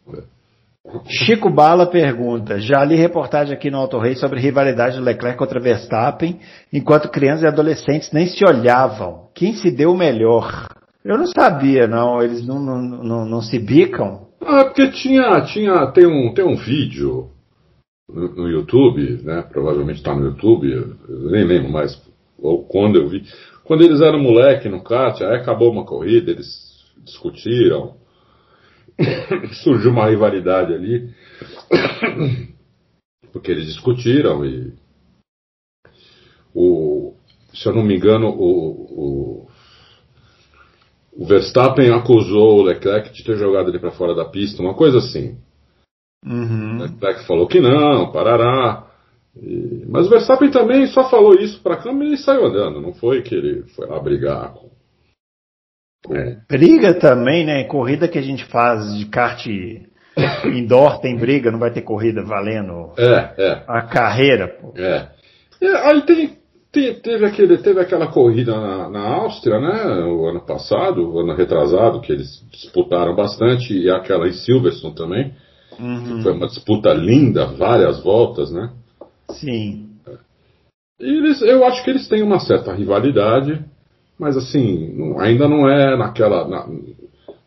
Chico 1.07 1.49
Bala 1.49 1.87
pergunta: 1.87 2.59
já 2.59 2.83
li 2.83 2.95
reportagem 2.95 3.53
aqui 3.53 3.71
no 3.71 3.77
Auto 3.77 3.97
Rei 3.97 4.15
sobre 4.15 4.39
rivalidade 4.39 4.97
do 4.97 5.03
Leclerc 5.03 5.37
contra 5.37 5.59
Verstappen, 5.59 6.39
enquanto 6.71 7.09
crianças 7.09 7.43
e 7.43 7.47
adolescentes 7.47 8.11
nem 8.11 8.27
se 8.27 8.43
olhavam. 8.47 9.27
Quem 9.33 9.53
se 9.53 9.71
deu 9.71 9.95
melhor? 9.95 10.67
Eu 11.03 11.17
não 11.17 11.27
sabia, 11.27 11.87
não. 11.87 12.21
Eles 12.21 12.45
não, 12.45 12.59
não, 12.59 12.81
não, 12.81 13.25
não 13.25 13.41
se 13.41 13.59
bicam? 13.59 14.27
Ah, 14.41 14.65
porque 14.65 14.89
tinha, 14.91 15.41
tinha, 15.41 15.87
tem 15.87 16.05
um, 16.05 16.33
tem 16.33 16.45
um 16.45 16.55
vídeo 16.55 17.29
no, 18.07 18.35
no 18.35 18.47
YouTube, 18.47 19.21
né? 19.23 19.43
Provavelmente 19.51 19.97
está 19.97 20.15
no 20.15 20.25
YouTube, 20.25 20.71
eu 20.71 21.31
nem 21.31 21.43
lembro 21.43 21.71
mais 21.71 21.99
ou 22.37 22.63
quando 22.63 22.97
eu 22.97 23.07
vi. 23.07 23.23
Quando 23.63 23.83
eles 23.83 24.01
eram 24.01 24.19
moleque 24.19 24.69
no 24.69 24.83
kart, 24.83 25.19
aí 25.21 25.35
acabou 25.35 25.71
uma 25.71 25.83
corrida, 25.83 26.29
eles 26.29 26.47
discutiram 27.03 27.95
surgiu 29.63 29.91
uma 29.91 30.09
rivalidade 30.09 30.73
ali, 30.73 31.09
porque 33.31 33.51
eles 33.51 33.65
discutiram 33.65 34.45
e 34.45 34.73
o, 36.53 37.13
se 37.53 37.67
eu 37.67 37.73
não 37.75 37.83
me 37.83 37.95
engano, 37.97 38.29
o, 38.29 39.47
o, 39.47 39.47
o 41.17 41.25
Verstappen 41.25 41.91
acusou 41.91 42.59
o 42.59 42.63
Leclerc 42.63 43.11
de 43.11 43.23
ter 43.23 43.37
jogado 43.37 43.69
ele 43.69 43.79
para 43.79 43.91
fora 43.91 44.15
da 44.15 44.25
pista, 44.25 44.61
uma 44.61 44.73
coisa 44.73 44.99
assim. 44.99 45.37
Uhum. 46.25 46.77
O 46.77 46.83
Leclerc 46.83 47.27
falou 47.27 47.47
que 47.47 47.59
não, 47.59 48.11
parará. 48.11 48.89
E, 49.35 49.85
mas 49.89 50.07
o 50.07 50.09
Verstappen 50.09 50.49
também 50.49 50.87
só 50.87 51.09
falou 51.09 51.35
isso 51.35 51.61
para 51.61 51.75
a 51.75 51.81
câmera 51.81 52.13
e 52.13 52.17
saiu 52.17 52.45
andando. 52.45 52.81
Não 52.81 52.93
foi 52.93 53.21
que 53.21 53.35
ele 53.35 53.63
foi 53.75 53.85
lá 53.87 53.99
brigar 53.99 54.53
com, 54.53 54.69
é. 56.11 56.37
Briga 56.49 56.93
também, 56.93 57.45
né? 57.45 57.63
Corrida 57.63 58.07
que 58.07 58.17
a 58.17 58.21
gente 58.21 58.45
faz 58.45 58.95
de 58.97 59.05
kart 59.05 59.45
indoor 60.45 60.99
tem 60.99 61.17
briga, 61.17 61.51
não 61.51 61.59
vai 61.59 61.71
ter 61.71 61.81
corrida 61.81 62.23
valendo 62.23 62.91
é, 62.97 63.33
é. 63.37 63.63
a 63.67 63.81
carreira. 63.81 64.47
Pô. 64.47 64.73
É. 64.77 65.09
é 65.61 65.89
aí 65.89 66.01
tem, 66.01 66.37
tem, 66.71 66.93
teve, 66.95 67.25
aquele, 67.25 67.57
teve 67.57 67.79
aquela 67.79 68.07
corrida 68.07 68.53
na, 68.55 68.89
na, 68.89 68.99
Áustria, 68.99 69.59
né? 69.59 70.03
O 70.05 70.27
ano 70.27 70.41
passado, 70.41 71.09
o 71.09 71.19
ano 71.19 71.35
retrasado, 71.35 72.01
que 72.01 72.11
eles 72.11 72.45
disputaram 72.51 73.15
bastante, 73.15 73.73
e 73.73 73.89
aquela 73.89 74.27
em 74.27 74.33
Silverstone 74.33 74.95
também. 74.95 75.33
Uhum. 75.79 76.21
Foi 76.21 76.31
uma 76.31 76.47
disputa 76.47 76.93
linda, 76.93 77.47
várias 77.47 78.01
voltas, 78.01 78.51
né? 78.51 78.71
Sim. 79.31 79.89
E 80.99 81.17
eles, 81.17 81.41
eu 81.41 81.65
acho 81.65 81.83
que 81.83 81.89
eles 81.89 82.07
têm 82.07 82.23
uma 82.23 82.39
certa 82.39 82.73
rivalidade 82.73 83.61
mas 84.17 84.37
assim, 84.37 84.93
não, 84.93 85.19
ainda 85.19 85.47
não 85.47 85.69
é 85.69 85.97
naquela. 85.97 86.47
Na, 86.47 86.67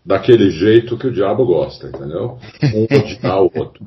daquele 0.04 0.50
jeito 0.50 0.96
que 0.96 1.06
o 1.06 1.12
diabo 1.12 1.44
gosta, 1.44 1.88
entendeu? 1.88 2.38
Um 2.74 2.84
odiar 2.96 3.42
o 3.42 3.50
outro. 3.54 3.86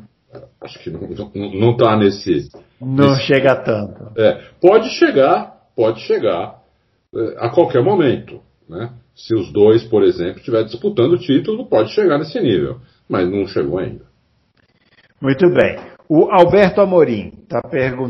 Acho 0.61 0.77
que 0.79 0.91
não, 0.91 1.01
não, 1.33 1.51
não 1.51 1.77
tá 1.77 1.97
nesse. 1.97 2.49
Não 2.79 3.09
nesse, 3.09 3.23
chega 3.23 3.55
tanto. 3.55 4.11
É, 4.15 4.39
pode 4.61 4.89
chegar, 4.91 5.57
pode 5.75 6.01
chegar 6.01 6.61
é, 7.15 7.35
a 7.39 7.49
qualquer 7.49 7.83
momento. 7.83 8.39
Né? 8.69 8.91
Se 9.15 9.33
os 9.33 9.51
dois, 9.51 9.83
por 9.83 10.03
exemplo, 10.03 10.37
estiver 10.37 10.63
disputando 10.63 11.13
o 11.13 11.19
título, 11.19 11.67
pode 11.67 11.91
chegar 11.91 12.19
nesse 12.19 12.39
nível. 12.39 12.79
Mas 13.09 13.29
não 13.29 13.47
chegou 13.47 13.79
ainda. 13.79 14.05
Muito 15.19 15.49
bem. 15.49 15.77
O 16.07 16.29
Alberto 16.31 16.81
Amorim 16.81 17.33
está 17.43 17.61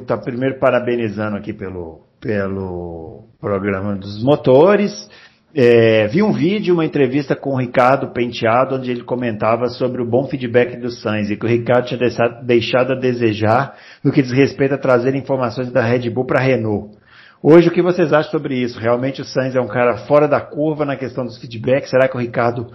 tá 0.06 0.18
primeiro 0.18 0.60
parabenizando 0.60 1.38
aqui 1.38 1.54
pelo, 1.54 2.02
pelo 2.22 3.26
programa 3.40 3.96
dos 3.96 4.24
motores. 4.24 5.10
É, 5.54 6.08
vi 6.08 6.24
um 6.24 6.32
vídeo, 6.32 6.74
uma 6.74 6.86
entrevista 6.86 7.36
com 7.36 7.56
o 7.56 7.60
Ricardo 7.60 8.14
Penteado, 8.14 8.76
onde 8.76 8.90
ele 8.90 9.04
comentava 9.04 9.68
sobre 9.68 10.02
o 10.02 10.10
bom 10.10 10.26
feedback 10.28 10.78
do 10.78 10.90
Sainz 10.90 11.30
e 11.30 11.36
que 11.36 11.46
o 11.46 11.50
Ricardo 11.50 11.88
tinha 11.88 12.00
deixado 12.44 12.94
a 12.94 12.96
desejar 12.96 13.76
no 14.02 14.14
que 14.14 14.22
diz 14.22 14.32
respeito 14.32 14.76
a 14.76 14.78
trazer 14.78 15.14
informações 15.14 15.70
da 15.70 15.82
Red 15.82 16.10
Bull 16.10 16.26
para 16.26 16.40
a 16.40 16.44
Renault. 16.44 16.96
Hoje, 17.44 17.68
o 17.68 17.72
que 17.72 17.82
vocês 17.82 18.14
acham 18.14 18.32
sobre 18.32 18.56
isso? 18.56 18.80
Realmente 18.80 19.20
o 19.20 19.26
Sainz 19.26 19.56
é 19.56 19.60
um 19.60 19.68
cara 19.68 19.98
fora 20.06 20.28
da 20.28 20.40
curva 20.40 20.86
na 20.86 20.96
questão 20.96 21.26
dos 21.26 21.38
feedbacks? 21.38 21.90
Será 21.90 22.08
que 22.08 22.16
o 22.16 22.20
Ricardo 22.20 22.68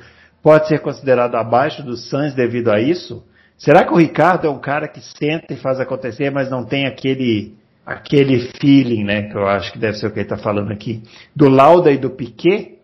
pode 0.43 0.69
ser 0.69 0.81
considerado 0.81 1.37
abaixo 1.37 1.83
do 1.83 1.97
Sainz 1.97 2.35
devido 2.35 2.71
a 2.71 2.79
isso? 2.79 3.25
Será 3.57 3.85
que 3.85 3.93
o 3.93 3.97
Ricardo 3.97 4.49
é 4.49 4.51
um 4.51 4.59
cara 4.59 4.87
que 4.87 5.01
senta 5.01 5.55
e 5.55 5.57
faz 5.57 5.81
acontecer, 5.81 6.31
mas 6.31 6.51
não 6.51 6.63
tem 6.63 6.85
aquele 6.85 7.55
aquele 7.87 8.51
feeling, 8.61 9.05
né, 9.05 9.31
que 9.31 9.37
eu 9.37 9.47
acho 9.47 9.73
que 9.73 9.79
deve 9.79 9.97
ser 9.97 10.09
o 10.09 10.11
que 10.13 10.19
ele 10.19 10.25
está 10.27 10.37
falando 10.37 10.73
aqui, 10.73 11.03
do 11.35 11.49
Lauda 11.49 11.93
e 11.93 11.99
do 11.99 12.11
Piquet? 12.11 12.79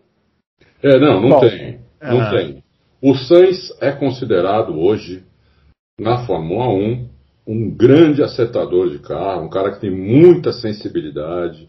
É, 0.81 0.97
não, 0.97 1.21
não 1.21 1.29
Bom, 1.29 1.39
tem. 1.41 1.79
Não 2.01 2.21
ah, 2.21 2.29
tem. 2.29 2.63
O 3.01 3.13
Sainz 3.15 3.75
é 3.81 3.91
considerado 3.91 4.79
hoje, 4.79 5.23
na 5.99 6.25
Fórmula 6.25 6.69
1, 6.69 7.09
um 7.45 7.69
grande 7.69 8.23
acertador 8.23 8.89
de 8.89 8.99
carro, 8.99 9.43
um 9.43 9.49
cara 9.49 9.71
que 9.71 9.81
tem 9.81 9.91
muita 9.91 10.53
sensibilidade, 10.53 11.67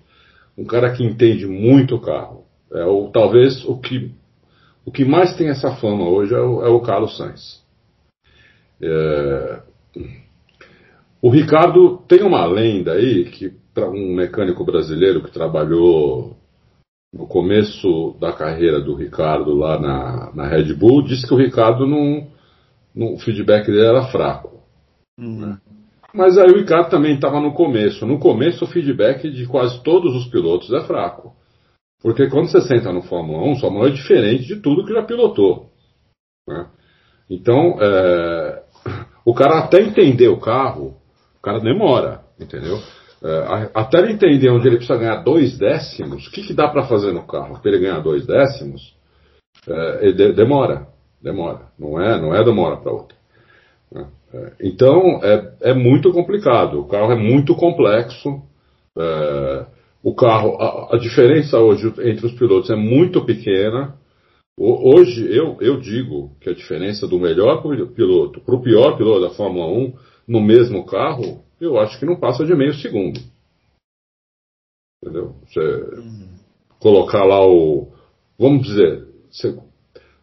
um 0.56 0.64
cara 0.64 0.92
que 0.92 1.04
entende 1.04 1.44
muito 1.46 1.96
o 1.96 2.00
carro. 2.00 2.44
É 2.72 2.84
o, 2.84 3.08
talvez 3.08 3.64
o 3.64 3.76
que 3.78 4.12
o 4.86 4.92
que 4.92 5.04
mais 5.04 5.34
tem 5.36 5.48
essa 5.48 5.74
fama 5.76 6.08
hoje 6.08 6.34
é 6.34 6.38
o, 6.38 6.64
é 6.64 6.68
o 6.68 6.80
Carlos 6.80 7.16
Sainz. 7.16 7.64
É, 8.80 9.60
o 11.24 11.30
Ricardo 11.30 12.02
tem 12.06 12.22
uma 12.22 12.44
lenda 12.44 12.92
aí 12.92 13.24
que 13.30 13.50
para 13.72 13.88
um 13.88 14.14
mecânico 14.14 14.62
brasileiro 14.62 15.22
que 15.22 15.32
trabalhou 15.32 16.36
no 17.14 17.26
começo 17.26 18.14
da 18.20 18.30
carreira 18.30 18.78
do 18.78 18.94
Ricardo 18.94 19.54
lá 19.54 19.80
na, 19.80 20.32
na 20.34 20.46
Red 20.46 20.74
Bull, 20.74 21.02
disse 21.02 21.26
que 21.26 21.32
o 21.32 21.38
Ricardo 21.38 21.86
não, 21.86 22.28
não 22.94 23.14
o 23.14 23.18
feedback 23.18 23.64
dele 23.68 23.86
era 23.86 24.08
fraco. 24.08 24.60
Uhum. 25.18 25.56
Mas 26.12 26.36
aí 26.36 26.50
o 26.50 26.58
Ricardo 26.58 26.90
também 26.90 27.14
estava 27.14 27.40
no 27.40 27.54
começo. 27.54 28.04
No 28.04 28.18
começo 28.18 28.66
o 28.66 28.68
feedback 28.68 29.30
de 29.30 29.46
quase 29.46 29.82
todos 29.82 30.14
os 30.14 30.26
pilotos 30.26 30.70
é 30.74 30.84
fraco. 30.84 31.32
Porque 32.02 32.28
quando 32.28 32.48
você 32.48 32.60
senta 32.60 32.92
no 32.92 33.00
Fórmula 33.00 33.50
1, 33.50 33.60
Fórmula 33.60 33.86
1 33.86 33.88
é 33.88 33.92
diferente 33.92 34.44
de 34.44 34.56
tudo 34.56 34.84
que 34.84 34.92
já 34.92 35.02
pilotou. 35.02 35.70
Né? 36.46 36.66
Então, 37.30 37.78
é, 37.80 38.62
o 39.24 39.32
cara 39.32 39.60
até 39.60 39.80
entender 39.80 40.28
o 40.28 40.38
carro, 40.38 41.02
cara 41.44 41.60
demora, 41.60 42.22
entendeu? 42.40 42.78
É, 43.22 43.70
até 43.74 43.98
ele 43.98 44.12
entender 44.12 44.50
onde 44.50 44.66
ele 44.66 44.76
precisa 44.76 44.98
ganhar 44.98 45.22
dois 45.22 45.58
décimos, 45.58 46.26
o 46.26 46.30
que, 46.30 46.42
que 46.42 46.54
dá 46.54 46.68
para 46.68 46.86
fazer 46.86 47.12
no 47.12 47.26
carro 47.26 47.60
para 47.60 47.70
ele 47.70 47.80
ganhar 47.80 48.00
dois 48.00 48.26
décimos, 48.26 48.94
é, 49.68 50.12
de, 50.12 50.32
demora, 50.32 50.88
demora. 51.22 51.68
Não 51.78 52.00
é, 52.00 52.20
não 52.20 52.34
é 52.34 52.42
de 52.42 52.50
uma 52.50 52.62
hora 52.62 52.76
para 52.78 52.92
outra. 52.92 53.16
Né? 53.92 54.06
É, 54.32 54.52
então 54.62 55.20
é, 55.22 55.52
é 55.60 55.74
muito 55.74 56.10
complicado. 56.12 56.80
O 56.80 56.88
carro 56.88 57.12
é 57.12 57.16
muito 57.16 57.54
complexo. 57.54 58.42
O 60.02 60.14
carro, 60.14 60.56
a, 60.60 60.94
a, 60.94 60.98
diferença 60.98 61.58
hoje 61.58 61.92
entre 62.02 62.26
os 62.26 62.32
pilotos 62.34 62.70
é 62.70 62.76
muito 62.76 63.24
pequena. 63.24 63.94
O, 64.56 64.94
hoje 64.94 65.26
eu, 65.34 65.56
eu 65.60 65.80
digo 65.80 66.30
que 66.40 66.50
a 66.50 66.54
diferença 66.54 67.08
do 67.08 67.18
melhor 67.18 67.62
piloto 67.94 68.40
para 68.40 68.54
o 68.54 68.62
pior 68.62 68.96
piloto 68.96 69.22
da 69.22 69.30
Fórmula 69.30 69.66
1 69.66 69.94
no 70.26 70.40
mesmo 70.40 70.84
carro, 70.86 71.44
eu 71.60 71.78
acho 71.78 71.98
que 71.98 72.06
não 72.06 72.18
passa 72.18 72.44
de 72.44 72.54
meio 72.54 72.74
segundo. 72.74 73.20
Entendeu? 75.02 75.34
Você 75.46 75.60
uhum. 75.60 76.28
colocar 76.78 77.24
lá 77.24 77.46
o. 77.46 77.92
Vamos 78.38 78.66
dizer. 78.66 79.06
Você, 79.30 79.56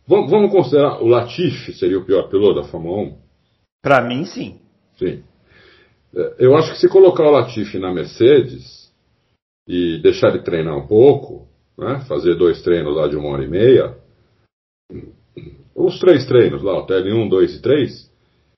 vamos, 0.07 0.31
vamos 0.31 0.51
considerar 0.51 1.01
o 1.01 1.07
Latifi 1.07 1.73
seria 1.73 1.99
o 1.99 2.05
pior 2.05 2.29
piloto 2.29 2.61
da 2.61 2.67
Fórmula 2.67 3.09
1? 3.09 3.17
Para 3.81 4.01
mim, 4.01 4.25
sim. 4.25 4.59
Sim. 4.97 5.23
É, 6.15 6.35
eu 6.39 6.55
acho 6.55 6.71
que 6.71 6.79
se 6.79 6.89
colocar 6.89 7.23
o 7.23 7.31
Latifi 7.31 7.79
na 7.79 7.93
Mercedes 7.93 8.91
e 9.67 9.99
deixar 10.01 10.29
ele 10.29 10.43
treinar 10.43 10.77
um 10.77 10.87
pouco, 10.87 11.47
né, 11.77 12.03
fazer 12.07 12.35
dois 12.35 12.61
treinos 12.61 12.95
lá 12.95 13.07
de 13.07 13.15
uma 13.15 13.29
hora 13.29 13.43
e 13.43 13.47
meia, 13.47 13.97
os 15.75 15.99
três 15.99 16.25
treinos 16.25 16.61
lá, 16.61 16.79
o 16.79 16.85
TL1, 16.85 17.29
2 17.29 17.55
e 17.55 17.61
3, 17.61 18.10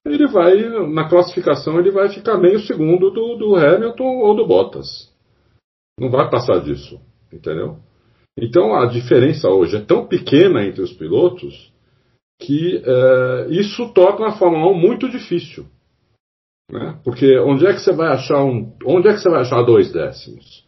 ele 0.06 0.28
vai, 0.28 0.56
na 0.90 1.08
classificação, 1.08 1.80
ele 1.80 1.92
vai 1.92 2.10
ficar 2.10 2.38
meio 2.38 2.60
segundo 2.60 3.10
do, 3.10 3.36
do 3.36 3.56
Hamilton 3.56 4.18
ou 4.18 4.36
do 4.36 4.46
Bottas. 4.46 5.12
Não 6.00 6.10
vai 6.10 6.30
passar 6.30 6.60
disso, 6.60 7.00
entendeu? 7.32 7.78
Então 8.38 8.74
a 8.76 8.88
diferença 8.88 9.50
hoje 9.50 9.78
é 9.78 9.82
tão 9.82 10.08
pequena 10.08 10.66
entre 10.66 10.82
os 10.82 10.92
pilotos 10.92 11.72
que 12.42 12.82
é, 12.84 13.48
isso 13.52 13.94
torna 13.94 14.28
a 14.28 14.38
Fórmula 14.38 14.72
1 14.72 14.74
muito 14.74 15.10
difícil. 15.10 15.66
Né? 16.70 17.00
Porque 17.04 17.38
onde 17.40 17.66
é 17.66 17.74
que 17.74 17.80
você 17.80 17.94
vai 17.94 18.08
achar 18.08 18.44
um. 18.44 18.76
Onde 18.86 19.08
é 19.08 19.14
que 19.14 19.20
você 19.20 19.30
vai 19.30 19.42
achar 19.42 19.62
dois 19.64 19.92
décimos? 19.92 20.66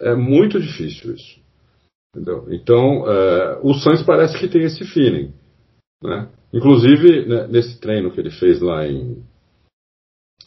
É 0.00 0.14
muito 0.14 0.60
difícil 0.60 1.14
isso. 1.14 1.40
Entendeu? 2.14 2.46
Então, 2.50 3.08
é, 3.10 3.60
o 3.62 3.72
Sainz 3.74 4.02
parece 4.02 4.38
que 4.38 4.48
tem 4.48 4.62
esse 4.62 4.84
feeling. 4.84 5.32
Né? 6.02 6.28
Inclusive, 6.52 7.26
né, 7.26 7.46
nesse 7.46 7.80
treino 7.80 8.10
que 8.10 8.20
ele 8.20 8.30
fez 8.30 8.60
lá 8.60 8.86
em, 8.86 9.22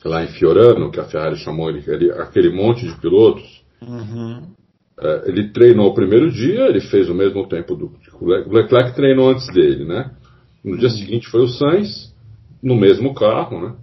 lá 0.04 0.24
em 0.24 0.28
Fiorano, 0.28 0.92
que 0.92 1.00
a 1.00 1.06
Ferrari 1.06 1.36
chamou 1.38 1.70
ele, 1.70 1.84
ele 1.88 2.12
aquele 2.12 2.50
monte 2.50 2.86
de 2.86 3.00
pilotos, 3.02 3.64
uhum. 3.82 4.54
é, 5.00 5.24
ele 5.30 5.52
treinou 5.52 5.88
o 5.88 5.96
primeiro 5.96 6.32
dia, 6.32 6.68
ele 6.68 6.82
fez 6.82 7.10
o 7.10 7.16
mesmo 7.16 7.48
tempo 7.48 7.76
do 7.76 7.92
o 8.22 8.54
Leclerc 8.54 8.96
treinou 8.96 9.30
antes 9.30 9.48
dele, 9.48 9.84
né? 9.84 10.16
No 10.64 10.78
dia 10.78 10.90
uhum. 10.90 10.96
seguinte 10.96 11.28
foi 11.28 11.42
o 11.42 11.48
Sainz, 11.48 12.16
no 12.62 12.76
mesmo 12.76 13.14
carro, 13.14 13.62
né? 13.62 13.76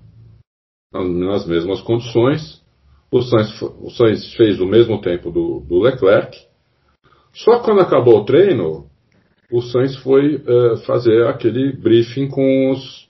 Nas 0.93 1.47
mesmas 1.47 1.81
condições. 1.81 2.63
O 3.11 3.21
Sainz, 3.21 3.63
o 3.63 3.91
Sainz 3.91 4.35
fez 4.35 4.61
o 4.61 4.67
mesmo 4.67 5.01
tempo 5.01 5.31
do, 5.31 5.61
do 5.61 5.81
Leclerc. 5.81 6.39
Só 7.35 7.59
que 7.59 7.65
quando 7.65 7.81
acabou 7.81 8.21
o 8.21 8.25
treino, 8.25 8.87
o 9.53 9.61
Sainz 9.61 9.97
foi 9.97 10.37
uh, 10.37 10.79
fazer 10.87 11.27
aquele 11.27 11.73
briefing 11.73 12.29
com 12.29 12.71
os, 12.71 13.07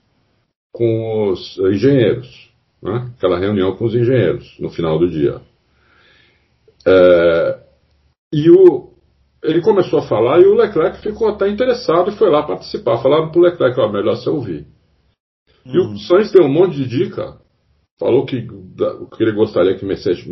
com 0.73 1.31
os 1.31 1.57
engenheiros, 1.59 2.51
né? 2.83 3.13
aquela 3.17 3.39
reunião 3.39 3.77
com 3.77 3.85
os 3.85 3.95
engenheiros 3.95 4.59
no 4.59 4.69
final 4.69 4.99
do 4.99 5.09
dia. 5.09 5.41
É, 6.85 7.61
e 8.33 8.51
o, 8.51 8.91
ele 9.45 9.63
começou 9.63 10.01
a 10.01 10.09
falar 10.09 10.41
e 10.41 10.45
o 10.45 10.55
Leclerc 10.55 11.01
ficou 11.01 11.29
até 11.29 11.49
interessado 11.49 12.11
e 12.11 12.17
foi 12.17 12.29
lá 12.29 12.43
participar. 12.43 13.01
Falaram 13.01 13.31
para 13.31 13.41
o 13.41 13.45
Leclerc, 13.45 13.81
ó, 13.81 13.89
melhor 13.89 14.17
você 14.17 14.29
ouvir. 14.29 14.67
Hum. 15.65 15.73
E 15.73 15.79
o 15.79 15.91
hum. 15.91 15.97
Sainz 15.97 16.33
deu 16.33 16.45
um 16.45 16.53
monte 16.53 16.75
de 16.75 16.89
dica. 16.89 17.41
Falou 18.01 18.27
que, 18.27 18.43
que 18.43 19.23
ele 19.23 19.31
gostaria 19.31 19.77
que 19.77 19.85
mexesse, 19.85 20.25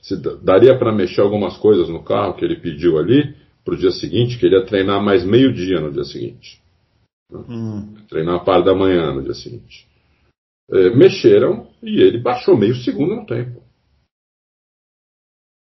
se 0.00 0.16
daria 0.42 0.78
para 0.78 0.94
mexer 0.94 1.20
algumas 1.20 1.58
coisas 1.58 1.86
no 1.90 2.02
carro 2.02 2.32
que 2.32 2.44
ele 2.44 2.56
pediu 2.56 2.96
ali 2.96 3.36
para 3.68 3.74
o 3.74 3.78
dia 3.78 3.90
seguinte, 3.90 4.38
que 4.38 4.46
ele 4.46 4.56
ia 4.56 4.64
treinar 4.64 5.02
mais 5.02 5.26
meio-dia 5.26 5.78
no 5.78 5.92
dia 5.92 6.04
seguinte. 6.04 6.58
Né? 7.30 7.44
Hum. 7.46 7.94
Treinar 8.08 8.36
a 8.36 8.40
par 8.40 8.64
da 8.64 8.74
manhã 8.74 9.12
no 9.12 9.22
dia 9.22 9.34
seguinte. 9.34 9.86
É, 10.70 10.88
mexeram 10.96 11.68
e 11.82 12.00
ele 12.00 12.18
baixou 12.18 12.56
meio 12.56 12.74
segundo 12.76 13.14
no 13.14 13.26
tempo. 13.26 13.62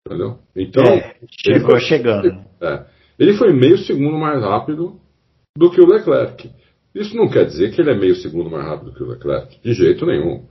Entendeu? 0.06 0.38
Então. 0.54 0.84
É, 0.84 1.18
chegou 1.30 1.70
foi, 1.70 1.80
chegando. 1.80 2.26
Ele, 2.26 2.38
é, 2.60 2.86
ele 3.18 3.32
foi 3.38 3.54
meio 3.54 3.78
segundo 3.78 4.18
mais 4.18 4.42
rápido 4.42 5.00
do 5.56 5.70
que 5.70 5.80
o 5.80 5.86
Leclerc. 5.86 6.50
Isso 6.94 7.16
não 7.16 7.30
quer 7.30 7.46
dizer 7.46 7.74
que 7.74 7.80
ele 7.80 7.90
é 7.90 7.98
meio 7.98 8.16
segundo 8.16 8.50
mais 8.50 8.66
rápido 8.66 8.92
que 8.92 9.02
o 9.02 9.06
Leclerc, 9.06 9.58
de 9.62 9.72
jeito 9.72 10.04
nenhum. 10.04 10.44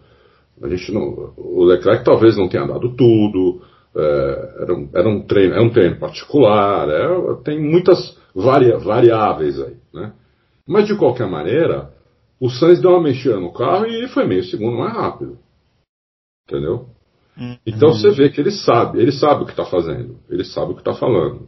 A 0.60 0.68
gente 0.70 0.92
não, 0.92 1.36
o 1.38 1.64
Leclerc 1.66 2.04
talvez 2.04 2.36
não 2.36 2.50
tenha 2.50 2.66
dado 2.66 2.96
tudo, 2.96 3.62
é, 3.96 4.56
era, 4.62 4.74
um, 4.74 4.90
era, 4.94 5.10
um, 5.10 5.22
treino, 5.22 5.56
é 5.56 5.62
um 5.62 5.70
treino 5.70 6.00
particular, 6.00 6.90
é, 6.90 7.08
tem 7.44 7.60
muitas 7.60 8.18
varia, 8.34 8.78
variáveis 8.78 9.60
aí, 9.62 9.78
né? 9.94 10.14
Mas 10.68 10.88
de 10.88 10.96
qualquer 10.96 11.28
maneira, 11.28 11.92
o 12.40 12.50
Sainz 12.50 12.82
deu 12.82 12.92
uma 12.92 13.04
mexida 13.04 13.40
no 13.40 13.54
carro 13.54 13.86
e 13.86 14.08
foi 14.08 14.26
meio 14.26 14.44
segundo 14.44 14.78
mais 14.78 14.94
rápido. 14.94 15.38
Entendeu? 16.48 16.88
Uhum. 17.38 17.58
Então 17.66 17.90
você 17.90 18.12
vê 18.12 18.30
que 18.30 18.40
ele 18.40 18.52
sabe, 18.52 19.00
ele 19.00 19.12
sabe 19.12 19.44
o 19.44 19.46
que 19.46 19.52
está 19.52 19.66
fazendo, 19.66 20.20
ele 20.30 20.44
sabe 20.44 20.72
o 20.72 20.76
que 20.76 20.82
está 20.82 20.94
falando. 20.94 21.48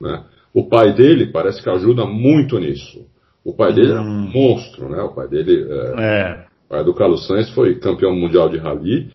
Né? 0.00 0.24
O 0.54 0.68
pai 0.68 0.94
dele 0.94 1.32
parece 1.32 1.62
que 1.62 1.70
ajuda 1.70 2.04
muito 2.04 2.58
nisso. 2.58 3.06
O 3.44 3.54
pai 3.54 3.72
dele 3.72 3.92
uhum. 3.92 3.98
é 3.98 4.00
um 4.00 4.30
monstro, 4.30 4.88
né? 4.88 5.02
O 5.02 5.14
pai 5.14 5.28
dele 5.28 5.66
é, 5.68 5.94
é. 5.98 6.46
O 6.66 6.68
pai 6.68 6.84
do 6.84 6.94
Carlos 6.94 7.26
Sainz 7.26 7.50
foi 7.50 7.78
campeão 7.78 8.14
mundial 8.14 8.48
de 8.48 8.58
rally 8.58 9.10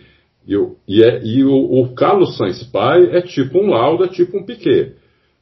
e, 0.47 0.55
o, 0.55 0.77
e, 0.87 1.03
é, 1.03 1.21
e 1.23 1.43
o, 1.43 1.51
o, 1.53 1.93
Carlos 1.93 2.37
Sainz 2.37 2.63
pai 2.63 3.03
é 3.11 3.21
tipo 3.21 3.59
um 3.59 3.69
Lauda, 3.69 4.07
tipo 4.07 4.37
um 4.37 4.45
Piquet. 4.45 4.95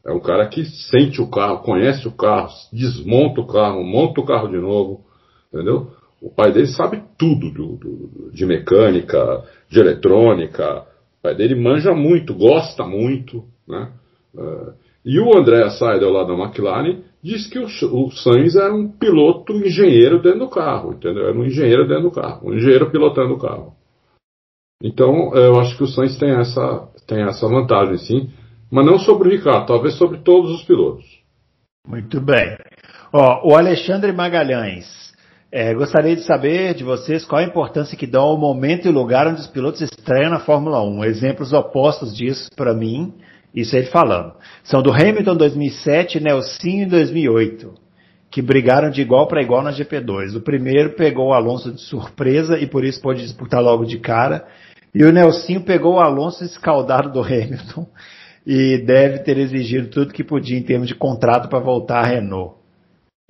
É 0.04 0.12
um 0.12 0.20
cara 0.20 0.48
que 0.48 0.66
sente 0.66 1.22
o 1.22 1.30
carro, 1.30 1.60
conhece 1.60 2.08
o 2.08 2.12
carro, 2.12 2.50
desmonta 2.74 3.42
o 3.42 3.48
carro, 3.48 3.84
monta 3.84 4.20
o 4.20 4.26
carro 4.26 4.48
de 4.48 4.58
novo, 4.58 5.02
entendeu? 5.54 5.92
O 6.22 6.30
pai 6.30 6.52
dele 6.52 6.68
sabe 6.68 7.04
tudo 7.20 7.52
do, 7.52 7.76
do, 7.78 8.32
de 8.32 8.46
mecânica, 8.46 9.44
de 9.70 9.80
eletrônica. 9.80 10.82
O 11.20 11.22
pai 11.22 11.36
dele 11.36 11.54
manja 11.54 11.94
muito, 11.94 12.34
gosta 12.34 12.84
muito, 12.84 13.44
né? 13.68 13.92
Uh, 14.34 14.74
e 15.06 15.20
o 15.20 15.38
André 15.38 15.70
Seidel 15.70 16.12
lá 16.12 16.24
da 16.24 16.34
McLaren 16.34 17.02
disse 17.22 17.48
que 17.50 17.60
o, 17.60 17.66
o 17.66 18.12
Sainz 18.12 18.56
era 18.56 18.74
um 18.74 18.88
piloto 18.88 19.54
engenheiro 19.54 20.20
dentro 20.20 20.40
do 20.40 20.50
carro, 20.50 20.94
entendeu? 20.94 21.28
Era 21.28 21.38
um 21.38 21.46
engenheiro 21.46 21.88
dentro 21.88 22.04
do 22.04 22.12
carro, 22.12 22.50
um 22.50 22.56
engenheiro 22.56 22.90
pilotando 22.90 23.36
o 23.36 23.40
carro. 23.40 23.74
Então, 24.84 25.34
eu 25.36 25.60
acho 25.60 25.78
que 25.78 25.84
o 25.84 25.88
Sainz 25.88 26.18
tem 26.18 26.32
essa, 26.32 26.88
tem 27.08 27.24
essa 27.24 27.48
vantagem, 27.48 27.98
sim. 27.98 28.30
Mas 28.70 28.86
não 28.86 29.00
sobre 29.00 29.30
o 29.30 29.32
Ricardo, 29.32 29.68
talvez 29.68 29.96
sobre 29.96 30.20
todos 30.20 30.52
os 30.52 30.64
pilotos. 30.64 31.06
Muito 31.88 32.20
bem. 32.20 32.58
Ó, 33.14 33.50
o 33.50 33.56
Alexandre 33.56 34.12
Magalhães. 34.12 35.06
É, 35.52 35.74
gostaria 35.74 36.16
de 36.16 36.24
saber 36.24 36.74
de 36.74 36.84
vocês 36.84 37.24
qual 37.24 37.40
a 37.40 37.46
importância 37.46 37.98
que 37.98 38.06
dão 38.06 38.24
ao 38.24 38.38
momento 38.38 38.88
e 38.88 38.92
lugar 38.92 39.28
onde 39.28 39.40
os 39.40 39.48
pilotos 39.48 39.80
estreiam 39.80 40.30
na 40.30 40.40
Fórmula 40.40 40.84
1. 40.84 41.06
Exemplos 41.06 41.54
opostos 41.54 42.14
disso 42.14 42.50
para 42.58 42.74
mim, 42.74 43.14
isso 43.54 43.74
ele 43.74 43.86
falando. 43.86 44.34
São 44.64 44.82
do 44.82 44.92
Hamilton 44.92 45.38
2007 45.38 46.18
e 46.18 46.22
Nelsinho 46.22 46.84
em 46.84 46.90
2008, 46.90 47.74
que 48.30 48.42
brigaram 48.42 48.90
de 48.90 49.02
igual 49.02 49.28
para 49.28 49.42
igual 49.42 49.64
na 49.64 49.72
GP2. 49.72 50.36
O 50.36 50.42
primeiro 50.42 50.96
pegou 50.96 51.30
o 51.30 51.34
Alonso 51.34 51.72
de 51.72 51.80
surpresa 51.80 52.60
e 52.60 52.68
por 52.68 52.84
isso 52.84 53.02
pôde 53.02 53.22
disputar 53.22 53.62
logo 53.62 53.86
de 53.86 53.98
cara. 53.98 54.46
E 54.96 55.04
o 55.04 55.12
Nelsinho 55.12 55.66
pegou 55.66 55.96
o 55.96 56.00
Alonso 56.00 56.46
escaldado 56.46 57.12
do 57.12 57.20
Hamilton 57.20 57.86
e 58.48 58.78
deve 58.78 59.20
ter 59.20 59.38
exigido 59.38 59.90
tudo 59.90 60.14
que 60.14 60.24
podia 60.24 60.58
em 60.58 60.64
termos 60.64 60.88
de 60.88 60.96
contrato 60.96 61.50
para 61.50 61.60
voltar 61.60 62.00
à 62.00 62.08
Renault. 62.08 62.56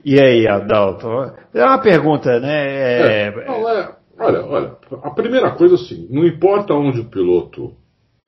E 0.03 0.20
aí, 0.20 0.47
Adalto? 0.47 1.07
É 1.51 1.66
uma 1.66 1.82
pergunta, 1.82 2.39
né? 2.39 2.68
É, 2.68 3.28
é... 3.28 3.32
Não, 3.32 3.68
é, 3.68 3.97
olha, 4.20 4.45
olha, 4.45 4.78
a 5.01 5.09
primeira 5.09 5.55
coisa 5.55 5.74
é 5.74 5.78
assim, 5.78 6.07
não 6.11 6.24
importa 6.24 6.76
onde 6.76 6.99
o 6.99 7.09
piloto 7.09 7.76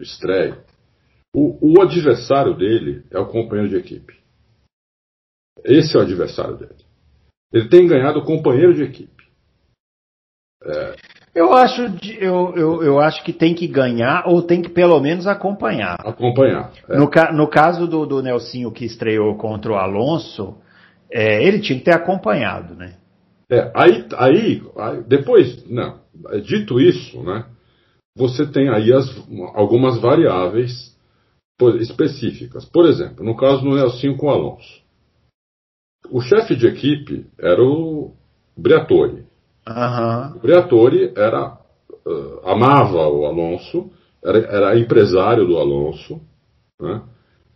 estreia, 0.02 0.58
o, 1.36 1.76
o 1.76 1.82
adversário 1.84 2.58
dele 2.58 3.06
é 3.12 3.20
o 3.20 3.28
companheiro 3.28 3.70
de 3.70 3.78
equipe. 3.78 4.18
Esse 5.64 5.96
é 5.96 6.00
o 6.00 6.04
adversário 6.04 6.58
dele. 6.58 6.84
Ele 7.54 7.70
tem 7.70 7.88
ganhado 7.88 8.18
o 8.18 8.26
companheiro 8.26 8.74
de 8.74 8.82
equipe. 8.82 9.24
É... 10.64 10.96
Eu 11.38 11.54
acho, 11.54 11.84
eu, 12.20 12.56
eu, 12.56 12.84
eu 12.84 13.00
acho 13.00 13.24
que 13.24 13.32
tem 13.32 13.54
que 13.54 13.68
ganhar 13.68 14.24
ou 14.26 14.42
tem 14.42 14.60
que 14.60 14.70
pelo 14.70 15.00
menos 15.00 15.28
acompanhar. 15.28 15.96
Acompanhar. 16.00 16.72
É. 16.90 16.98
No, 16.98 17.08
no 17.38 17.48
caso 17.48 17.86
do, 17.86 18.08
do 18.08 18.24
Nelsinho 18.24 18.72
que 18.72 18.84
estreou 18.84 19.38
contra 19.38 19.72
o 19.72 19.76
Alonso, 19.76 20.58
é, 21.12 21.44
ele 21.44 21.60
tinha 21.60 21.78
que 21.78 21.86
ter 21.86 21.94
acompanhado, 21.94 22.74
né? 22.74 22.96
É, 23.52 23.72
aí, 23.76 24.08
aí, 24.18 24.64
aí, 24.78 25.04
depois, 25.04 25.64
não, 25.70 26.00
dito 26.44 26.82
isso, 26.82 27.22
né, 27.22 27.46
você 28.16 28.48
tem 28.48 28.70
aí 28.70 28.92
as, 28.92 29.08
algumas 29.54 30.02
variáveis 30.02 30.98
específicas. 31.80 32.66
Por 32.66 32.88
exemplo, 32.88 33.24
no 33.24 33.38
caso 33.38 33.62
do 33.62 33.76
Nelsinho 33.76 34.18
com 34.18 34.26
o 34.26 34.32
Alonso, 34.32 34.82
o 36.10 36.20
chefe 36.20 36.56
de 36.56 36.66
equipe 36.66 37.28
era 37.40 37.62
o 37.62 38.16
Briatore. 38.58 39.27
Uhum. 39.68 40.38
O 40.38 40.40
Briatore 40.40 41.12
era, 41.16 41.58
uh, 42.06 42.48
amava 42.48 43.08
o 43.10 43.26
Alonso, 43.26 43.92
era, 44.24 44.40
era, 44.40 44.80
empresário 44.80 45.46
do 45.46 45.58
Alonso, 45.58 46.22
né, 46.80 47.02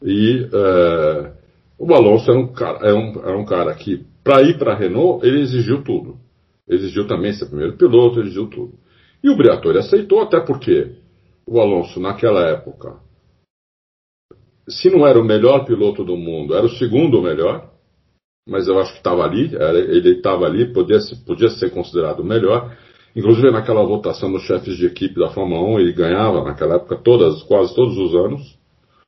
e 0.04 0.44
uh, 0.46 1.32
o 1.80 1.94
Alonso 1.94 2.30
era 2.30 2.40
um 2.40 2.48
cara, 2.48 2.80
era 2.86 2.96
um, 2.96 3.20
era 3.20 3.38
um 3.38 3.46
cara 3.46 3.74
que, 3.76 4.06
para 4.24 4.42
ir 4.42 4.58
para 4.58 4.74
a 4.74 4.76
Renault, 4.76 5.26
ele 5.26 5.40
exigiu 5.40 5.84
tudo. 5.84 6.18
Exigiu 6.68 7.08
também 7.08 7.34
ser 7.34 7.48
primeiro 7.48 7.78
piloto, 7.78 8.20
exigiu 8.20 8.48
tudo. 8.48 8.74
E 9.24 9.30
o 9.30 9.38
Briatore 9.38 9.80
aceitou, 9.80 10.22
até 10.22 10.40
porque 10.40 10.96
o 11.46 11.60
Alonso, 11.60 12.00
naquela 12.00 12.48
época, 12.48 12.98
se 14.68 14.90
não 14.90 15.06
era 15.06 15.20
o 15.20 15.24
melhor 15.24 15.66
piloto 15.66 16.04
do 16.04 16.16
mundo, 16.16 16.56
era 16.56 16.66
o 16.66 16.70
segundo 16.70 17.22
melhor, 17.22 17.71
mas 18.48 18.68
eu 18.68 18.80
acho 18.80 18.92
que 18.94 18.98
estava 18.98 19.24
ali, 19.24 19.54
ele 19.54 20.18
estava 20.18 20.46
ali, 20.46 20.72
podia, 20.74 20.98
podia 21.26 21.50
ser 21.50 21.70
considerado 21.70 22.24
melhor. 22.24 22.76
Inclusive 23.16 23.52
naquela 23.52 23.84
votação 23.84 24.32
dos 24.32 24.44
chefes 24.44 24.78
de 24.78 24.86
equipe 24.86 25.20
da 25.20 25.30
Fórmula 25.30 25.62
1, 25.76 25.80
ele 25.80 25.94
ganhava 25.94 26.44
naquela 26.44 26.76
época 26.76 26.98
todas, 26.98 27.44
quase 27.44 27.76
todos 27.76 27.98
os 27.98 28.16
anos. 28.16 28.58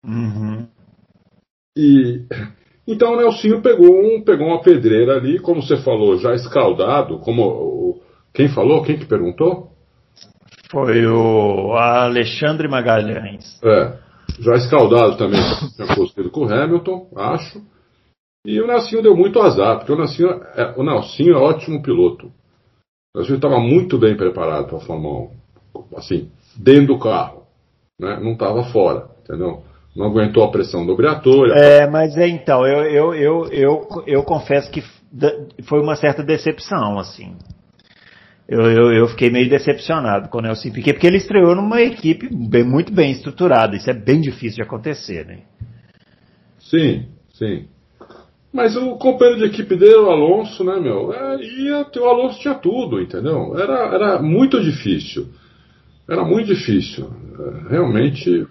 Uhum. 0.06 0.68
E 1.78 2.22
então 2.88 3.14
o 3.14 3.18
Nelsinho 3.18 3.62
pegou, 3.62 3.90
um, 3.90 4.22
pegou 4.22 4.48
uma 4.48 4.62
pedreira 4.62 5.16
ali, 5.16 5.40
como 5.40 5.62
você 5.62 5.78
falou, 5.78 6.18
já 6.18 6.34
escaldado, 6.34 7.18
como 7.20 8.02
quem 8.34 8.50
falou, 8.50 8.84
quem 8.84 8.98
que 8.98 9.06
perguntou? 9.06 9.70
Foi 10.70 11.06
o 11.06 11.74
Alexandre 11.74 12.68
Magalhães. 12.68 13.62
É, 13.64 13.94
já 14.40 14.56
escaldado 14.56 15.18
também, 15.18 15.40
tinha 15.76 15.96
conseguido 15.96 16.30
com 16.30 16.42
o 16.42 16.54
Hamilton, 16.54 17.08
acho. 17.16 17.62
E 18.46 18.60
o 18.62 18.68
Nelsinho 18.68 19.02
deu 19.02 19.16
muito 19.16 19.42
azar, 19.42 19.78
porque 19.78 19.92
o 19.92 19.98
Nelsinho 19.98 20.30
é, 20.56 20.74
o 20.76 20.84
Nelsinho 20.84 21.34
é 21.34 21.38
ótimo 21.38 21.82
piloto. 21.82 22.28
O 22.28 23.18
Nelsinho 23.18 23.38
estava 23.38 23.60
muito 23.60 23.98
bem 23.98 24.18
preparado 24.18 24.68
para 24.68 24.78
a 24.78 24.82
Fórmula 24.82 25.30
1. 25.76 25.98
Assim, 25.98 26.30
dentro 26.56 26.88
do 26.88 27.00
carro. 27.00 27.44
Né? 28.00 28.20
Não 28.20 28.34
estava 28.34 28.64
fora, 28.64 29.10
entendeu? 29.24 29.64
não 29.96 30.08
aguentou 30.08 30.44
a 30.44 30.52
pressão 30.52 30.86
do 30.86 30.96
Briatore. 30.96 31.52
É, 31.52 31.88
mas 31.88 32.18
é, 32.18 32.28
então, 32.28 32.66
eu, 32.66 32.84
eu, 32.84 33.14
eu, 33.14 33.46
eu, 33.52 34.04
eu 34.08 34.24
confesso 34.24 34.72
que 34.72 34.82
foi 35.64 35.80
uma 35.80 35.96
certa 35.96 36.24
decepção, 36.24 36.98
assim. 36.98 37.36
Eu, 38.48 38.62
eu, 38.62 38.92
eu, 38.92 39.08
fiquei 39.08 39.30
meio 39.30 39.50
decepcionado 39.50 40.30
com 40.30 40.40
o 40.40 40.42
Nelson 40.42 40.72
Piquet, 40.72 40.94
porque 40.94 41.08
ele 41.08 41.18
estreou 41.18 41.56
numa 41.56 41.82
equipe 41.82 42.28
bem, 42.30 42.64
muito 42.64 42.92
bem 42.92 43.12
estruturada. 43.12 43.76
Isso 43.76 43.90
é 43.90 43.94
bem 43.94 44.20
difícil 44.20 44.58
de 44.58 44.64
acontecer, 44.64 45.26
né? 45.26 45.40
Sim, 46.60 47.06
sim. 47.34 47.68
Mas 48.54 48.78
o 48.78 48.96
companheiro 48.98 49.40
de 49.40 49.46
equipe 49.46 49.76
dele, 49.76 49.96
o 49.96 50.12
Alonso, 50.12 50.64
né, 50.64 50.80
meu? 50.80 51.12
É, 51.12 51.44
ia, 51.44 51.88
o 52.00 52.06
Alonso 52.06 52.40
tinha 52.40 52.54
tudo, 52.54 53.02
entendeu? 53.02 53.58
Era, 53.58 53.96
era 53.96 54.22
muito 54.22 54.62
difícil. 54.62 55.28
Era 56.08 56.24
muito 56.24 56.54
difícil. 56.54 57.10
É, 57.40 57.72
realmente. 57.72 58.46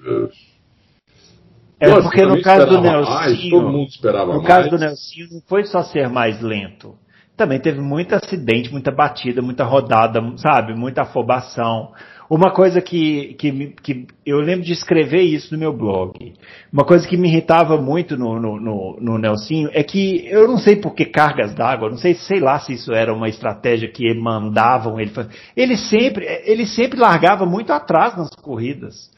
É 1.79 1.87
Lógico, 1.87 2.11
porque 2.11 2.27
no 2.27 2.43
caso 2.43 2.67
do 2.67 2.81
Nelsinho, 2.81 3.15
mais, 3.15 3.51
todo 3.51 3.69
mundo 3.69 3.89
esperava 3.89 4.33
no 4.33 4.43
mais. 4.43 4.47
caso 4.47 4.71
do 4.71 4.79
Nelsinho 4.79 5.29
não 5.31 5.41
foi 5.43 5.65
só 5.65 5.83
ser 5.83 6.09
mais 6.09 6.41
lento. 6.41 6.97
Também 7.43 7.59
teve 7.59 7.81
muito 7.81 8.15
acidente, 8.15 8.71
muita 8.71 8.93
batida, 8.93 9.43
muita 9.43 9.65
rodada, 9.65 10.23
sabe? 10.37 10.77
Muita 10.77 11.03
afobação. 11.03 11.91
Uma 12.31 12.53
coisa 12.53 12.81
que, 12.81 13.35
que, 13.35 13.75
que 13.83 14.07
eu 14.25 14.39
lembro 14.39 14.65
de 14.65 14.73
escrever 14.73 15.23
isso 15.23 15.53
no 15.53 15.59
meu 15.59 15.73
blog. 15.73 16.35
Uma 16.73 16.85
coisa 16.85 17.05
que 17.07 17.17
me 17.17 17.27
irritava 17.29 17.77
muito 17.79 18.17
no, 18.17 18.39
no, 18.39 18.61
no, 18.61 18.97
no 19.01 19.19
Nelsinho 19.19 19.69
é 19.73 19.83
que 19.83 20.25
eu 20.29 20.47
não 20.47 20.57
sei 20.57 20.77
por 20.77 20.95
que 20.95 21.05
cargas 21.05 21.53
d'água, 21.53 21.91
não 21.91 21.97
sei, 21.97 22.15
sei 22.15 22.39
lá 22.39 22.61
se 22.61 22.75
isso 22.75 22.93
era 22.93 23.13
uma 23.13 23.29
estratégia 23.29 23.91
que 23.91 24.15
mandavam 24.15 25.01
ele 25.01 25.11
fazer. 25.11 25.31
Ele 25.57 25.77
sempre, 25.77 26.25
ele 26.45 26.65
sempre 26.65 26.97
largava 26.97 27.45
muito 27.45 27.73
atrás 27.73 28.17
nas 28.17 28.31
corridas. 28.37 29.11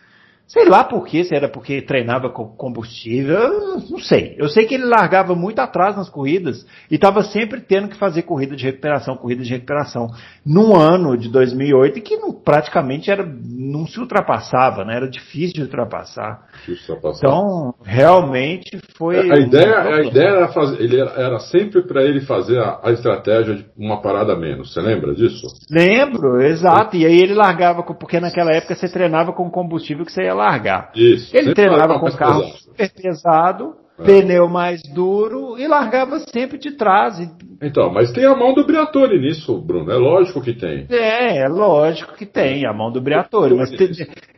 Sei 0.47 0.67
lá 0.67 0.85
por 0.85 1.07
quê, 1.07 1.25
se 1.25 1.35
era 1.35 1.49
porque 1.49 1.81
treinava 1.81 2.29
com 2.29 2.47
combustível, 2.47 3.81
não 3.91 3.99
sei. 3.99 4.37
Eu 4.39 4.49
sei 4.49 4.67
que 4.67 4.75
ele 4.75 4.85
largava 4.85 5.35
muito 5.35 5.59
atrás 5.59 5.97
nas 5.97 6.11
corridas 6.11 6.67
e 6.91 6.97
estava 6.97 7.23
sempre 7.23 7.63
tendo 7.63 7.89
que 7.89 7.97
fazer 7.97 8.23
corrida 8.23 8.55
de 8.55 8.65
recuperação, 8.65 9.17
corrida 9.17 9.43
de 9.43 9.51
recuperação. 9.51 10.09
Num 10.45 10.77
ano 10.77 11.17
de 11.17 11.31
2008 11.31 12.01
que 12.03 12.17
não, 12.19 12.33
praticamente 12.33 13.11
era, 13.11 13.25
não 13.25 13.87
se 13.87 13.99
ultrapassava, 13.99 14.85
né? 14.85 14.97
Era 14.97 15.09
difícil 15.09 15.55
de 15.55 15.63
ultrapassar. 15.63 16.43
Difícil 16.67 16.95
ultrapassar. 16.95 17.27
Então, 17.27 17.75
realmente 17.83 18.79
foi. 18.99 19.31
A 19.31 19.39
ideia, 19.39 19.79
a 19.81 20.03
ideia 20.03 20.29
era, 20.29 20.49
fazer, 20.49 20.83
ele 20.83 21.01
era, 21.01 21.11
era 21.13 21.39
sempre 21.39 21.83
para 21.83 22.03
ele 22.03 22.21
fazer 22.21 22.59
a, 22.59 22.81
a, 22.83 22.93
estratégia 22.93 23.55
de 23.55 23.67
uma 23.79 24.03
parada 24.03 24.37
menos. 24.37 24.75
Você 24.75 24.81
lembra 24.83 25.15
disso? 25.15 25.47
Lembro, 25.71 26.43
exato. 26.43 26.97
E 26.97 27.07
aí 27.07 27.19
ele 27.19 27.35
largava, 27.35 27.83
porque 27.83 28.21
naquela 28.21 28.53
época 28.53 28.75
você 28.75 28.89
treinava 28.89 29.33
com 29.33 29.51
combustível 29.51 30.05
que 30.05 30.13
você 30.13 30.25
ia 30.25 30.34
largar. 30.35 30.91
Isso. 30.95 31.37
Ele 31.37 31.55
treinava 31.55 31.99
com 31.99 32.11
carro 32.13 32.43
pesado. 32.43 32.59
super 32.59 32.93
pesado, 32.93 33.75
é. 33.99 34.05
pneu 34.05 34.49
mais 34.49 34.83
duro 34.83 35.59
e 35.59 35.67
largava 35.67 36.19
sempre 36.19 36.59
de 36.59 36.73
trás. 36.73 37.19
Então, 37.63 37.93
mas 37.93 38.13
tem 38.13 38.25
a 38.25 38.35
mão 38.35 38.53
do 38.53 38.67
Briatore 38.67 39.19
nisso, 39.19 39.61
Bruno. 39.61 39.91
É 39.91 39.97
lógico 39.97 40.41
que 40.41 40.53
tem. 40.53 40.87
É, 40.91 41.39
é 41.39 41.49
lógico 41.49 42.15
que 42.15 42.27
tem 42.27 42.67
a 42.67 42.73
mão 42.73 42.91
do 42.91 43.01
Briatore. 43.01 43.55
Mas 43.55 43.71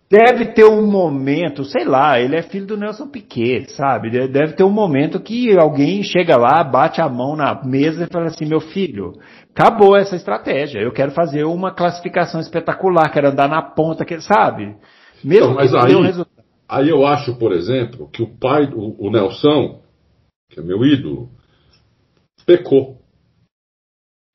deve 0.08 0.46
ter 0.52 0.64
um 0.64 0.86
momento, 0.86 1.64
sei 1.64 1.84
lá, 1.84 2.20
ele 2.20 2.36
é 2.36 2.42
filho 2.42 2.66
do 2.66 2.76
Nelson 2.76 3.08
Piquet, 3.08 3.72
sabe? 3.72 4.10
Deve 4.28 4.52
ter 4.52 4.62
um 4.62 4.70
momento 4.70 5.20
que 5.20 5.58
alguém 5.58 6.02
chega 6.02 6.36
lá, 6.36 6.62
bate 6.62 7.00
a 7.00 7.08
mão 7.08 7.34
na 7.34 7.62
mesa 7.64 8.04
e 8.04 8.12
fala 8.12 8.26
assim: 8.26 8.46
meu 8.46 8.60
filho, 8.60 9.14
acabou 9.54 9.96
essa 9.96 10.14
estratégia. 10.14 10.80
Eu 10.80 10.92
quero 10.92 11.10
fazer 11.10 11.44
uma 11.44 11.74
classificação 11.74 12.40
espetacular, 12.40 13.10
quero 13.10 13.28
andar 13.28 13.48
na 13.48 13.62
ponta, 13.62 14.04
sabe? 14.20 14.76
Mesmo 15.24 15.52
então, 15.52 15.54
mas 15.54 15.74
aí, 15.74 15.92
aí 16.68 16.88
eu 16.88 17.06
acho, 17.06 17.36
por 17.38 17.52
exemplo, 17.52 18.08
que 18.10 18.22
o 18.22 18.38
pai, 18.38 18.70
o, 18.72 19.06
o 19.06 19.10
Nelson, 19.10 19.82
que 20.50 20.60
é 20.60 20.62
meu 20.62 20.84
ídolo, 20.84 21.30
pecou. 22.44 22.98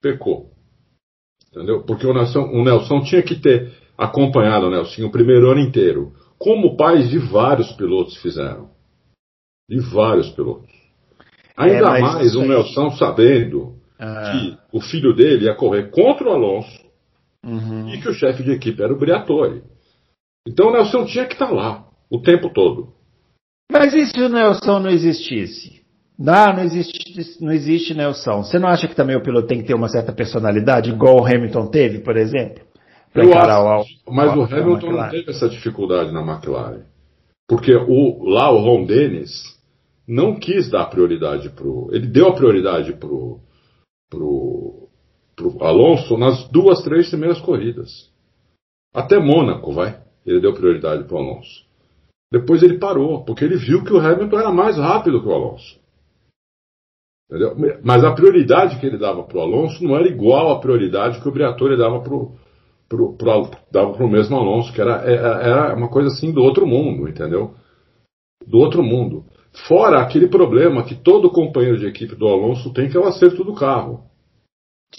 Pecou. 0.02 0.52
Entendeu? 1.52 1.84
Porque 1.84 2.08
o 2.08 2.14
Nelson, 2.14 2.44
o 2.44 2.64
Nelson 2.64 3.02
tinha 3.02 3.22
que 3.22 3.36
ter 3.36 3.74
acompanhado 3.98 4.68
o 4.68 4.70
Nelson 4.70 5.06
o 5.06 5.12
primeiro 5.12 5.52
ano 5.52 5.60
inteiro, 5.60 6.14
como 6.38 6.76
pais 6.76 7.10
de 7.10 7.20
vários 7.20 7.72
pilotos 7.74 8.18
fizeram. 8.18 8.70
De 9.70 9.80
vários 9.80 10.30
pilotos. 10.30 10.72
Ainda 11.56 11.98
é, 11.98 12.02
mais 12.02 12.36
o 12.36 12.42
Nelson 12.42 12.92
sabendo 12.92 13.76
ah. 14.00 14.32
que 14.32 14.58
o 14.78 14.82
filho 14.82 15.14
dele 15.14 15.46
ia 15.46 15.56
correr 15.56 15.92
contra 15.92 16.30
o 16.30 16.32
Alonso 16.32 16.82
uhum. 17.46 17.90
e 17.90 18.02
que 18.02 18.10
o 18.10 18.14
chefe 18.14 18.44
de 18.44 18.52
equipe 18.52 18.82
era 18.82 18.92
o 18.92 18.98
Briatore. 18.98 19.62
Então 20.48 20.70
o 20.70 20.72
Nelson 20.72 21.06
tinha 21.06 21.26
que 21.26 21.34
estar 21.34 21.52
lá 21.52 21.88
o 22.10 22.20
tempo 22.20 22.50
todo. 22.52 22.94
Mas 23.72 23.94
e 23.94 24.06
se 24.06 24.22
o 24.22 24.30
Nelson 24.30 24.80
não 24.80 24.90
existisse? 24.90 25.82
Não, 26.18 26.54
não 26.54 26.64
existe, 26.64 27.44
não 27.44 27.52
existe 27.52 27.94
Nelson. 27.94 28.44
Você 28.44 28.60
não 28.60 28.68
acha 28.68 28.88
que 28.88 28.96
também 28.96 29.16
o 29.16 29.24
piloto 29.24 29.48
tem 29.48 29.60
que 29.60 29.68
ter 29.68 29.74
uma 29.74 29.88
certa 29.88 30.12
personalidade, 30.12 30.92
igual 30.92 31.20
o 31.20 31.26
Hamilton 31.26 31.68
teve, 31.68 32.00
por 32.00 32.18
exemplo? 32.18 32.64
Eu 33.14 33.34
acho, 33.34 33.90
mas 34.08 34.36
o 34.36 34.44
Hamilton 34.44 34.92
não 34.92 35.10
teve 35.10 35.32
essa 35.32 35.50
dificuldade 35.50 36.12
na 36.12 36.22
McLaren. 36.22 36.84
Porque 37.48 37.74
o, 37.76 38.24
lá 38.24 38.50
o 38.52 38.60
Ron 38.60 38.86
Dennis 38.86 39.60
não 40.08 40.40
quis 40.40 40.70
dar 40.70 40.86
prioridade 40.86 41.50
pro. 41.50 41.90
Ele 41.92 42.08
deu 42.08 42.30
a 42.30 42.34
prioridade 42.34 42.94
pro, 42.94 43.40
pro, 44.10 44.88
pro 45.36 45.64
Alonso 45.64 46.18
nas 46.18 46.48
duas, 46.50 46.82
três 46.84 47.10
primeiras 47.10 47.42
corridas. 47.42 48.10
Até 48.94 49.20
Mônaco, 49.20 49.74
vai 49.74 50.00
ele 50.26 50.40
deu 50.40 50.54
prioridade 50.54 51.04
para 51.04 51.16
o 51.16 51.20
Alonso. 51.20 51.66
Depois 52.32 52.64
ele 52.64 52.78
parou, 52.78 53.26
porque 53.26 53.44
ele 53.44 53.58
viu 53.58 53.84
que 53.84 53.94
o 53.94 54.00
Hamilton 54.00 54.40
era 54.40 54.52
mais 54.52 54.78
rápido 54.78 55.22
que 55.22 55.28
o 55.28 55.34
Alonso. 55.34 55.80
Entendeu? 57.30 57.80
Mas 57.84 58.04
a 58.04 58.14
prioridade 58.14 58.80
que 58.80 58.86
ele 58.86 58.98
dava 58.98 59.24
para 59.24 59.38
o 59.38 59.42
Alonso 59.42 59.84
não 59.84 59.96
era 59.96 60.08
igual 60.08 60.52
à 60.52 60.60
prioridade 60.60 61.22
que 61.22 61.28
o 61.28 61.32
Briatore 61.32 61.78
dava 61.78 62.02
para 62.02 62.14
o 62.14 62.36
pro, 62.92 63.14
pro, 63.14 63.50
dava 63.72 63.94
pro 63.94 64.10
mesmo 64.10 64.36
Alonso, 64.36 64.74
que 64.74 64.82
era, 64.82 64.98
era, 65.10 65.42
era 65.42 65.76
uma 65.76 65.88
coisa 65.88 66.10
assim 66.10 66.34
do 66.34 66.42
outro 66.42 66.68
mundo, 66.68 67.08
entendeu? 67.08 67.56
Do 68.46 68.58
outro 68.58 68.84
mundo. 68.84 69.26
Fora 69.68 70.02
aquele 70.02 70.28
problema 70.28 70.84
que 70.84 70.96
todo 70.96 71.32
companheiro 71.32 71.78
de 71.78 71.86
equipe 71.86 72.16
do 72.16 72.28
Alonso 72.28 72.74
tem, 72.74 72.90
que 72.90 72.98
é 72.98 73.00
o 73.00 73.08
acerto 73.08 73.44
do 73.46 73.54
carro. 73.54 74.04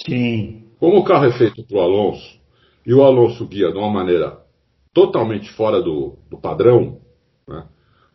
Sim. 0.06 0.64
Como 0.78 0.98
o 0.98 1.04
carro 1.04 1.26
é 1.26 1.32
feito 1.32 1.62
para 1.64 1.76
o 1.76 1.80
Alonso, 1.80 2.40
e 2.86 2.94
o 2.94 3.02
Alonso 3.02 3.46
guia 3.46 3.70
de 3.70 3.78
uma 3.78 3.90
maneira 3.90 4.41
totalmente 4.92 5.50
fora 5.52 5.80
do, 5.80 6.18
do 6.30 6.38
padrão, 6.38 6.98
né? 7.48 7.64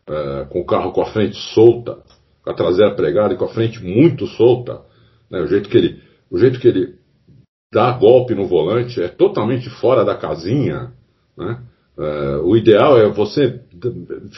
é, 0.08 0.44
com 0.46 0.60
o 0.60 0.66
carro 0.66 0.92
com 0.92 1.02
a 1.02 1.12
frente 1.12 1.36
solta, 1.54 1.98
com 2.42 2.50
a 2.50 2.54
traseira 2.54 2.94
pregada 2.94 3.34
e 3.34 3.36
com 3.36 3.44
a 3.44 3.52
frente 3.52 3.82
muito 3.82 4.26
solta, 4.26 4.80
né? 5.30 5.40
o, 5.40 5.46
jeito 5.46 5.68
que 5.68 5.76
ele, 5.76 6.00
o 6.30 6.38
jeito 6.38 6.60
que 6.60 6.68
ele 6.68 6.94
dá 7.72 7.92
golpe 7.92 8.34
no 8.34 8.46
volante 8.46 9.02
é 9.02 9.08
totalmente 9.08 9.68
fora 9.68 10.04
da 10.04 10.16
casinha. 10.16 10.92
Né? 11.36 11.62
É, 11.98 12.36
o 12.42 12.56
ideal 12.56 12.98
é 12.98 13.08
você 13.08 13.60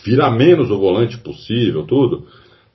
virar 0.05 0.30
menos 0.30 0.70
o 0.70 0.78
volante 0.78 1.18
possível, 1.18 1.86
tudo. 1.86 2.26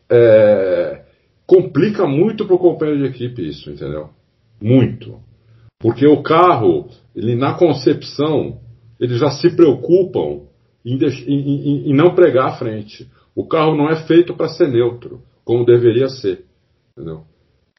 É, 0.09 1.03
complica 1.45 2.05
muito 2.05 2.45
para 2.45 2.55
o 2.55 2.59
companheiro 2.59 3.01
de 3.01 3.07
equipe 3.07 3.47
isso, 3.47 3.69
entendeu? 3.71 4.09
Muito. 4.61 5.19
Porque 5.79 6.07
o 6.07 6.21
carro, 6.21 6.87
ele 7.15 7.35
na 7.35 7.53
concepção, 7.53 8.59
eles 8.99 9.19
já 9.19 9.29
se 9.29 9.55
preocupam 9.55 10.41
em, 10.85 10.97
em, 10.97 11.89
em 11.89 11.93
não 11.93 12.13
pregar 12.13 12.49
a 12.49 12.57
frente. 12.57 13.09
O 13.35 13.47
carro 13.47 13.75
não 13.75 13.89
é 13.89 14.05
feito 14.05 14.33
para 14.33 14.49
ser 14.49 14.67
neutro, 14.67 15.21
como 15.43 15.65
deveria 15.65 16.07
ser. 16.07 16.45
Entendeu? 16.91 17.23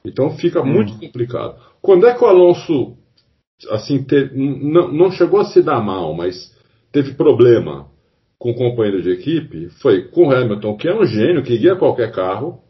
Então 0.05 0.37
fica 0.37 0.61
hum. 0.61 0.65
muito 0.65 0.97
complicado. 0.99 1.59
Quando 1.81 2.07
é 2.07 2.13
que 2.13 2.23
o 2.23 2.27
Alonso 2.27 2.95
assim 3.71 4.05
não, 4.33 4.91
não 4.91 5.11
chegou 5.11 5.39
a 5.39 5.45
se 5.45 5.63
dar 5.63 5.81
mal, 5.81 6.13
mas 6.13 6.55
teve 6.91 7.13
problema 7.13 7.87
com 8.37 8.51
o 8.51 8.55
companheiro 8.55 9.01
de 9.01 9.09
equipe? 9.09 9.69
Foi 9.81 10.03
com 10.09 10.27
o 10.27 10.31
Hamilton, 10.31 10.77
que 10.77 10.87
é 10.87 10.95
um 10.95 11.05
gênio, 11.05 11.43
que 11.43 11.57
guia 11.57 11.75
qualquer 11.75 12.11
carro, 12.11 12.61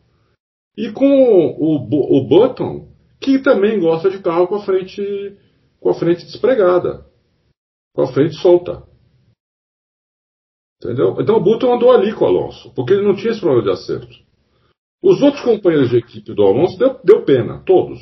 e 0.78 0.91
com 0.91 1.06
o, 1.06 1.80
o, 1.80 2.18
o 2.18 2.28
Button, 2.28 2.88
que 3.20 3.39
também 3.39 3.80
gosta 3.80 4.10
de 4.10 4.20
carro 4.20 4.48
com 4.48 4.56
a 4.56 4.62
frente 4.62 5.36
com 5.80 5.89
a 5.89 5.93
frente 5.93 6.26
despregada, 6.26 7.06
com 7.98 8.04
a 8.04 8.14
frente 8.14 8.36
solta. 8.36 8.84
Entendeu? 10.80 11.16
Então 11.20 11.38
o 11.38 11.43
Button 11.43 11.74
andou 11.74 11.91
ali 11.91 12.14
com 12.14 12.26
o 12.26 12.28
Alonso, 12.28 12.72
porque 12.76 12.93
ele 12.93 13.02
não 13.02 13.16
tinha 13.16 13.32
esse 13.32 13.41
problema 13.41 13.64
de 13.64 13.72
acerto. 13.72 14.16
Os 15.02 15.20
outros 15.20 15.43
companheiros 15.43 15.89
de 15.89 15.98
equipe 15.98 16.32
do 16.36 16.43
Alonso 16.43 16.78
deu, 16.78 17.00
deu 17.04 17.26
pena, 17.26 17.64
todos. 17.66 18.00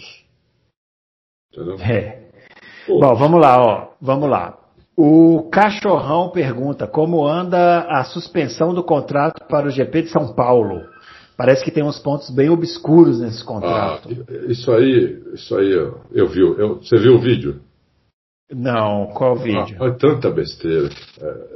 Entendeu? 1.54 1.76
É. 1.76 2.30
Bom, 2.90 3.16
vamos 3.16 3.40
lá, 3.40 3.58
ó. 3.58 3.94
Vamos 4.02 4.30
lá. 4.30 4.60
O 4.98 5.50
Cachorrão 5.50 6.30
pergunta 6.30 6.86
como 6.88 7.26
anda 7.26 7.82
a 7.84 8.04
suspensão 8.04 8.74
do 8.74 8.84
contrato 8.84 9.48
para 9.48 9.68
o 9.68 9.72
GP 9.72 10.04
de 10.04 10.10
São 10.10 10.34
Paulo. 10.34 10.82
Parece 11.38 11.64
que 11.64 11.72
tem 11.72 11.84
uns 11.84 12.00
pontos 12.00 12.30
bem 12.30 12.50
obscuros 12.50 13.22
nesse 13.22 13.44
contrato. 13.44 14.10
Ah, 14.10 14.52
isso 14.52 14.72
aí, 14.74 15.24
isso 15.34 15.56
aí 15.56 15.72
eu, 16.12 16.28
vi. 16.28 16.42
Eu, 16.42 16.82
você 16.82 16.98
viu 16.98 17.16
o 17.16 17.20
vídeo? 17.20 17.62
Não, 18.52 19.08
qual 19.08 19.36
vídeo? 19.36 19.78
Ah, 19.80 19.88
é 19.88 19.92
tanta 19.92 20.30
besteira. 20.30 20.90
É, 21.20 21.56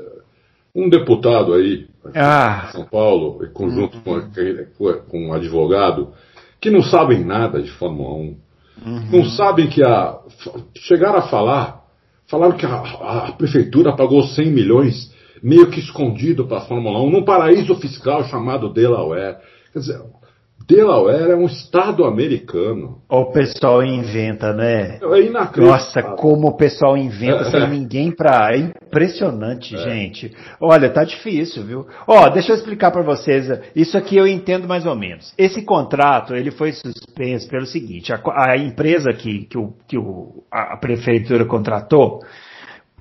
um 0.75 0.89
deputado 0.89 1.53
aí, 1.53 1.87
ah. 2.15 2.65
em 2.67 2.71
São 2.71 2.85
Paulo, 2.85 3.45
em 3.45 3.51
conjunto 3.51 3.97
uhum. 4.05 5.01
com, 5.07 5.27
um 5.27 5.33
advogado, 5.33 6.13
que 6.59 6.69
não 6.69 6.81
sabem 6.81 7.23
nada 7.23 7.61
de 7.61 7.71
Fórmula 7.71 8.15
1. 8.15 8.37
Uhum. 8.85 9.11
Não 9.11 9.25
sabem 9.25 9.67
que 9.67 9.83
a. 9.83 10.19
Chegaram 10.77 11.19
a 11.19 11.23
falar, 11.23 11.85
falaram 12.27 12.57
que 12.57 12.65
a, 12.65 12.81
a 13.27 13.31
prefeitura 13.33 13.95
pagou 13.95 14.23
100 14.23 14.51
milhões 14.51 15.13
meio 15.43 15.69
que 15.69 15.79
escondido 15.79 16.47
para 16.47 16.59
a 16.59 16.65
Fórmula 16.65 17.01
1 17.01 17.09
num 17.09 17.23
paraíso 17.23 17.75
fiscal 17.75 18.23
chamado 18.25 18.73
Delaware. 18.73 19.37
Quer 19.71 19.79
dizer, 19.79 20.01
Delaware 20.69 21.31
é 21.31 21.35
um 21.35 21.47
estado 21.47 22.05
americano. 22.05 23.01
O 23.09 23.31
pessoal 23.31 23.83
inventa, 23.83 24.53
né? 24.53 24.99
É 25.01 25.21
inacreditável. 25.21 25.65
Nossa, 25.65 26.03
como 26.15 26.49
o 26.49 26.55
pessoal 26.55 26.95
inventa 26.95 27.45
sem 27.45 27.67
ninguém 27.67 28.11
pra. 28.11 28.51
É 28.53 28.57
impressionante, 28.57 29.75
é. 29.75 29.79
gente. 29.79 30.31
Olha, 30.61 30.87
tá 30.91 31.03
difícil, 31.03 31.63
viu? 31.63 31.87
Ó, 32.05 32.29
deixa 32.29 32.51
eu 32.51 32.55
explicar 32.55 32.91
para 32.91 33.01
vocês. 33.01 33.49
Isso 33.75 33.97
aqui 33.97 34.15
eu 34.15 34.27
entendo 34.27 34.67
mais 34.67 34.85
ou 34.85 34.95
menos. 34.95 35.33
Esse 35.35 35.63
contrato, 35.63 36.35
ele 36.35 36.51
foi 36.51 36.71
suspenso 36.71 37.49
pelo 37.49 37.65
seguinte: 37.65 38.13
a, 38.13 38.21
a 38.51 38.55
empresa 38.55 39.11
que, 39.11 39.45
que, 39.45 39.57
o, 39.57 39.73
que 39.87 39.97
o, 39.97 40.43
a 40.51 40.77
prefeitura 40.77 41.45
contratou 41.45 42.19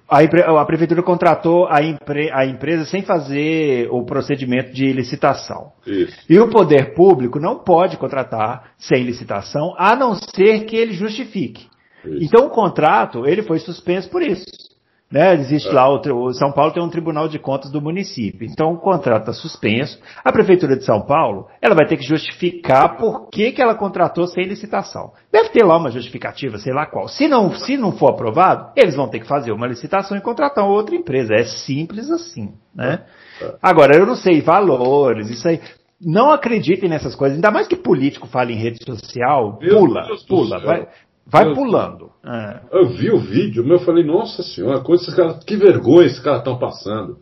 a, 0.09 0.20
a, 0.61 0.64
prefeitura 0.64 1.02
contratou 1.02 1.66
a, 1.68 1.82
empre, 1.82 2.30
a, 2.32 2.46
empresa 2.46 2.86
sem 2.86 3.02
fazer 3.02 3.88
o 3.90 4.04
procedimento 4.04 4.72
de 4.72 4.92
licitação. 4.92 5.72
Isso. 5.86 6.16
E 6.28 6.38
o 6.38 6.48
poder 6.48 6.94
público 6.94 7.38
não 7.38 7.59
pode 7.59 7.98
contratar 7.98 8.72
sem 8.78 9.02
licitação, 9.02 9.74
a 9.76 9.94
não 9.94 10.14
ser 10.14 10.64
que 10.64 10.76
ele 10.76 10.94
justifique. 10.94 11.66
Isso. 12.04 12.24
Então 12.24 12.46
o 12.46 12.50
contrato 12.50 13.26
ele 13.26 13.42
foi 13.42 13.59
suspenso 13.59 14.09
por 14.09 14.22
isso. 14.22 14.46
Né? 15.11 15.34
Existe 15.36 15.68
é. 15.68 15.72
lá, 15.72 15.88
o, 15.88 15.96
o, 15.96 16.34
São 16.34 16.52
Paulo 16.52 16.72
tem 16.72 16.82
um 16.82 16.90
Tribunal 16.90 17.28
de 17.28 17.38
Contas 17.38 17.70
do 17.70 17.80
município. 17.80 18.46
Então 18.46 18.72
o 18.72 18.78
contrato 18.78 19.20
está 19.20 19.32
suspenso. 19.32 19.98
A 20.22 20.30
Prefeitura 20.30 20.76
de 20.76 20.84
São 20.84 21.00
Paulo, 21.00 21.48
ela 21.62 21.74
vai 21.74 21.86
ter 21.86 21.96
que 21.96 22.06
justificar 22.06 22.98
por 22.98 23.28
que, 23.30 23.52
que 23.52 23.62
ela 23.62 23.74
contratou 23.74 24.26
sem 24.26 24.44
licitação. 24.44 25.12
Deve 25.32 25.48
ter 25.48 25.64
lá 25.64 25.78
uma 25.78 25.90
justificativa, 25.90 26.59
sei 26.59 26.74
lá 26.74 26.84
qual. 26.84 27.09
Se 27.09 27.26
não, 27.26 27.54
se 27.54 27.78
não 27.78 27.92
for 27.92 28.11
aprovado, 28.11 28.70
eles 28.76 28.94
vão 28.94 29.09
ter 29.09 29.20
que 29.20 29.26
fazer 29.26 29.50
uma 29.50 29.66
licitação 29.66 30.16
e 30.16 30.20
contratar 30.20 30.66
outra 30.66 30.94
empresa. 30.94 31.34
É 31.34 31.44
simples 31.44 32.11
assim, 32.11 32.52
né? 32.74 33.04
É. 33.40 33.54
Agora, 33.62 33.96
eu 33.96 34.04
não 34.04 34.14
sei 34.14 34.42
valores, 34.42 35.30
isso 35.30 35.48
aí. 35.48 35.61
Não 36.00 36.30
acreditem 36.30 36.88
nessas 36.88 37.16
coisas, 37.16 37.36
ainda 37.36 37.50
mais 37.50 37.66
que 37.66 37.74
político 37.74 38.28
fala 38.28 38.52
em 38.52 38.56
rede 38.56 38.84
social, 38.84 39.59
pula, 39.59 40.06
pula, 40.28 40.61
vai, 40.61 40.86
Vai 41.31 41.47
eu, 41.47 41.55
pulando. 41.55 42.11
É. 42.24 42.61
Eu 42.72 42.89
vi 42.89 43.11
o 43.11 43.18
vídeo, 43.18 43.62
meu, 43.62 43.76
eu 43.76 43.85
falei, 43.85 44.03
nossa 44.03 44.43
senhora, 44.43 44.81
coisa, 44.81 45.14
cara, 45.14 45.35
que 45.35 45.57
vergonha 45.57 46.07
esses 46.07 46.20
caras 46.20 46.41
estão 46.41 46.59
passando. 46.59 47.18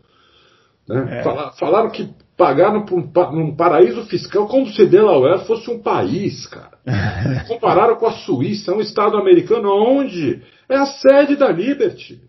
Né? 0.88 1.18
É. 1.18 1.22
falaram 1.58 1.90
que 1.90 2.08
pagaram 2.36 2.84
por 2.84 2.98
um, 2.98 3.10
num 3.32 3.56
paraíso 3.56 4.04
fiscal 4.04 4.46
como 4.46 4.68
se 4.68 4.86
Delaware 4.86 5.44
fosse 5.44 5.68
um 5.68 5.82
país, 5.82 6.46
cara. 6.46 6.78
Compararam 7.48 7.96
com 7.96 8.06
a 8.06 8.12
Suíça, 8.12 8.72
um 8.72 8.80
estado 8.80 9.16
americano 9.16 9.68
onde 9.70 10.40
é 10.68 10.76
a 10.76 10.86
sede 10.86 11.34
da 11.34 11.48
Liberty. 11.48 12.20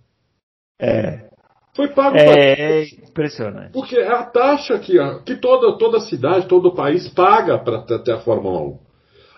É. 0.79 1.27
Foi 1.75 1.89
pago 1.89 2.17
é, 2.17 2.81
é 2.81 2.83
impressionante. 3.07 3.71
Porque 3.71 3.95
é 3.95 4.11
a 4.11 4.23
taxa 4.23 4.79
que, 4.79 4.97
que 5.23 5.35
toda, 5.35 5.77
toda 5.77 5.99
cidade, 5.99 6.47
todo 6.47 6.69
o 6.69 6.75
país 6.75 7.07
paga 7.09 7.59
para 7.59 7.83
ter 7.99 8.13
a 8.13 8.19
Fórmula 8.21 8.61
1. 8.61 8.86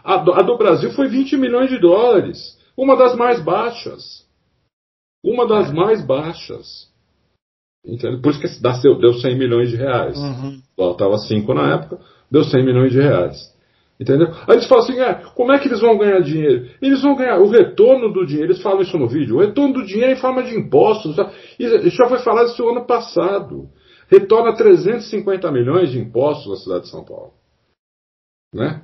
A 0.10 0.18
do, 0.18 0.34
a 0.34 0.42
do 0.42 0.58
Brasil 0.58 0.90
foi 0.94 1.08
20 1.08 1.38
milhões 1.38 1.70
de 1.70 1.78
dólares. 1.78 2.58
Uma 2.76 2.98
das 2.98 3.16
mais 3.16 3.40
baixas. 3.40 4.26
Uma 5.24 5.46
das 5.46 5.72
mais 5.72 6.04
baixas. 6.04 6.90
Entendeu? 7.86 8.20
Por 8.20 8.32
isso 8.32 8.42
que 8.42 8.82
deu, 8.82 8.98
deu 8.98 9.14
100 9.14 9.38
milhões 9.38 9.70
de 9.70 9.76
reais. 9.76 10.18
Uhum. 10.18 10.64
Estava 10.92 11.16
5 11.16 11.54
na 11.54 11.76
época, 11.76 12.00
deu 12.32 12.44
100 12.44 12.66
milhões 12.66 12.92
de 12.92 13.00
reais. 13.00 13.56
Entendeu? 14.00 14.30
Aí 14.48 14.56
eles 14.56 14.68
falam 14.68 14.84
assim: 14.84 15.00
é, 15.00 15.14
como 15.36 15.52
é 15.52 15.60
que 15.60 15.68
eles 15.68 15.80
vão 15.80 15.96
ganhar 15.96 16.22
dinheiro? 16.22 16.72
Eles 16.82 17.04
vão 17.04 17.16
ganhar 17.16 17.38
o 17.38 17.50
retorno 17.50 18.12
do 18.12 18.26
dinheiro, 18.26 18.52
eles 18.52 18.64
falam 18.64 18.82
isso 18.82 18.98
no 18.98 19.08
vídeo, 19.08 19.36
o 19.36 19.42
retorno 19.42 19.76
do 19.76 19.86
dinheiro 19.86 20.12
é 20.12 20.14
em 20.14 20.20
forma 20.20 20.42
de 20.42 20.58
impostos. 20.58 21.18
Isso 21.60 21.90
já 21.92 22.08
foi 22.10 22.18
falado 22.20 22.48
isso 22.48 22.68
ano 22.68 22.88
passado. 22.88 23.70
Retorna 24.08 24.56
350 24.56 25.52
milhões 25.52 25.92
de 25.92 26.00
impostos 26.00 26.50
na 26.50 26.56
cidade 26.56 26.84
de 26.86 26.90
São 26.90 27.06
Paulo. 27.06 27.34
Né? 28.52 28.82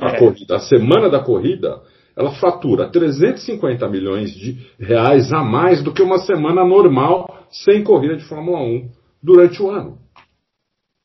A, 0.00 0.08
é. 0.10 0.18
corrida, 0.18 0.56
a 0.56 0.60
semana 0.60 1.08
da 1.08 1.20
corrida, 1.20 1.80
ela 2.16 2.32
fatura 2.32 2.88
350 2.88 3.88
milhões 3.88 4.34
de 4.34 4.58
reais 4.78 5.32
a 5.32 5.42
mais 5.42 5.82
do 5.82 5.92
que 5.92 6.02
uma 6.02 6.18
semana 6.18 6.64
normal 6.64 7.46
sem 7.50 7.82
corrida 7.82 8.16
de 8.16 8.24
Fórmula 8.24 8.60
1 8.60 8.90
durante 9.22 9.62
o 9.62 9.70
ano. 9.70 9.98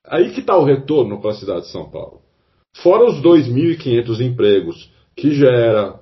Aí 0.05 0.31
que 0.31 0.39
está 0.39 0.55
o 0.57 0.63
retorno 0.63 1.21
para 1.21 1.31
a 1.31 1.35
cidade 1.35 1.61
de 1.61 1.71
São 1.71 1.89
Paulo. 1.89 2.21
Fora 2.81 3.05
os 3.05 3.21
2.500 3.21 4.21
empregos 4.21 4.91
que 5.15 5.33
gera, 5.33 5.99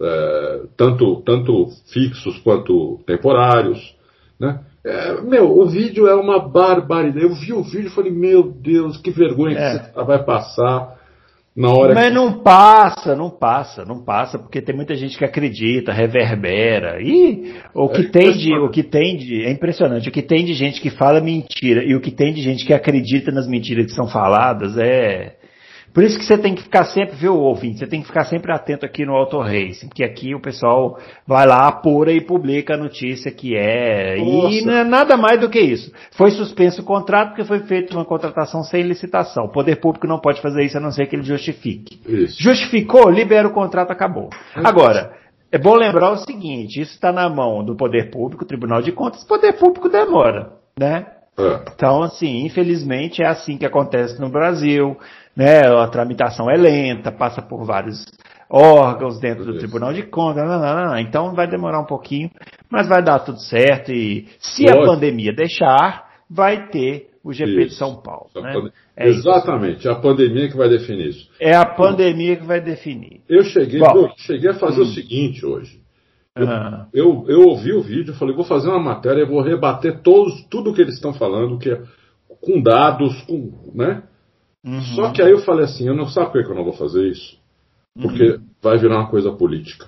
é, 0.00 0.62
tanto, 0.76 1.22
tanto 1.22 1.68
fixos 1.92 2.38
quanto 2.40 3.00
temporários. 3.06 3.96
Né? 4.38 4.60
É, 4.84 5.20
meu, 5.22 5.58
o 5.58 5.66
vídeo 5.66 6.06
é 6.06 6.14
uma 6.14 6.38
barbaridade. 6.38 7.24
Eu 7.24 7.34
vi 7.34 7.52
o 7.52 7.62
vídeo 7.62 7.88
e 7.88 7.94
falei, 7.94 8.12
meu 8.12 8.42
Deus, 8.42 8.96
que 8.98 9.10
vergonha 9.10 9.58
é. 9.58 9.78
que 9.78 9.94
você 9.94 10.04
vai 10.04 10.22
passar 10.22 10.97
na 11.58 11.72
hora 11.72 11.92
Mas 11.92 12.08
que... 12.08 12.14
não 12.14 12.38
passa, 12.38 13.16
não 13.16 13.28
passa, 13.28 13.84
não 13.84 14.04
passa, 14.04 14.38
porque 14.38 14.62
tem 14.62 14.76
muita 14.76 14.94
gente 14.94 15.18
que 15.18 15.24
acredita, 15.24 15.92
reverbera. 15.92 17.02
E 17.02 17.52
o 17.74 17.88
que 17.88 18.02
é 18.02 18.08
tem 18.08 18.32
de, 18.32 18.54
o 18.54 18.70
que 18.70 18.84
tem 18.84 19.16
de, 19.16 19.44
é 19.44 19.50
impressionante, 19.50 20.08
o 20.08 20.12
que 20.12 20.22
tem 20.22 20.44
de 20.44 20.54
gente 20.54 20.80
que 20.80 20.88
fala 20.88 21.20
mentira 21.20 21.82
e 21.82 21.96
o 21.96 22.00
que 22.00 22.12
tem 22.12 22.32
de 22.32 22.42
gente 22.42 22.64
que 22.64 22.72
acredita 22.72 23.32
nas 23.32 23.48
mentiras 23.48 23.86
que 23.86 23.92
são 23.92 24.06
faladas 24.06 24.78
é 24.78 25.37
Por 25.98 26.04
isso 26.04 26.16
que 26.16 26.24
você 26.24 26.38
tem 26.38 26.54
que 26.54 26.62
ficar 26.62 26.84
sempre, 26.84 27.16
viu, 27.16 27.34
ouvinte, 27.34 27.80
você 27.80 27.86
tem 27.88 28.00
que 28.00 28.06
ficar 28.06 28.24
sempre 28.24 28.52
atento 28.52 28.86
aqui 28.86 29.04
no 29.04 29.16
Auto 29.16 29.40
Racing, 29.40 29.88
porque 29.88 30.04
aqui 30.04 30.32
o 30.32 30.40
pessoal 30.40 30.96
vai 31.26 31.44
lá, 31.44 31.66
apura 31.66 32.12
e 32.12 32.20
publica 32.20 32.74
a 32.74 32.76
notícia 32.76 33.32
que 33.32 33.56
é. 33.56 34.14
Nossa. 34.16 34.54
E 34.54 34.64
não 34.64 34.74
é 34.74 34.84
nada 34.84 35.16
mais 35.16 35.40
do 35.40 35.50
que 35.50 35.58
isso. 35.58 35.92
Foi 36.12 36.30
suspenso 36.30 36.82
o 36.82 36.84
contrato 36.84 37.30
porque 37.30 37.42
foi 37.42 37.58
feita 37.64 37.96
uma 37.96 38.04
contratação 38.04 38.62
sem 38.62 38.84
licitação. 38.84 39.46
O 39.46 39.50
poder 39.50 39.80
público 39.80 40.06
não 40.06 40.20
pode 40.20 40.40
fazer 40.40 40.62
isso 40.62 40.78
a 40.78 40.80
não 40.80 40.92
ser 40.92 41.06
que 41.06 41.16
ele 41.16 41.24
justifique. 41.24 41.98
Isso. 42.06 42.40
Justificou, 42.40 43.10
libera 43.10 43.48
o 43.48 43.52
contrato, 43.52 43.90
acabou. 43.90 44.30
Agora, 44.54 45.14
é 45.50 45.58
bom 45.58 45.74
lembrar 45.74 46.12
o 46.12 46.18
seguinte, 46.18 46.80
isso 46.80 46.92
está 46.92 47.10
na 47.10 47.28
mão 47.28 47.64
do 47.64 47.74
poder 47.74 48.08
público, 48.08 48.44
Tribunal 48.44 48.82
de 48.82 48.92
Contas, 48.92 49.24
poder 49.24 49.54
público 49.54 49.88
demora, 49.88 50.52
né? 50.78 51.06
É. 51.38 51.60
Então, 51.72 52.02
assim, 52.02 52.44
infelizmente 52.44 53.22
é 53.22 53.26
assim 53.26 53.56
que 53.56 53.64
acontece 53.64 54.20
no 54.20 54.28
Brasil, 54.28 54.96
né? 55.38 55.60
A 55.60 55.86
tramitação 55.86 56.50
é 56.50 56.56
lenta, 56.56 57.12
passa 57.12 57.40
por 57.40 57.64
vários 57.64 58.04
órgãos 58.50 59.20
dentro 59.20 59.44
do 59.44 59.56
Tribunal 59.56 59.92
de 59.92 60.02
Contas, 60.02 60.44
não, 60.44 60.58
não, 60.58 60.86
não, 60.88 60.98
então 60.98 61.32
vai 61.32 61.46
demorar 61.46 61.80
um 61.80 61.86
pouquinho, 61.86 62.28
mas 62.68 62.88
vai 62.88 63.02
dar 63.02 63.20
tudo 63.20 63.38
certo 63.38 63.92
e 63.92 64.26
se 64.40 64.64
Lógico. 64.64 64.82
a 64.82 64.86
pandemia 64.86 65.32
deixar, 65.32 66.08
vai 66.28 66.66
ter 66.68 67.10
o 67.22 67.32
GP 67.32 67.50
isso. 67.50 67.68
de 67.68 67.74
São 67.74 68.02
Paulo. 68.02 68.30
Né? 68.34 68.70
É 68.96 69.08
Exatamente, 69.08 69.80
isso. 69.80 69.88
é 69.88 69.92
a 69.92 69.96
pandemia 69.96 70.48
que 70.48 70.56
vai 70.56 70.68
definir 70.68 71.08
isso. 71.08 71.30
É 71.38 71.54
a 71.54 71.66
pandemia 71.66 72.36
que 72.36 72.44
vai 72.44 72.60
definir. 72.60 73.20
Eu 73.28 73.44
cheguei, 73.44 73.78
Bom, 73.78 73.96
eu 73.96 74.10
cheguei 74.16 74.50
a 74.50 74.54
fazer 74.54 74.80
hum. 74.80 74.84
o 74.84 74.86
seguinte 74.86 75.46
hoje. 75.46 75.80
Eu, 76.34 76.46
uhum. 76.46 76.86
eu, 76.92 77.24
eu, 77.28 77.40
ouvi 77.48 77.72
o 77.72 77.82
vídeo, 77.82 78.14
falei, 78.14 78.34
vou 78.34 78.44
fazer 78.44 78.68
uma 78.68 78.80
matéria, 78.80 79.26
vou 79.26 79.42
rebater 79.42 80.00
todos, 80.02 80.42
tudo 80.48 80.72
que 80.72 80.80
eles 80.80 80.94
estão 80.94 81.12
falando, 81.12 81.58
que 81.58 81.70
é 81.70 81.82
com 82.40 82.60
dados, 82.60 83.20
com, 83.22 83.72
né? 83.74 84.02
Uhum. 84.64 84.80
Só 84.80 85.12
que 85.12 85.22
aí 85.22 85.30
eu 85.30 85.40
falei 85.40 85.64
assim, 85.64 85.86
eu 85.86 85.94
não 85.94 86.08
sabe 86.08 86.32
por 86.32 86.44
que 86.44 86.50
eu 86.50 86.54
não 86.54 86.64
vou 86.64 86.72
fazer 86.72 87.06
isso? 87.08 87.38
Porque 88.00 88.22
uhum. 88.22 88.40
vai 88.62 88.78
virar 88.78 88.98
uma 88.98 89.10
coisa 89.10 89.32
política. 89.32 89.86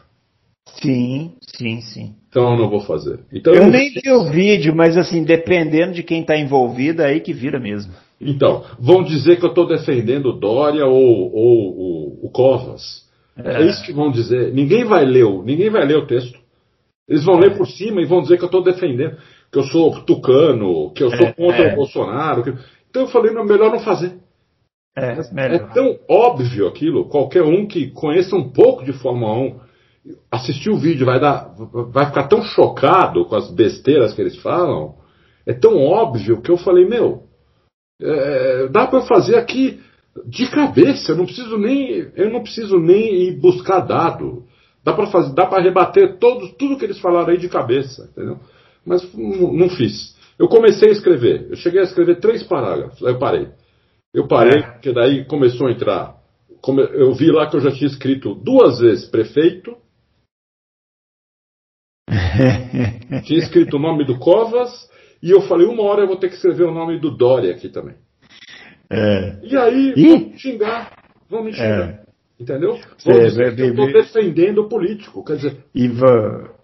Sim, 0.82 1.32
sim, 1.56 1.80
sim. 1.80 2.14
Então 2.28 2.52
eu 2.52 2.58
não 2.58 2.70
vou 2.70 2.80
fazer. 2.80 3.20
Então, 3.32 3.52
eu, 3.52 3.62
eu 3.62 3.70
nem 3.70 3.90
vi 3.90 4.10
o 4.10 4.30
vídeo, 4.30 4.74
mas 4.74 4.96
assim, 4.96 5.24
dependendo 5.24 5.94
de 5.94 6.02
quem 6.02 6.20
está 6.20 6.36
envolvido, 6.36 7.02
é 7.02 7.06
aí 7.06 7.20
que 7.20 7.32
vira 7.32 7.58
mesmo. 7.58 7.92
Então, 8.20 8.64
vão 8.78 9.02
dizer 9.02 9.38
que 9.38 9.44
eu 9.44 9.48
estou 9.48 9.66
defendendo 9.66 10.26
o 10.26 10.38
Dória 10.38 10.86
ou, 10.86 11.34
ou 11.34 12.20
o, 12.22 12.26
o 12.26 12.30
Covas. 12.30 13.08
É. 13.36 13.62
é. 13.62 13.66
isso 13.66 13.82
que 13.84 13.92
vão 13.92 14.10
dizer. 14.10 14.52
Ninguém 14.52 14.84
vai 14.84 15.04
ler, 15.04 15.26
ninguém 15.44 15.70
vai 15.70 15.84
ler 15.84 15.96
o 15.96 16.06
texto. 16.06 16.38
Eles 17.08 17.24
vão 17.24 17.38
ler 17.38 17.56
por 17.56 17.66
cima 17.66 18.00
e 18.00 18.06
vão 18.06 18.22
dizer 18.22 18.36
que 18.36 18.44
eu 18.44 18.46
estou 18.46 18.62
defendendo, 18.62 19.16
que 19.50 19.58
eu 19.58 19.64
sou 19.64 20.04
tucano, 20.04 20.92
que 20.92 21.02
eu 21.02 21.10
sou 21.10 21.26
é, 21.26 21.32
contra 21.32 21.64
é. 21.64 21.72
o 21.72 21.76
Bolsonaro. 21.76 22.44
Que... 22.44 22.54
Então 22.88 23.02
eu 23.02 23.08
falei, 23.08 23.32
não, 23.32 23.44
melhor 23.44 23.72
não 23.72 23.80
fazer. 23.80 24.12
É, 25.00 25.54
é, 25.54 25.58
tão 25.58 25.98
óbvio 26.08 26.68
aquilo, 26.68 27.08
qualquer 27.08 27.42
um 27.42 27.66
que 27.66 27.90
conheça 27.90 28.36
um 28.36 28.50
pouco 28.50 28.84
de 28.84 28.92
Fórmula 28.92 29.32
1, 29.32 29.60
assistir 30.30 30.70
o 30.70 30.78
vídeo 30.78 31.06
vai, 31.06 31.18
dar, 31.18 31.54
vai 31.90 32.06
ficar 32.06 32.28
tão 32.28 32.42
chocado 32.42 33.24
com 33.24 33.36
as 33.36 33.50
besteiras 33.50 34.12
que 34.12 34.20
eles 34.20 34.36
falam. 34.36 34.94
É 35.46 35.52
tão 35.52 35.78
óbvio 35.78 36.40
que 36.42 36.50
eu 36.50 36.56
falei, 36.56 36.86
meu, 36.86 37.24
é, 38.00 38.68
dá 38.68 38.86
para 38.86 39.02
fazer 39.02 39.36
aqui 39.36 39.80
de 40.26 40.50
cabeça, 40.50 41.12
eu 41.12 41.16
não 41.16 41.24
preciso 41.24 41.56
nem, 41.56 42.08
eu 42.14 42.30
não 42.30 42.42
preciso 42.42 42.78
nem 42.78 43.28
ir 43.28 43.40
buscar 43.40 43.80
dado. 43.80 44.44
Dá 44.82 44.92
para 44.92 45.06
fazer, 45.06 45.34
dá 45.34 45.46
para 45.46 45.62
rebater 45.62 46.18
todos, 46.18 46.52
tudo 46.52 46.76
que 46.78 46.84
eles 46.84 46.98
falaram 46.98 47.28
aí 47.28 47.38
de 47.38 47.48
cabeça, 47.48 48.08
entendeu? 48.12 48.38
Mas 48.84 49.12
não, 49.14 49.52
não 49.52 49.68
fiz. 49.68 50.16
Eu 50.38 50.48
comecei 50.48 50.88
a 50.88 50.92
escrever. 50.92 51.48
Eu 51.50 51.56
cheguei 51.56 51.80
a 51.80 51.84
escrever 51.84 52.18
três 52.18 52.42
parágrafos. 52.42 53.04
Aí 53.04 53.12
eu 53.12 53.18
parei. 53.18 53.48
Eu 54.12 54.26
parei, 54.26 54.60
é. 54.60 54.72
porque 54.72 54.92
daí 54.92 55.24
começou 55.24 55.68
a 55.68 55.72
entrar. 55.72 56.20
Eu 56.92 57.14
vi 57.14 57.30
lá 57.30 57.48
que 57.48 57.56
eu 57.56 57.60
já 57.60 57.70
tinha 57.70 57.88
escrito 57.88 58.34
duas 58.34 58.80
vezes 58.80 59.08
prefeito. 59.08 59.76
tinha 63.24 63.38
escrito 63.38 63.76
o 63.76 63.80
nome 63.80 64.04
do 64.04 64.18
Covas. 64.18 64.90
E 65.22 65.30
eu 65.30 65.42
falei, 65.42 65.66
uma 65.66 65.82
hora 65.84 66.02
eu 66.02 66.06
vou 66.06 66.16
ter 66.16 66.28
que 66.28 66.34
escrever 66.34 66.64
o 66.64 66.74
nome 66.74 66.98
do 66.98 67.16
Dória 67.16 67.52
aqui 67.52 67.68
também. 67.68 67.94
É. 68.90 69.38
E 69.42 69.56
aí, 69.56 69.94
e? 69.96 70.08
vão 70.08 70.18
me 70.18 70.38
xingar. 70.38 71.04
Vão 71.28 71.44
me 71.44 71.52
xingar. 71.52 71.88
É. 71.88 72.00
Entendeu? 72.38 72.78
Vão 73.04 73.18
dizer 73.20 73.54
que 73.54 73.62
eu 73.62 73.70
estou 73.70 73.92
defendendo 73.92 74.58
o 74.62 74.68
político. 74.68 75.24
Quer 75.24 75.36
dizer. 75.36 75.64
E, 75.74 75.88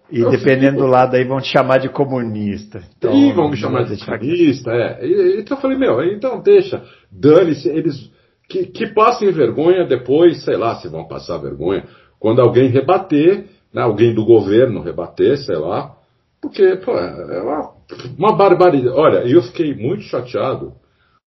e 0.09 0.23
dependendo 0.29 0.77
do 0.77 0.87
lado 0.87 1.15
aí 1.15 1.23
vão 1.23 1.39
te 1.39 1.49
chamar 1.49 1.79
de 1.79 1.89
comunista. 1.89 2.81
Então, 2.97 3.13
e 3.13 3.31
vão 3.33 3.49
me 3.49 3.57
chamar 3.57 3.83
de 3.83 4.03
comunista, 4.03 4.71
é. 4.71 5.05
E, 5.05 5.39
então 5.39 5.57
eu 5.57 5.61
falei, 5.61 5.77
meu, 5.77 6.01
então 6.03 6.41
deixa. 6.41 6.83
Dane-se, 7.11 7.67
eles. 7.69 8.11
Que, 8.49 8.65
que 8.65 8.87
passem 8.87 9.29
vergonha 9.31 9.85
depois, 9.85 10.43
sei 10.45 10.55
lá 10.55 10.75
se 10.75 10.87
vão 10.87 11.05
passar 11.05 11.37
vergonha. 11.37 11.83
Quando 12.17 12.39
alguém 12.39 12.69
rebater, 12.69 13.45
né, 13.73 13.81
alguém 13.81 14.13
do 14.13 14.23
governo 14.23 14.81
rebater, 14.81 15.37
sei 15.37 15.57
lá. 15.57 15.95
Porque, 16.41 16.77
pô, 16.77 16.97
é 16.97 17.41
uma, 17.41 17.73
uma 18.17 18.35
barbaridade. 18.37 18.95
Olha, 18.95 19.27
eu 19.27 19.41
fiquei 19.41 19.75
muito 19.75 20.03
chateado 20.03 20.73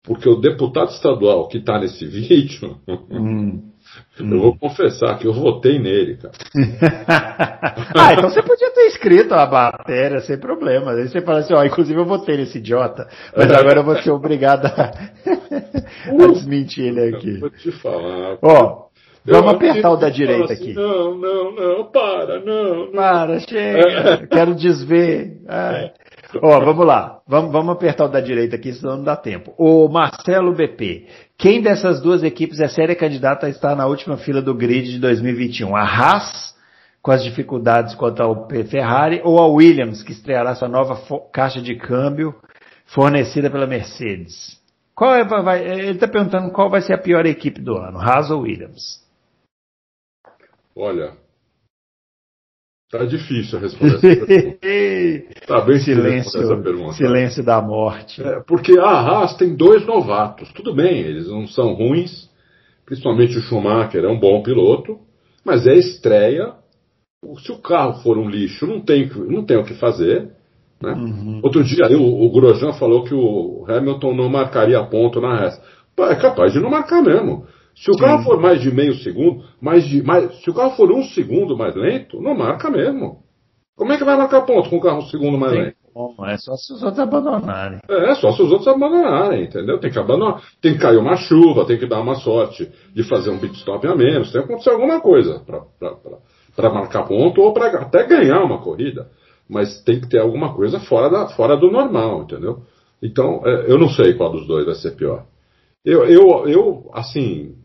porque 0.03 0.27
o 0.29 0.39
deputado 0.39 0.89
estadual 0.89 1.47
que 1.47 1.57
está 1.57 1.79
nesse 1.79 2.05
vídeo, 2.07 2.77
hum, 3.09 3.68
eu 4.19 4.39
vou 4.39 4.57
confessar 4.57 5.17
que 5.17 5.27
eu 5.27 5.33
votei 5.33 5.79
nele, 5.79 6.17
cara. 6.17 6.33
ah, 7.95 8.13
então 8.13 8.29
você 8.29 8.41
podia 8.41 8.71
ter 8.71 8.87
escrito 8.87 9.33
a 9.33 9.47
matéria 9.47 10.19
sem 10.19 10.37
problema. 10.37 10.91
Aí 10.91 11.07
você 11.07 11.21
fala 11.21 11.39
assim, 11.39 11.53
ó, 11.53 11.63
inclusive 11.63 11.99
eu 11.99 12.05
votei 12.05 12.37
nesse 12.37 12.57
idiota, 12.57 13.07
mas 13.35 13.51
agora 13.51 13.79
eu 13.79 13.83
vou 13.83 13.97
ser 14.01 14.11
obrigado 14.11 14.65
a, 14.65 14.91
a 16.23 16.27
desmentir 16.27 16.85
ele 16.85 17.15
aqui. 17.15 17.37
vou 17.39 17.49
te 17.49 17.71
falar. 17.71 18.37
Ó, 18.41 18.89
Vamos 19.25 19.53
apertar 19.53 19.91
o 19.91 19.97
da 19.97 20.09
direita 20.09 20.53
assim, 20.53 20.71
aqui. 20.71 20.73
Não, 20.73 21.15
não, 21.15 21.51
não, 21.51 21.91
para, 21.91 22.39
não. 22.39 22.85
não. 22.85 22.91
Para, 22.91 23.39
chega. 23.39 24.27
Quero 24.27 24.55
desver. 24.55 25.37
Ai. 25.47 25.91
Ó, 26.41 26.59
vamos 26.59 26.85
lá. 26.85 27.21
Vamos, 27.27 27.51
vamos 27.51 27.73
apertar 27.73 28.05
o 28.05 28.07
da 28.09 28.21
direita 28.21 28.55
aqui, 28.55 28.71
senão 28.73 28.97
não 28.97 29.03
dá 29.03 29.15
tempo. 29.15 29.53
O 29.57 29.87
Marcelo 29.87 30.53
BP. 30.53 31.07
Quem 31.37 31.61
dessas 31.61 32.01
duas 32.01 32.23
equipes 32.23 32.59
é 32.59 32.67
séria 32.67 32.95
candidata 32.95 33.47
a 33.47 33.49
estar 33.49 33.75
na 33.75 33.87
última 33.87 34.17
fila 34.17 34.41
do 34.41 34.53
grid 34.53 34.91
de 34.91 34.99
2021? 34.99 35.75
A 35.75 35.81
Haas, 35.81 36.55
com 37.01 37.11
as 37.11 37.23
dificuldades 37.23 37.95
quanto 37.95 38.21
ao 38.21 38.47
Ferrari, 38.69 39.21
ou 39.23 39.39
a 39.39 39.47
Williams, 39.47 40.03
que 40.03 40.11
estreará 40.11 40.53
sua 40.53 40.67
nova 40.67 41.01
caixa 41.33 41.61
de 41.61 41.75
câmbio 41.75 42.35
fornecida 42.85 43.49
pela 43.49 43.65
Mercedes? 43.65 44.59
Qual 44.93 45.15
é, 45.15 45.23
vai, 45.23 45.63
ele 45.65 45.91
está 45.91 46.07
perguntando 46.07 46.51
qual 46.51 46.69
vai 46.69 46.81
ser 46.81 46.93
a 46.93 46.97
pior 46.97 47.25
equipe 47.25 47.61
do 47.61 47.77
ano, 47.77 47.99
Haas 47.99 48.29
ou 48.29 48.41
Williams? 48.41 49.01
Olha, 50.75 51.13
Tá 52.91 53.05
difícil 53.05 53.59
responder 53.59 53.95
essa 53.97 54.57
pergunta. 54.57 55.45
tá 55.45 55.61
bem 55.61 55.79
silêncio, 55.79 56.41
essa 56.41 56.57
pergunta. 56.57 56.93
Silêncio 56.93 57.43
da 57.43 57.61
morte. 57.61 58.21
É, 58.21 58.39
porque 58.47 58.79
a 58.79 58.89
Haas 58.89 59.37
tem 59.37 59.55
dois 59.55 59.85
novatos. 59.85 60.51
Tudo 60.53 60.73
bem, 60.73 61.01
eles 61.01 61.27
não 61.27 61.45
são 61.47 61.73
ruins. 61.73 62.27
Principalmente 62.85 63.37
o 63.37 63.41
Schumacher 63.41 64.03
é 64.03 64.07
um 64.07 64.19
bom 64.19 64.41
piloto. 64.41 64.97
Mas 65.45 65.67
é 65.67 65.75
estreia. 65.75 66.53
Se 67.43 67.51
o 67.51 67.59
carro 67.59 68.01
for 68.01 68.17
um 68.17 68.27
lixo, 68.27 68.65
não 68.65 68.81
tem, 68.81 69.07
não 69.27 69.45
tem 69.45 69.57
o 69.57 69.63
que 69.63 69.75
fazer. 69.75 70.31
Né? 70.81 70.91
Uhum. 70.91 71.41
Outro 71.43 71.63
dia 71.63 71.85
o, 71.95 72.25
o 72.25 72.31
Grosjean 72.31 72.73
falou 72.73 73.03
que 73.03 73.13
o 73.13 73.65
Hamilton 73.67 74.15
não 74.15 74.29
marcaria 74.29 74.81
ponto 74.83 75.21
na 75.21 75.35
Haas. 75.35 75.61
É 75.99 76.15
capaz 76.15 76.53
de 76.53 76.59
não 76.59 76.71
marcar 76.71 77.03
mesmo. 77.03 77.45
Se 77.75 77.89
o 77.91 77.93
Sim. 77.93 77.99
carro 77.99 78.23
for 78.23 78.39
mais 78.39 78.61
de 78.61 78.73
meio 78.73 78.93
segundo, 78.95 79.43
mais 79.61 79.85
de, 79.85 80.03
mais, 80.03 80.41
se 80.41 80.49
o 80.49 80.53
carro 80.53 80.71
for 80.71 80.91
um 80.91 81.03
segundo 81.03 81.57
mais 81.57 81.75
lento, 81.75 82.21
não 82.21 82.35
marca 82.35 82.69
mesmo. 82.69 83.19
Como 83.75 83.93
é 83.93 83.97
que 83.97 84.03
vai 84.03 84.17
marcar 84.17 84.41
ponto 84.41 84.69
com 84.69 84.77
o 84.77 84.81
carro 84.81 84.99
um 84.99 85.07
segundo 85.07 85.37
mais 85.37 85.53
Sim. 85.53 85.59
lento? 85.59 85.79
Bom, 85.93 86.15
é 86.25 86.37
só 86.37 86.55
se 86.55 86.71
os 86.71 86.81
outros 86.81 86.99
abandonarem. 86.99 87.79
É, 87.89 88.15
só 88.15 88.31
se 88.31 88.41
os 88.41 88.51
outros 88.51 88.67
abandonarem, 88.67 89.43
entendeu? 89.43 89.79
Tem 89.79 89.91
que 89.91 89.99
abandonar. 89.99 90.41
Tem 90.61 90.73
que 90.73 90.79
cair 90.79 90.97
uma 90.97 91.17
chuva, 91.17 91.65
tem 91.65 91.77
que 91.77 91.87
dar 91.87 91.99
uma 91.99 92.15
sorte 92.15 92.71
de 92.93 93.03
fazer 93.03 93.29
um 93.29 93.39
pit 93.39 93.55
stop 93.55 93.85
a 93.87 93.95
menos, 93.95 94.31
tem 94.31 94.41
que 94.41 94.47
acontecer 94.47 94.69
alguma 94.69 95.01
coisa 95.01 95.41
para 96.55 96.69
marcar 96.69 97.03
ponto 97.03 97.41
ou 97.41 97.53
para 97.53 97.81
até 97.81 98.05
ganhar 98.05 98.43
uma 98.43 98.59
corrida. 98.61 99.09
Mas 99.49 99.81
tem 99.83 99.99
que 99.99 100.07
ter 100.07 100.19
alguma 100.19 100.53
coisa 100.53 100.79
fora, 100.79 101.09
da, 101.09 101.27
fora 101.29 101.57
do 101.57 101.71
normal, 101.71 102.21
entendeu? 102.21 102.59
Então, 103.01 103.41
é, 103.45 103.71
eu 103.71 103.77
não 103.77 103.89
sei 103.89 104.13
qual 104.13 104.31
dos 104.31 104.47
dois 104.47 104.65
vai 104.65 104.75
ser 104.75 104.91
pior. 104.95 105.25
Eu, 105.83 106.05
eu, 106.05 106.47
eu 106.47 106.89
assim, 106.93 107.55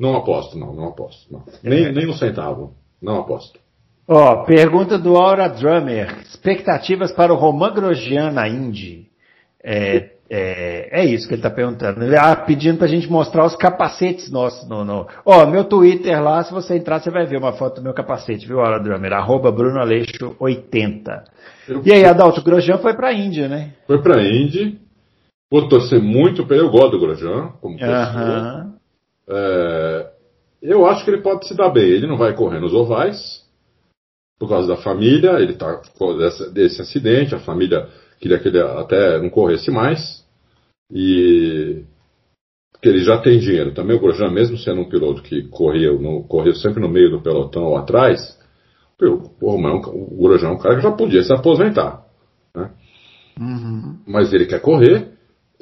não 0.00 0.16
aposto, 0.16 0.58
não, 0.58 0.72
não 0.74 0.88
aposto. 0.88 1.30
Não. 1.30 1.44
Nem, 1.62 1.84
é. 1.84 1.92
nem 1.92 2.08
um 2.08 2.14
centavo. 2.14 2.72
Não 3.00 3.20
aposto. 3.20 3.60
Ó, 4.08 4.32
oh, 4.32 4.44
pergunta 4.44 4.98
do 4.98 5.14
Aura 5.16 5.46
Drummer. 5.46 6.20
Expectativas 6.22 7.12
para 7.12 7.32
o 7.32 7.36
Roman 7.36 7.72
Grosjean 7.72 8.30
na 8.30 8.48
Indy? 8.48 9.08
É, 9.62 10.10
é, 10.30 11.02
é 11.02 11.04
isso 11.04 11.28
que 11.28 11.34
ele 11.34 11.40
está 11.40 11.50
perguntando. 11.50 12.02
Ele 12.02 12.14
está 12.14 12.34
pedindo 12.34 12.78
para 12.78 12.86
a 12.86 12.90
gente 12.90 13.10
mostrar 13.10 13.44
os 13.44 13.54
capacetes 13.54 14.30
nossos. 14.30 14.66
No, 14.66 14.84
no... 14.84 15.06
Ó, 15.24 15.46
meu 15.46 15.64
Twitter 15.64 16.20
lá, 16.22 16.42
se 16.42 16.52
você 16.52 16.76
entrar, 16.76 17.00
você 17.00 17.10
vai 17.10 17.26
ver 17.26 17.36
uma 17.36 17.52
foto 17.52 17.76
do 17.76 17.82
meu 17.82 17.92
capacete, 17.92 18.46
viu, 18.46 18.58
Aura 18.58 18.82
Drummer? 18.82 19.12
Arroba 19.12 19.52
Bruno 19.52 19.78
Aleixo 19.78 20.34
80. 20.40 21.24
Eu... 21.68 21.82
E 21.84 21.92
aí, 21.92 22.04
Adalto, 22.06 22.40
o 22.40 22.44
Grosjean 22.44 22.78
foi 22.78 22.94
para 22.94 23.08
a 23.08 23.12
Índia, 23.12 23.48
né? 23.48 23.74
Foi 23.86 24.00
para 24.02 24.16
a 24.16 24.24
Indy. 24.24 24.78
Vou 25.50 25.68
torcer 25.68 26.00
muito 26.00 26.46
para 26.46 26.56
Eu 26.56 26.70
gosto 26.70 26.92
do 26.92 27.00
Grosjean, 27.00 27.48
como. 27.60 27.74
Uh 27.74 27.80
-huh. 27.80 28.79
É, 29.30 30.10
eu 30.62 30.86
acho 30.86 31.04
que 31.04 31.10
ele 31.10 31.22
pode 31.22 31.46
se 31.46 31.54
dar 31.54 31.70
bem. 31.70 31.84
Ele 31.84 32.06
não 32.06 32.16
vai 32.16 32.34
correr 32.34 32.60
nos 32.60 32.74
ovais, 32.74 33.44
por 34.38 34.48
causa 34.48 34.68
da 34.68 34.76
família, 34.76 35.38
ele 35.38 35.52
está 35.52 35.80
desse, 36.18 36.50
desse 36.52 36.82
acidente, 36.82 37.34
a 37.34 37.40
família 37.40 37.88
queria 38.18 38.38
que 38.38 38.48
ele 38.48 38.60
até 38.60 39.20
não 39.20 39.30
corresse 39.30 39.70
mais. 39.70 40.24
E 40.92 41.84
que 42.82 42.88
ele 42.88 43.04
já 43.04 43.18
tem 43.18 43.38
dinheiro. 43.38 43.74
Também 43.74 43.96
o 43.96 44.00
Grosjean, 44.00 44.30
mesmo 44.30 44.56
sendo 44.56 44.80
um 44.80 44.88
piloto 44.88 45.22
que 45.22 45.42
corria, 45.48 45.92
no, 45.92 46.24
corria 46.24 46.54
sempre 46.54 46.80
no 46.80 46.88
meio 46.88 47.10
do 47.10 47.20
pelotão 47.20 47.64
ou 47.64 47.76
atrás, 47.76 48.38
porra, 49.38 49.58
mas 49.58 49.72
é 49.72 49.90
o 49.90 50.22
Grosjean 50.22 50.48
é 50.48 50.52
um 50.52 50.58
cara 50.58 50.76
que 50.76 50.82
já 50.82 50.92
podia 50.92 51.22
se 51.22 51.32
aposentar. 51.32 52.04
Né? 52.54 52.70
Uhum. 53.38 53.98
Mas 54.06 54.32
ele 54.32 54.46
quer 54.46 54.60
correr, 54.60 55.12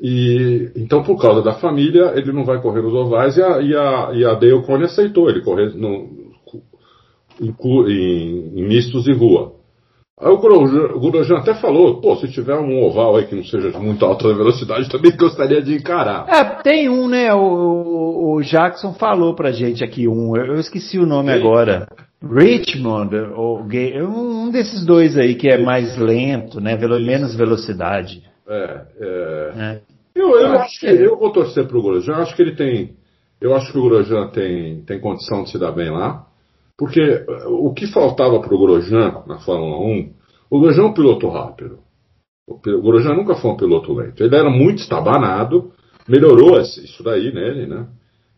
e 0.00 0.70
então 0.76 1.02
por 1.02 1.20
causa 1.20 1.42
da 1.42 1.54
família, 1.54 2.12
ele 2.14 2.32
não 2.32 2.44
vai 2.44 2.60
correr 2.60 2.82
nos 2.82 2.94
ovais 2.94 3.36
e 3.36 3.42
a, 3.42 3.60
e 3.60 3.76
a, 3.76 4.10
e 4.14 4.24
a 4.24 4.34
Dale 4.34 4.62
Cone 4.62 4.84
aceitou 4.84 5.28
ele 5.28 5.42
correr 5.42 5.74
no, 5.74 6.08
em, 7.40 7.54
em, 7.88 8.60
em 8.60 8.68
mistos 8.68 9.04
de 9.04 9.12
rua. 9.12 9.58
Aí 10.20 10.32
o 10.32 10.38
Gurujan 10.98 11.36
até 11.36 11.54
falou, 11.54 12.00
pô, 12.00 12.16
se 12.16 12.26
tiver 12.28 12.56
um 12.56 12.82
oval 12.82 13.16
aí 13.16 13.26
que 13.26 13.36
não 13.36 13.44
seja 13.44 13.70
de 13.70 13.78
muito 13.78 14.04
alta 14.04 14.26
velocidade, 14.34 14.88
também 14.88 15.16
gostaria 15.16 15.62
de 15.62 15.76
encarar. 15.76 16.26
É, 16.28 16.42
tem 16.60 16.88
um, 16.88 17.06
né? 17.06 17.32
O, 17.32 18.34
o 18.34 18.42
Jackson 18.42 18.92
falou 18.94 19.36
pra 19.36 19.52
gente 19.52 19.84
aqui 19.84 20.08
um, 20.08 20.36
eu 20.36 20.56
esqueci 20.56 20.98
o 20.98 21.06
nome 21.06 21.32
Sim. 21.32 21.38
agora. 21.38 21.86
Richmond, 22.20 23.14
ou, 23.36 23.62
um 23.62 24.50
desses 24.50 24.84
dois 24.84 25.16
aí 25.16 25.36
que 25.36 25.48
é 25.48 25.56
mais 25.56 25.96
lento, 25.96 26.60
né? 26.60 26.76
Menos 26.76 27.36
velocidade. 27.36 28.27
É, 28.48 28.86
é. 28.98 29.52
é. 29.56 29.80
Eu, 30.14 30.30
eu, 30.30 30.38
eu, 30.40 30.58
acho 30.60 30.80
que, 30.80 30.86
que 30.86 31.02
eu 31.02 31.16
vou 31.16 31.30
torcer 31.30 31.68
pro 31.68 31.80
Gurujan, 31.80 32.16
acho 32.16 32.34
que 32.34 32.42
ele 32.42 32.56
tem. 32.56 32.96
Eu 33.40 33.54
acho 33.54 33.70
que 33.70 33.78
o 33.78 33.82
Gurujan 33.82 34.28
tem, 34.28 34.82
tem 34.82 35.00
condição 35.00 35.44
de 35.44 35.50
se 35.50 35.58
dar 35.58 35.70
bem 35.70 35.90
lá. 35.90 36.26
Porque 36.78 37.00
eh, 37.00 37.26
o 37.48 37.74
que 37.74 37.88
faltava 37.88 38.40
para 38.40 38.54
o 38.54 38.58
Grosjean 38.58 39.24
na 39.26 39.40
Fórmula 39.40 39.78
1, 39.78 40.12
o 40.48 40.60
Grosjean 40.60 40.84
é 40.84 40.86
um 40.86 40.94
piloto 40.94 41.28
rápido. 41.28 41.80
O 42.48 42.56
Grosjean 42.56 43.14
nunca 43.14 43.34
foi 43.34 43.50
um 43.50 43.56
piloto 43.56 43.92
lento. 43.92 44.22
Ele 44.22 44.34
era 44.34 44.48
muito 44.48 44.78
estabanado, 44.78 45.72
melhorou 46.08 46.58
isso 46.60 47.02
daí 47.02 47.32
nele, 47.34 47.66
né? 47.66 47.86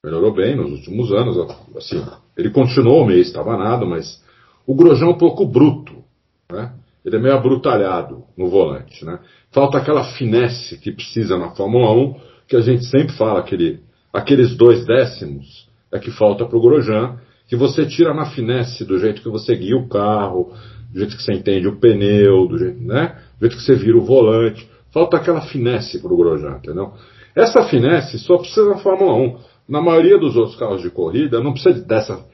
Melhorou 0.03 0.35
bem 0.35 0.57
nos 0.57 0.73
últimos 0.73 1.13
anos. 1.13 1.37
Assim, 1.77 2.03
ele 2.37 2.51
continuou 2.51 3.07
meio 3.07 3.21
estabanado, 3.21 3.87
mas 3.87 4.25
o 4.67 4.75
Grosjean 4.75 5.09
é 5.09 5.11
um 5.11 5.19
pouco 5.19 5.47
bruto, 5.47 6.03
né? 6.51 6.73
Ele 7.05 7.17
é 7.17 7.19
meio 7.19 7.35
abrutalhado 7.35 8.25
no 8.37 8.49
volante, 8.49 9.05
né? 9.05 9.19
Falta 9.51 9.79
aquela 9.79 10.05
finesse 10.05 10.79
que 10.79 10.93
precisa 10.93 11.39
na 11.39 11.51
Fórmula 11.51 11.93
1, 11.93 12.15
que 12.47 12.57
a 12.57 12.61
gente 12.61 12.85
sempre 12.85 13.15
fala, 13.15 13.41
aquele, 13.41 13.81
aqueles 14.13 14.57
dois 14.57 14.85
décimos 14.85 15.69
é 15.93 15.99
que 15.99 16.11
falta 16.11 16.45
para 16.45 16.57
o 16.57 16.61
Grosjean 16.61 17.19
que 17.49 17.57
você 17.57 17.85
tira 17.85 18.15
na 18.15 18.27
finesse 18.27 18.85
do 18.85 18.97
jeito 18.97 19.23
que 19.23 19.29
você 19.29 19.57
guia 19.57 19.77
o 19.77 19.89
carro, 19.89 20.53
do 20.93 20.99
jeito 21.01 21.17
que 21.17 21.23
você 21.23 21.33
entende 21.33 21.67
o 21.67 21.81
pneu, 21.81 22.47
do 22.47 22.57
jeito, 22.57 22.81
né? 22.81 23.19
do 23.39 23.41
jeito 23.41 23.57
que 23.57 23.63
você 23.65 23.75
vira 23.75 23.99
o 23.99 24.05
volante. 24.05 24.71
Falta 24.93 25.17
aquela 25.17 25.41
finesse 25.41 26.01
para 26.01 26.13
o 26.13 26.17
Grosjean, 26.17 26.59
entendeu? 26.59 26.93
Essa 27.35 27.65
finesse 27.65 28.21
só 28.21 28.39
precisa 28.39 28.69
da 28.69 28.77
Fórmula 28.77 29.15
1. 29.15 29.39
Na 29.69 29.81
maioria 29.81 30.17
dos 30.17 30.37
outros 30.37 30.57
carros 30.57 30.81
de 30.81 30.91
corrida, 30.91 31.41
não 31.41 31.53
precisa 31.53 31.85
dessa, 31.85 32.25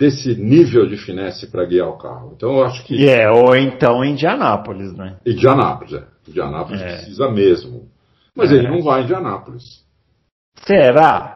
desse 0.00 0.34
nível 0.34 0.88
de 0.88 0.96
finesse 0.96 1.46
para 1.46 1.66
guiar 1.66 1.90
o 1.90 1.98
carro. 1.98 2.32
Então 2.34 2.56
eu 2.56 2.64
acho 2.64 2.82
que. 2.86 2.94
É, 3.06 3.18
yeah, 3.18 3.32
ou 3.38 3.54
então 3.54 4.02
em 4.02 4.12
Indianápolis, 4.12 4.96
né? 4.96 5.18
Indianápolis, 5.26 5.92
é. 5.92 6.04
Indianápolis 6.26 6.80
é. 6.80 6.96
precisa 6.96 7.30
mesmo. 7.30 7.86
Mas 8.34 8.50
é. 8.50 8.54
ele 8.54 8.68
não 8.68 8.82
vai 8.82 9.02
em 9.02 9.04
Indianápolis. 9.04 9.84
Será? 10.64 11.34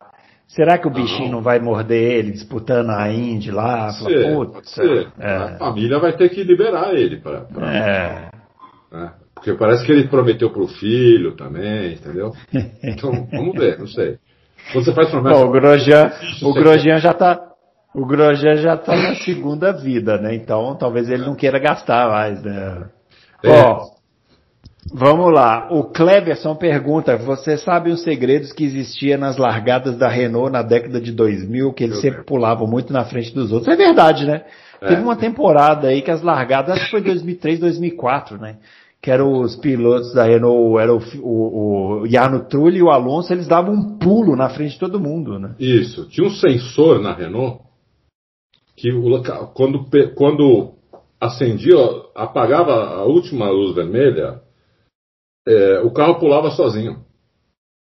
Será 0.49 0.79
que 0.79 0.87
o 0.87 0.91
bichinho 0.91 1.27
não, 1.27 1.33
não 1.33 1.43
vai 1.43 1.59
morder 1.59 2.12
ele 2.12 2.31
disputando 2.33 2.91
a 2.91 3.12
Indy 3.12 3.51
lá? 3.51 3.91
Pode 3.93 4.71
ser, 4.71 5.09
é. 5.19 5.37
A 5.37 5.59
família 5.59 5.99
vai 5.99 6.17
ter 6.17 6.31
que 6.31 6.43
liberar 6.43 6.95
ele 6.95 7.19
para. 7.19 7.41
Pra... 7.41 7.75
É. 7.75 8.31
Né? 8.91 9.12
Porque 9.35 9.53
parece 9.55 9.85
que 9.85 9.93
ele 9.93 10.09
prometeu 10.09 10.51
pro 10.51 10.67
filho 10.67 11.37
também, 11.37 11.95
entendeu? 11.95 12.33
Então, 12.83 13.29
vamos 13.31 13.55
ver, 13.59 13.79
não 13.79 13.87
sei. 13.87 14.19
Quando 14.73 14.85
você 14.87 14.95
faz 14.95 15.11
promessa. 15.11 15.37
Bom, 15.37 15.47
o 15.49 15.53
Grosjean, 15.53 16.11
o 16.43 16.55
Grosjean 16.55 16.99
já 16.99 17.12
tá. 17.12 17.54
O 17.95 18.05
Grosjean 18.05 18.57
já 18.57 18.76
tá 18.76 18.97
na 18.97 19.14
segunda 19.14 19.72
vida, 19.72 20.18
né? 20.18 20.34
Então 20.34 20.74
talvez 20.76 21.09
ele 21.09 21.24
não 21.24 21.36
queira 21.36 21.59
gastar 21.59 22.09
mais, 22.09 22.42
né? 22.42 22.88
É. 23.42 23.62
Ó, 23.62 23.95
Vamos 24.92 25.32
lá. 25.32 25.68
O 25.70 25.84
Cleverson 25.84 26.55
pergunta: 26.55 27.16
Você 27.16 27.57
sabe 27.57 27.90
os 27.90 28.03
segredos 28.03 28.53
que 28.53 28.64
existia 28.64 29.16
nas 29.16 29.36
largadas 29.36 29.97
da 29.97 30.09
Renault 30.09 30.53
na 30.53 30.62
década 30.62 31.01
de 31.01 31.12
2000, 31.12 31.72
que 31.72 31.84
eles 31.84 32.01
sempre 32.01 32.22
pulavam 32.24 32.66
muito 32.66 32.92
na 32.92 33.05
frente 33.05 33.34
dos 33.34 33.51
outros? 33.51 33.72
É 33.72 33.76
verdade, 33.76 34.26
né? 34.26 34.42
É. 34.80 34.88
Teve 34.88 35.03
uma 35.03 35.16
temporada 35.16 35.88
aí 35.88 36.03
que 36.03 36.11
as 36.11 36.22
largadas, 36.22 36.74
acho 36.74 36.84
que 36.84 36.90
foi 36.90 37.01
2003, 37.01 37.61
2004, 37.61 38.38
né? 38.38 38.57
Que 39.01 39.11
eram 39.11 39.40
os 39.40 39.57
pilotos 39.57 40.12
da 40.14 40.24
Renault, 40.24 40.78
era 40.80 40.95
o, 40.95 41.01
o, 41.22 42.03
o 42.03 42.07
Jarno 42.07 42.45
Trulli 42.45 42.78
e 42.78 42.82
o 42.82 42.90
Alonso, 42.90 43.32
eles 43.32 43.47
davam 43.47 43.74
um 43.74 43.99
pulo 43.99 44.36
na 44.36 44.51
frente 44.51 44.72
de 44.72 44.78
todo 44.78 45.01
mundo, 45.01 45.38
né? 45.38 45.55
Isso. 45.59 46.09
Tinha 46.09 46.26
um 46.26 46.30
sensor 46.30 47.01
na 47.01 47.14
Renault 47.14 47.61
que 48.85 48.93
quando, 49.55 49.87
quando 50.14 50.74
acendia, 51.18 51.74
apagava 52.14 52.72
a 52.72 53.05
última 53.05 53.49
luz 53.49 53.74
vermelha, 53.74 54.43
é, 55.49 55.80
o 55.80 55.91
carro 55.91 56.18
pulava 56.18 56.51
sozinho. 56.51 57.03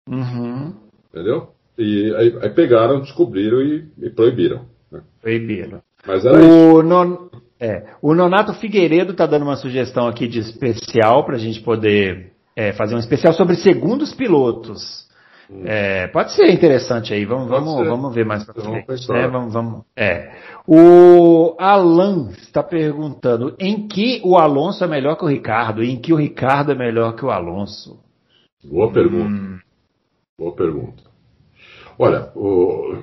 Uhum. 0.10 0.74
Entendeu? 1.10 1.50
E 1.78 2.16
aí, 2.16 2.40
aí, 2.42 2.50
pegaram, 2.50 3.02
descobriram 3.02 3.62
e, 3.62 3.88
e 4.00 4.10
proibiram. 4.10 4.66
Né? 4.92 5.04
Proibiram. 5.22 5.82
Mas 6.06 6.26
era 6.26 6.36
o, 6.36 6.82
non, 6.82 7.30
é, 7.60 7.94
o 8.02 8.16
Nonato 8.16 8.54
Figueiredo 8.56 9.12
está 9.12 9.28
dando 9.28 9.44
uma 9.44 9.58
sugestão 9.58 10.08
aqui 10.08 10.28
de 10.28 10.40
especial 10.40 11.24
para 11.26 11.36
a 11.36 11.40
gente 11.40 11.62
poder 11.62 12.32
é, 12.56 12.74
fazer 12.74 12.96
um 12.96 13.00
especial 13.00 13.34
sobre 13.34 13.56
segundos 13.56 14.16
pilotos. 14.16 15.07
É, 15.50 16.08
pode 16.08 16.34
ser 16.34 16.52
interessante 16.52 17.14
aí, 17.14 17.24
vamos, 17.24 17.48
vamos, 17.48 17.88
vamos 17.88 18.14
ver 18.14 18.26
mais 18.26 18.44
pra 18.44 18.54
frente. 18.54 19.12
É, 19.12 19.28
vamos, 19.28 19.54
vamos, 19.54 19.86
é. 19.96 20.36
O 20.68 21.56
Alan 21.58 22.32
está 22.32 22.62
perguntando 22.62 23.56
em 23.58 23.88
que 23.88 24.22
o 24.26 24.38
Alonso 24.38 24.84
é 24.84 24.88
melhor 24.88 25.16
que 25.16 25.24
o 25.24 25.28
Ricardo 25.28 25.82
e 25.82 25.92
em 25.92 26.02
que 26.02 26.12
o 26.12 26.18
Ricardo 26.18 26.74
é 26.74 26.76
melhor 26.76 27.16
que 27.16 27.24
o 27.24 27.32
Alonso. 27.32 27.98
Boa 28.62 28.92
pergunta. 28.92 29.30
Hum. 29.30 29.60
Boa 30.38 30.54
pergunta. 30.54 31.04
Olha, 31.98 32.30
o. 32.36 33.02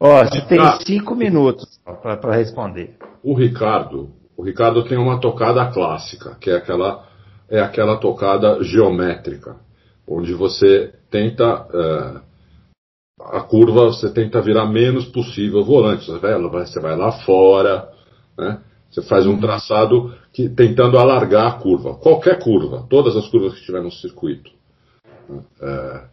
Ó, 0.00 0.24
você 0.24 0.40
tem 0.46 0.58
cinco 0.86 1.14
minutos 1.14 1.80
para 1.84 2.34
responder. 2.34 2.96
O 3.22 3.34
Ricardo, 3.34 4.10
o 4.36 4.42
Ricardo 4.42 4.82
tem 4.84 4.96
uma 4.96 5.20
tocada 5.20 5.66
clássica, 5.66 6.36
que 6.40 6.50
é 6.50 6.56
aquela, 6.56 7.06
é 7.48 7.60
aquela 7.60 7.98
tocada 7.98 8.62
geométrica 8.62 9.63
onde 10.06 10.34
você 10.34 10.92
tenta 11.10 11.62
uh, 11.62 12.20
a 13.20 13.40
curva, 13.40 13.86
você 13.86 14.12
tenta 14.12 14.42
virar 14.42 14.66
menos 14.66 15.06
possível 15.06 15.60
o 15.60 15.64
volante. 15.64 16.06
Você 16.06 16.18
vai, 16.18 16.40
você 16.40 16.80
vai 16.80 16.96
lá 16.96 17.12
fora, 17.24 17.88
né? 18.36 18.60
Você 18.90 19.02
faz 19.02 19.26
um 19.26 19.40
traçado 19.40 20.14
que, 20.32 20.48
tentando 20.48 20.98
alargar 20.98 21.46
a 21.48 21.58
curva, 21.58 21.94
qualquer 21.94 22.38
curva, 22.38 22.86
todas 22.88 23.16
as 23.16 23.28
curvas 23.28 23.54
que 23.54 23.60
estiver 23.60 23.82
no 23.82 23.90
circuito. 23.90 24.50
Uh, 25.28 26.06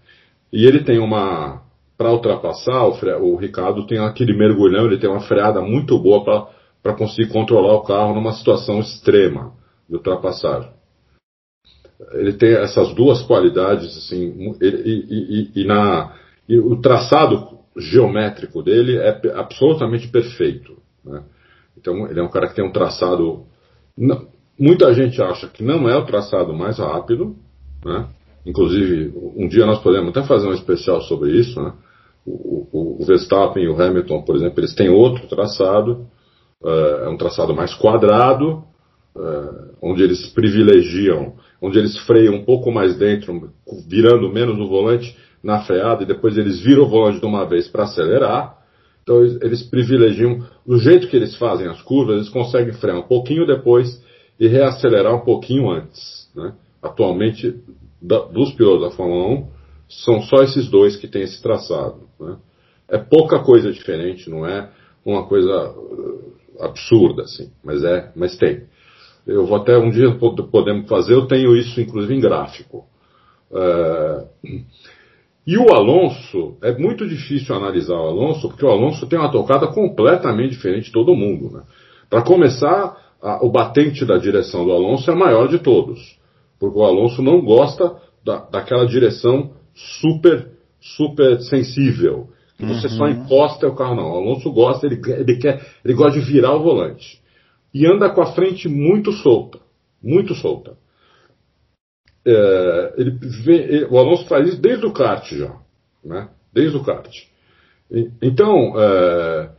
e 0.51 0.65
ele 0.65 0.83
tem 0.83 0.97
uma 0.97 1.61
para 1.95 2.11
ultrapassar, 2.11 2.87
o, 2.87 3.33
o, 3.33 3.35
Ricardo 3.35 3.85
tem 3.85 3.99
aquele 3.99 4.35
mergulhão, 4.35 4.85
ele 4.85 4.97
tem 4.97 5.07
uma 5.07 5.19
freada 5.19 5.61
muito 5.61 5.99
boa 5.99 6.49
para 6.81 6.95
conseguir 6.95 7.31
controlar 7.31 7.75
o 7.75 7.83
carro 7.83 8.15
numa 8.15 8.33
situação 8.33 8.79
extrema 8.79 9.53
de 9.87 9.97
ultrapassagem 9.97 10.71
ele 12.13 12.33
tem 12.33 12.53
essas 12.53 12.93
duas 12.93 13.21
qualidades, 13.21 13.97
assim, 13.97 14.55
e, 14.61 15.51
e, 15.55 15.61
e, 15.61 15.65
na, 15.65 16.15
e 16.47 16.57
o 16.57 16.75
traçado 16.81 17.59
geométrico 17.77 18.61
dele 18.61 18.97
é 18.97 19.19
absolutamente 19.35 20.07
perfeito. 20.07 20.77
Né? 21.03 21.23
Então, 21.77 22.07
ele 22.07 22.19
é 22.19 22.23
um 22.23 22.29
cara 22.29 22.47
que 22.47 22.55
tem 22.55 22.65
um 22.65 22.71
traçado. 22.71 23.45
Não, 23.97 24.27
muita 24.59 24.93
gente 24.93 25.21
acha 25.21 25.47
que 25.47 25.63
não 25.63 25.89
é 25.89 25.95
o 25.97 26.05
traçado 26.05 26.53
mais 26.53 26.79
rápido, 26.79 27.35
né? 27.83 28.07
Inclusive, 28.45 29.13
um 29.35 29.47
dia 29.47 29.65
nós 29.65 29.81
podemos 29.81 30.09
até 30.09 30.23
fazer 30.23 30.47
um 30.47 30.53
especial 30.53 31.01
sobre 31.01 31.31
isso, 31.31 31.61
né? 31.61 31.73
O, 32.25 32.67
o, 32.71 33.01
o 33.01 33.05
Verstappen 33.05 33.63
e 33.63 33.67
o 33.67 33.81
Hamilton, 33.81 34.21
por 34.21 34.35
exemplo, 34.35 34.59
eles 34.59 34.75
têm 34.75 34.89
outro 34.89 35.27
traçado, 35.27 36.07
uh, 36.61 37.05
é 37.05 37.09
um 37.09 37.17
traçado 37.17 37.55
mais 37.55 37.73
quadrado, 37.73 38.63
uh, 39.15 39.75
onde 39.81 40.03
eles 40.03 40.27
privilegiam 40.27 41.33
onde 41.61 41.77
eles 41.77 41.97
freiam 41.99 42.33
um 42.33 42.43
pouco 42.43 42.71
mais 42.71 42.97
dentro, 42.97 43.51
virando 43.87 44.31
menos 44.31 44.57
o 44.57 44.67
volante 44.67 45.15
na 45.43 45.61
freada, 45.61 46.03
e 46.03 46.07
depois 46.07 46.37
eles 46.37 46.59
viram 46.59 46.83
o 46.83 46.89
volante 46.89 47.19
de 47.19 47.25
uma 47.25 47.45
vez 47.45 47.67
para 47.67 47.83
acelerar. 47.83 48.57
Então 49.03 49.23
eles 49.23 49.61
privilegiam, 49.63 50.43
do 50.65 50.77
jeito 50.79 51.07
que 51.07 51.15
eles 51.15 51.35
fazem 51.35 51.67
as 51.67 51.81
curvas, 51.81 52.15
eles 52.15 52.29
conseguem 52.29 52.73
frear 52.73 52.97
um 52.97 53.07
pouquinho 53.07 53.45
depois 53.45 54.01
e 54.39 54.47
reacelerar 54.47 55.15
um 55.15 55.23
pouquinho 55.23 55.69
antes. 55.69 56.29
Né? 56.35 56.53
Atualmente, 56.81 57.55
da, 58.01 58.19
dos 58.19 58.53
pilotos 58.53 58.89
da 58.89 58.95
Fórmula 58.95 59.27
1, 59.27 59.47
são 59.87 60.21
só 60.21 60.43
esses 60.43 60.69
dois 60.69 60.95
que 60.95 61.07
têm 61.07 61.23
esse 61.23 61.41
traçado. 61.41 62.01
Né? 62.19 62.37
É 62.89 62.97
pouca 62.97 63.39
coisa 63.39 63.71
diferente, 63.71 64.29
não 64.29 64.45
é 64.45 64.69
uma 65.05 65.27
coisa 65.27 65.71
uh, 65.71 66.33
absurda, 66.59 67.23
assim, 67.23 67.51
mas 67.63 67.83
é, 67.83 68.11
mas 68.15 68.37
tem. 68.37 68.63
Eu 69.25 69.45
vou 69.45 69.57
até 69.57 69.77
um 69.77 69.89
dia 69.89 70.17
podemos 70.51 70.87
fazer, 70.89 71.13
eu 71.13 71.27
tenho 71.27 71.55
isso 71.55 71.79
inclusive 71.79 72.15
em 72.15 72.19
gráfico. 72.19 72.85
Uh, 73.51 74.27
e 75.45 75.57
o 75.57 75.73
Alonso, 75.73 76.57
é 76.61 76.71
muito 76.77 77.07
difícil 77.07 77.55
analisar 77.55 77.95
o 77.95 78.07
Alonso, 78.07 78.47
porque 78.47 78.65
o 78.65 78.69
Alonso 78.69 79.07
tem 79.07 79.17
uma 79.17 79.31
tocada 79.31 79.67
completamente 79.67 80.51
diferente 80.51 80.85
de 80.85 80.91
todo 80.91 81.15
mundo. 81.15 81.51
Né? 81.51 81.63
Para 82.09 82.21
começar, 82.21 82.95
a, 83.21 83.43
o 83.45 83.51
batente 83.51 84.05
da 84.05 84.17
direção 84.17 84.65
do 84.65 84.71
Alonso 84.71 85.09
é 85.09 85.15
maior 85.15 85.47
de 85.47 85.59
todos, 85.59 86.17
porque 86.59 86.77
o 86.77 86.83
Alonso 86.83 87.21
não 87.21 87.41
gosta 87.41 87.95
da, 88.23 88.37
daquela 88.37 88.85
direção 88.85 89.51
super, 89.73 90.47
super 90.79 91.39
sensível, 91.41 92.29
que 92.57 92.65
você 92.65 92.87
uhum. 92.87 92.93
só 92.93 93.07
encosta 93.07 93.67
o 93.67 93.75
carro, 93.75 93.95
não. 93.95 94.11
O 94.11 94.17
Alonso 94.17 94.51
gosta, 94.51 94.85
ele, 94.85 95.01
ele, 95.07 95.37
quer, 95.37 95.65
ele 95.83 95.93
gosta 95.95 96.19
de 96.19 96.25
virar 96.25 96.55
o 96.55 96.61
volante. 96.61 97.20
E 97.73 97.85
anda 97.85 98.09
com 98.09 98.21
a 98.21 98.33
frente 98.33 98.67
muito 98.67 99.11
solta, 99.11 99.59
muito 100.01 100.35
solta. 100.35 100.77
É, 102.25 102.93
ele 102.97 103.17
ele, 103.47 103.85
o 103.85 103.97
Alonso 103.97 104.27
faz 104.27 104.47
isso 104.47 104.61
desde 104.61 104.85
o 104.85 104.93
kart 104.93 105.27
já, 105.31 105.57
né? 106.03 106.29
Desde 106.53 106.77
o 106.77 106.83
kart. 106.83 107.09
E, 107.89 108.11
então, 108.21 108.73
é, 108.79 109.49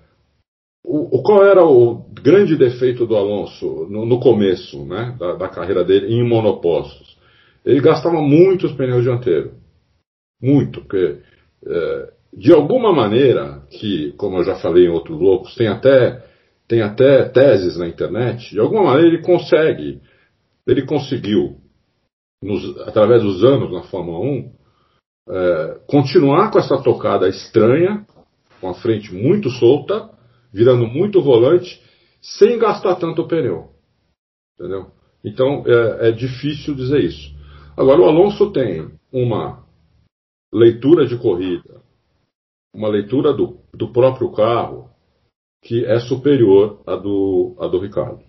o, 0.85 1.19
o, 1.19 1.23
qual 1.23 1.45
era 1.45 1.65
o 1.65 2.05
grande 2.13 2.57
defeito 2.57 3.07
do 3.07 3.17
Alonso 3.17 3.87
no, 3.91 4.05
no 4.05 4.21
começo 4.21 4.85
né, 4.85 5.17
da, 5.19 5.35
da, 5.35 5.49
carreira 5.49 5.85
dele 5.85 6.15
em 6.15 6.27
monopostos? 6.27 7.17
Ele 7.65 7.81
gastava 7.81 8.21
muito 8.21 8.67
os 8.67 8.73
pneus 8.73 9.03
dianteiros. 9.03 9.53
Muito, 10.41 10.81
porque 10.81 11.19
é, 11.65 12.13
de 12.35 12.53
alguma 12.53 12.93
maneira, 12.93 13.63
que, 13.71 14.13
como 14.17 14.39
eu 14.39 14.45
já 14.45 14.57
falei 14.57 14.87
em 14.87 14.91
outros 14.91 15.21
loucos, 15.21 15.55
tem 15.55 15.69
até, 15.69 16.25
tem 16.73 16.81
até 16.81 17.29
teses 17.29 17.77
na 17.77 17.87
internet, 17.87 18.49
de 18.49 18.59
alguma 18.59 18.85
maneira 18.85 19.09
ele 19.09 19.23
consegue, 19.23 20.01
ele 20.67 20.87
conseguiu 20.87 21.59
nos, 22.43 22.79
através 22.89 23.23
dos 23.23 23.45
anos 23.45 23.71
na 23.71 23.83
Fórmula 23.83 24.21
1, 24.21 24.53
é, 25.29 25.81
continuar 25.87 26.51
com 26.51 26.59
essa 26.59 26.83
tocada 26.83 27.29
estranha, 27.29 28.07
com 28.59 28.71
a 28.71 28.75
frente 28.75 29.13
muito 29.13 29.51
solta, 29.51 30.09
virando 30.51 30.87
muito 30.87 31.21
volante, 31.21 31.79
sem 32.23 32.59
gastar 32.59 32.95
tanto 32.95 33.29
pneu. 33.29 33.69
Entendeu? 34.59 34.93
Então 35.23 35.65
é, 35.67 36.09
é 36.09 36.11
difícil 36.11 36.75
dizer 36.75 37.05
isso. 37.05 37.37
Agora, 37.77 38.01
o 38.01 38.07
Alonso 38.07 38.51
tem 38.51 38.91
uma 39.13 39.63
leitura 40.51 41.07
de 41.07 41.19
corrida, 41.19 41.83
uma 42.75 42.89
leitura 42.89 43.35
do, 43.35 43.59
do 43.75 43.93
próprio 43.93 44.33
carro, 44.33 44.92
que 45.63 45.85
é 45.85 46.01
superior 46.01 46.83
à 46.87 46.97
do, 46.97 47.57
à 47.59 47.69
do 47.69 47.79
Ricardo. 47.79 48.21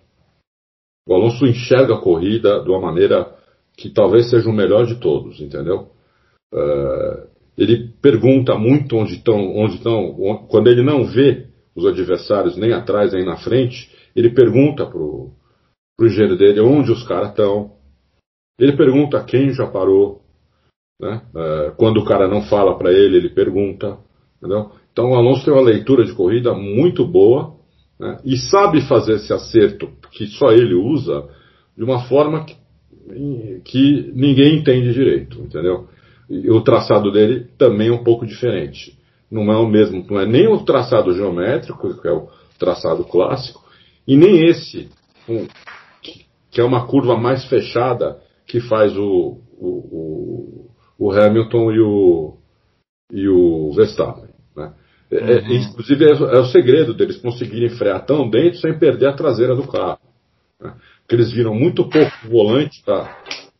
O 1.06 1.14
Alonso 1.14 1.44
enxerga 1.46 1.94
a 1.94 2.00
corrida 2.00 2.62
de 2.62 2.70
uma 2.70 2.80
maneira 2.80 3.36
que 3.76 3.90
talvez 3.90 4.30
seja 4.30 4.48
o 4.48 4.52
melhor 4.52 4.86
de 4.86 5.00
todos, 5.00 5.40
entendeu? 5.40 5.90
Uh, 6.52 7.28
ele 7.58 7.88
pergunta 8.00 8.54
muito 8.54 8.96
onde 8.96 9.16
estão, 9.16 9.56
onde 9.56 9.76
estão, 9.76 10.46
quando 10.48 10.68
ele 10.68 10.82
não 10.82 11.04
vê 11.04 11.48
os 11.74 11.84
adversários 11.84 12.56
nem 12.56 12.72
atrás 12.72 13.12
nem 13.12 13.24
na 13.24 13.36
frente, 13.36 13.90
ele 14.14 14.30
pergunta 14.30 14.86
pro, 14.86 15.32
pro 15.96 16.06
engenheiro 16.06 16.36
dele 16.36 16.60
onde 16.60 16.92
os 16.92 17.02
caras 17.06 17.30
estão. 17.30 17.72
Ele 18.58 18.76
pergunta 18.76 19.22
quem 19.24 19.52
já 19.52 19.66
parou. 19.66 20.22
Né? 21.00 21.20
Uh, 21.34 21.74
quando 21.76 21.98
o 21.98 22.04
cara 22.04 22.28
não 22.28 22.42
fala 22.42 22.78
para 22.78 22.92
ele, 22.92 23.16
ele 23.16 23.30
pergunta. 23.30 23.98
Entendeu? 24.38 24.70
Então 24.94 25.10
o 25.10 25.16
Alonso 25.16 25.44
tem 25.44 25.52
uma 25.52 25.60
leitura 25.60 26.04
de 26.04 26.12
corrida 26.12 26.54
muito 26.54 27.04
boa 27.04 27.56
né? 27.98 28.20
e 28.24 28.36
sabe 28.36 28.80
fazer 28.82 29.16
esse 29.16 29.32
acerto 29.32 29.90
que 30.12 30.28
só 30.28 30.52
ele 30.52 30.72
usa 30.72 31.28
de 31.76 31.82
uma 31.82 32.04
forma 32.04 32.44
que 32.44 32.54
que 33.64 34.12
ninguém 34.14 34.60
entende 34.60 34.94
direito, 34.94 35.40
entendeu? 35.40 35.88
E 36.30 36.50
o 36.50 36.62
traçado 36.62 37.12
dele 37.12 37.48
também 37.58 37.88
é 37.88 37.92
um 37.92 38.02
pouco 38.02 38.24
diferente. 38.24 38.98
Não 39.30 39.52
é 39.52 39.56
o 39.56 39.68
mesmo, 39.68 40.06
não 40.08 40.18
é 40.18 40.26
nem 40.26 40.48
o 40.48 40.64
traçado 40.64 41.12
geométrico, 41.12 42.00
que 42.00 42.08
é 42.08 42.12
o 42.12 42.28
traçado 42.58 43.04
clássico, 43.04 43.62
e 44.06 44.16
nem 44.16 44.46
esse, 44.46 44.88
um, 45.28 45.46
que 46.50 46.60
é 46.60 46.64
uma 46.64 46.86
curva 46.86 47.16
mais 47.16 47.44
fechada 47.44 48.18
que 48.46 48.60
faz 48.60 48.96
o, 48.96 49.40
o, 49.58 49.68
o, 49.68 50.70
o 50.98 51.10
Hamilton 51.10 51.72
e 51.72 51.80
o, 51.80 52.36
e 53.12 53.28
o 53.28 53.72
Verstappen. 53.72 54.23
É, 55.10 55.16
é 55.16 55.40
uhum. 55.40 55.54
Inclusive 55.54 56.04
é, 56.04 56.10
é, 56.10 56.38
o 56.38 56.46
segredo 56.46 56.94
deles 56.94 57.16
conseguirem 57.18 57.70
frear 57.70 58.04
tão 58.04 58.28
dentro 58.28 58.58
sem 58.58 58.78
perder 58.78 59.08
a 59.08 59.12
traseira 59.12 59.54
do 59.54 59.66
carro. 59.66 59.98
Né? 60.60 60.72
que 61.08 61.14
eles 61.14 61.30
viram 61.32 61.54
muito 61.54 61.88
pouco 61.88 62.28
volante 62.28 62.82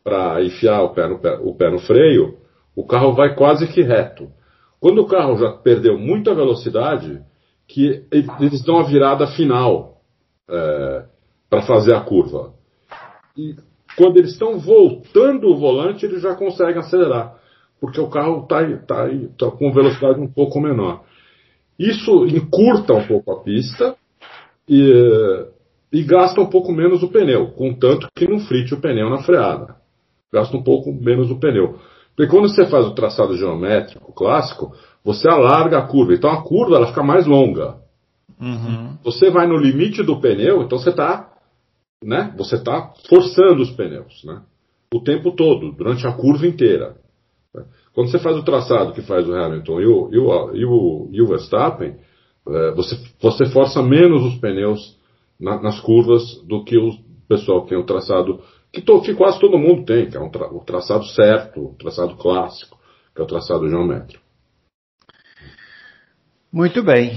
para 0.02 0.42
enfiar 0.42 0.82
o 0.82 0.90
pé, 0.90 1.08
no, 1.08 1.16
o 1.42 1.54
pé 1.54 1.70
no 1.70 1.78
freio, 1.78 2.38
o 2.74 2.86
carro 2.86 3.12
vai 3.12 3.34
quase 3.34 3.66
que 3.68 3.82
reto. 3.82 4.28
Quando 4.80 5.00
o 5.00 5.06
carro 5.06 5.36
já 5.36 5.52
perdeu 5.52 5.98
muita 5.98 6.34
velocidade, 6.34 7.22
que 7.66 8.04
eles 8.10 8.62
dão 8.62 8.78
a 8.78 8.82
virada 8.82 9.26
final 9.28 10.00
é, 10.48 11.04
para 11.48 11.62
fazer 11.62 11.94
a 11.94 12.00
curva. 12.00 12.52
E 13.36 13.56
quando 13.96 14.18
eles 14.18 14.32
estão 14.32 14.58
voltando 14.58 15.48
o 15.48 15.56
volante, 15.56 16.04
eles 16.04 16.22
já 16.22 16.34
conseguem 16.34 16.78
acelerar, 16.78 17.36
porque 17.80 18.00
o 18.00 18.08
carro 18.08 18.42
está 18.42 18.60
tá, 18.78 19.08
tá 19.38 19.50
com 19.50 19.72
velocidade 19.72 20.20
um 20.20 20.28
pouco 20.28 20.60
menor. 20.60 21.04
Isso 21.78 22.26
encurta 22.26 22.94
um 22.94 23.06
pouco 23.06 23.32
a 23.32 23.40
pista 23.42 23.96
e, 24.68 25.46
e 25.92 26.02
gasta 26.02 26.40
um 26.40 26.46
pouco 26.46 26.72
menos 26.72 27.02
o 27.02 27.08
pneu, 27.08 27.48
contanto 27.52 28.08
que 28.14 28.26
não 28.26 28.40
frite 28.40 28.74
o 28.74 28.80
pneu 28.80 29.10
na 29.10 29.22
freada. 29.22 29.76
Gasta 30.32 30.56
um 30.56 30.62
pouco 30.62 30.92
menos 30.92 31.30
o 31.30 31.38
pneu. 31.38 31.78
Porque 32.16 32.30
quando 32.30 32.48
você 32.48 32.66
faz 32.66 32.86
o 32.86 32.94
traçado 32.94 33.36
geométrico 33.36 34.12
clássico, 34.12 34.72
você 35.04 35.28
alarga 35.28 35.78
a 35.78 35.86
curva. 35.86 36.14
Então 36.14 36.30
a 36.30 36.42
curva 36.42 36.76
ela 36.76 36.86
fica 36.86 37.02
mais 37.02 37.26
longa. 37.26 37.76
Uhum. 38.40 38.96
Você 39.04 39.30
vai 39.30 39.46
no 39.46 39.56
limite 39.56 40.02
do 40.02 40.20
pneu, 40.20 40.62
então 40.62 40.78
você 40.78 40.90
está 40.90 41.34
né, 42.02 42.32
você 42.36 42.62
tá 42.62 42.92
forçando 43.08 43.62
os 43.62 43.70
pneus. 43.70 44.22
Né, 44.24 44.42
o 44.92 45.00
tempo 45.00 45.32
todo, 45.32 45.72
durante 45.72 46.06
a 46.06 46.12
curva 46.12 46.46
inteira. 46.46 46.96
Quando 47.94 48.10
você 48.10 48.18
faz 48.18 48.36
o 48.36 48.42
traçado 48.42 48.92
que 48.92 49.02
faz 49.02 49.28
o 49.28 49.34
Hamilton 49.34 49.80
e 49.80 49.86
o, 49.86 50.08
e 50.12 50.18
o, 50.18 50.54
e 50.54 50.64
o, 50.64 51.08
e 51.12 51.22
o 51.22 51.26
Verstappen, 51.26 51.96
é, 52.46 52.70
você, 52.72 52.96
você 53.20 53.46
força 53.46 53.82
menos 53.82 54.24
os 54.24 54.36
pneus 54.38 54.98
na, 55.40 55.62
nas 55.62 55.80
curvas 55.80 56.42
do 56.46 56.64
que 56.64 56.76
o 56.76 56.90
pessoal 57.28 57.62
que 57.62 57.70
tem 57.70 57.78
o 57.78 57.86
traçado 57.86 58.40
que, 58.74 58.82
to, 58.82 59.00
que 59.00 59.14
quase 59.14 59.38
todo 59.38 59.56
mundo 59.56 59.84
tem, 59.84 60.10
que 60.10 60.16
é 60.16 60.20
um 60.20 60.28
tra, 60.28 60.52
o 60.52 60.64
traçado 60.64 61.04
certo, 61.06 61.60
o 61.60 61.74
traçado 61.76 62.16
clássico, 62.16 62.76
que 63.14 63.20
é 63.20 63.24
o 63.24 63.26
traçado 63.26 63.68
geométrico. 63.68 64.22
Muito 66.52 66.82
bem. 66.82 67.12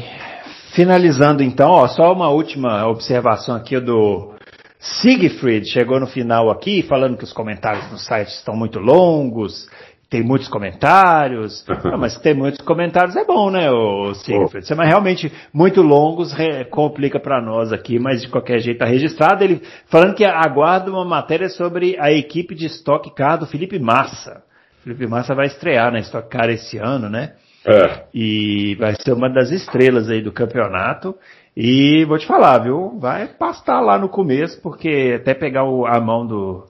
Finalizando 0.76 1.42
então, 1.42 1.72
ó, 1.72 1.88
só 1.88 2.14
uma 2.14 2.30
última 2.30 2.88
observação 2.88 3.56
aqui 3.56 3.80
do 3.80 4.36
Siegfried, 4.80 5.68
chegou 5.68 6.00
no 6.00 6.06
final 6.06 6.52
aqui 6.52 6.84
falando 6.84 7.18
que 7.18 7.24
os 7.24 7.34
comentários 7.34 7.92
no 7.92 7.98
site 7.98 8.30
estão 8.30 8.56
muito 8.56 8.78
longos, 8.78 9.68
tem 10.10 10.24
muitos 10.24 10.48
comentários. 10.48 11.66
Não, 11.84 11.98
mas 11.98 12.18
tem 12.18 12.34
muitos 12.34 12.62
comentários 12.62 13.16
é 13.16 13.26
bom, 13.26 13.50
né, 13.50 13.70
o 13.70 14.14
Sigfrid? 14.14 14.66
Oh. 14.72 14.76
Mas 14.76 14.88
realmente 14.88 15.32
muito 15.54 15.82
longos 15.82 16.32
re, 16.34 16.66
complica 16.66 17.20
para 17.20 17.42
nós 17.42 17.72
aqui, 17.72 18.00
mas 18.00 18.22
de 18.22 18.30
qualquer 18.30 18.60
jeito 18.60 18.78
está 18.78 18.86
registrado. 18.86 19.44
Ele 19.44 19.62
falando 19.88 20.16
que 20.16 20.26
aguarda 20.26 20.92
uma 20.92 21.06
matéria 21.06 21.50
sobre 21.50 21.98
a 22.00 22.12
equipe 22.12 22.56
de 22.56 22.66
Stock 22.68 23.14
Car 23.14 23.38
do 23.38 23.46
Felipe 23.46 23.80
Massa. 23.80 24.44
Felipe 24.84 25.08
Massa 25.08 25.36
vai 25.36 25.48
estrear 25.48 25.92
na 25.92 26.00
Stock 26.00 26.30
Car 26.30 26.50
esse 26.50 26.78
ano, 26.78 27.10
né? 27.10 27.34
É. 27.66 28.04
E 28.14 28.76
vai 28.76 28.96
ser 28.96 29.12
uma 29.12 29.30
das 29.30 29.52
estrelas 29.52 30.10
aí 30.10 30.22
do 30.22 30.32
campeonato. 30.32 31.14
E 31.56 32.06
vou 32.06 32.18
te 32.18 32.26
falar, 32.26 32.60
viu? 32.60 32.98
Vai 33.00 33.28
pastar 33.28 33.82
lá 33.82 33.98
no 33.98 34.08
começo, 34.08 34.62
porque 34.62 35.18
até 35.20 35.34
pegar 35.34 35.66
o, 35.66 35.86
a 35.86 36.00
mão 36.00 36.26
do, 36.26 36.66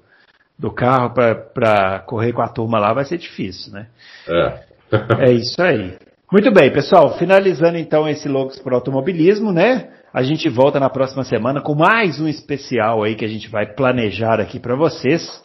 do 0.57 0.71
carro 0.71 1.13
para 1.13 1.99
correr 1.99 2.33
com 2.33 2.41
a 2.41 2.47
turma 2.47 2.79
lá 2.79 2.93
vai 2.93 3.05
ser 3.05 3.17
difícil, 3.17 3.73
né? 3.73 3.87
É. 4.27 4.59
é 5.29 5.31
isso 5.31 5.61
aí. 5.61 5.97
Muito 6.31 6.51
bem, 6.51 6.71
pessoal. 6.71 7.17
Finalizando 7.17 7.77
então 7.77 8.07
esse 8.07 8.27
Loucos 8.27 8.59
por 8.59 8.73
Automobilismo, 8.73 9.51
né? 9.51 9.89
A 10.13 10.23
gente 10.23 10.49
volta 10.49 10.79
na 10.79 10.89
próxima 10.89 11.23
semana 11.23 11.61
com 11.61 11.75
mais 11.75 12.19
um 12.19 12.27
especial 12.27 13.03
aí 13.03 13.15
que 13.15 13.23
a 13.23 13.29
gente 13.29 13.49
vai 13.49 13.65
planejar 13.65 14.39
aqui 14.39 14.59
para 14.59 14.75
vocês. 14.75 15.43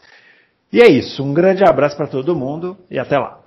E 0.72 0.80
é 0.80 0.88
isso. 0.88 1.22
Um 1.22 1.34
grande 1.34 1.62
abraço 1.62 1.96
para 1.96 2.06
todo 2.06 2.34
mundo 2.34 2.76
e 2.90 2.98
até 2.98 3.18
lá. 3.18 3.41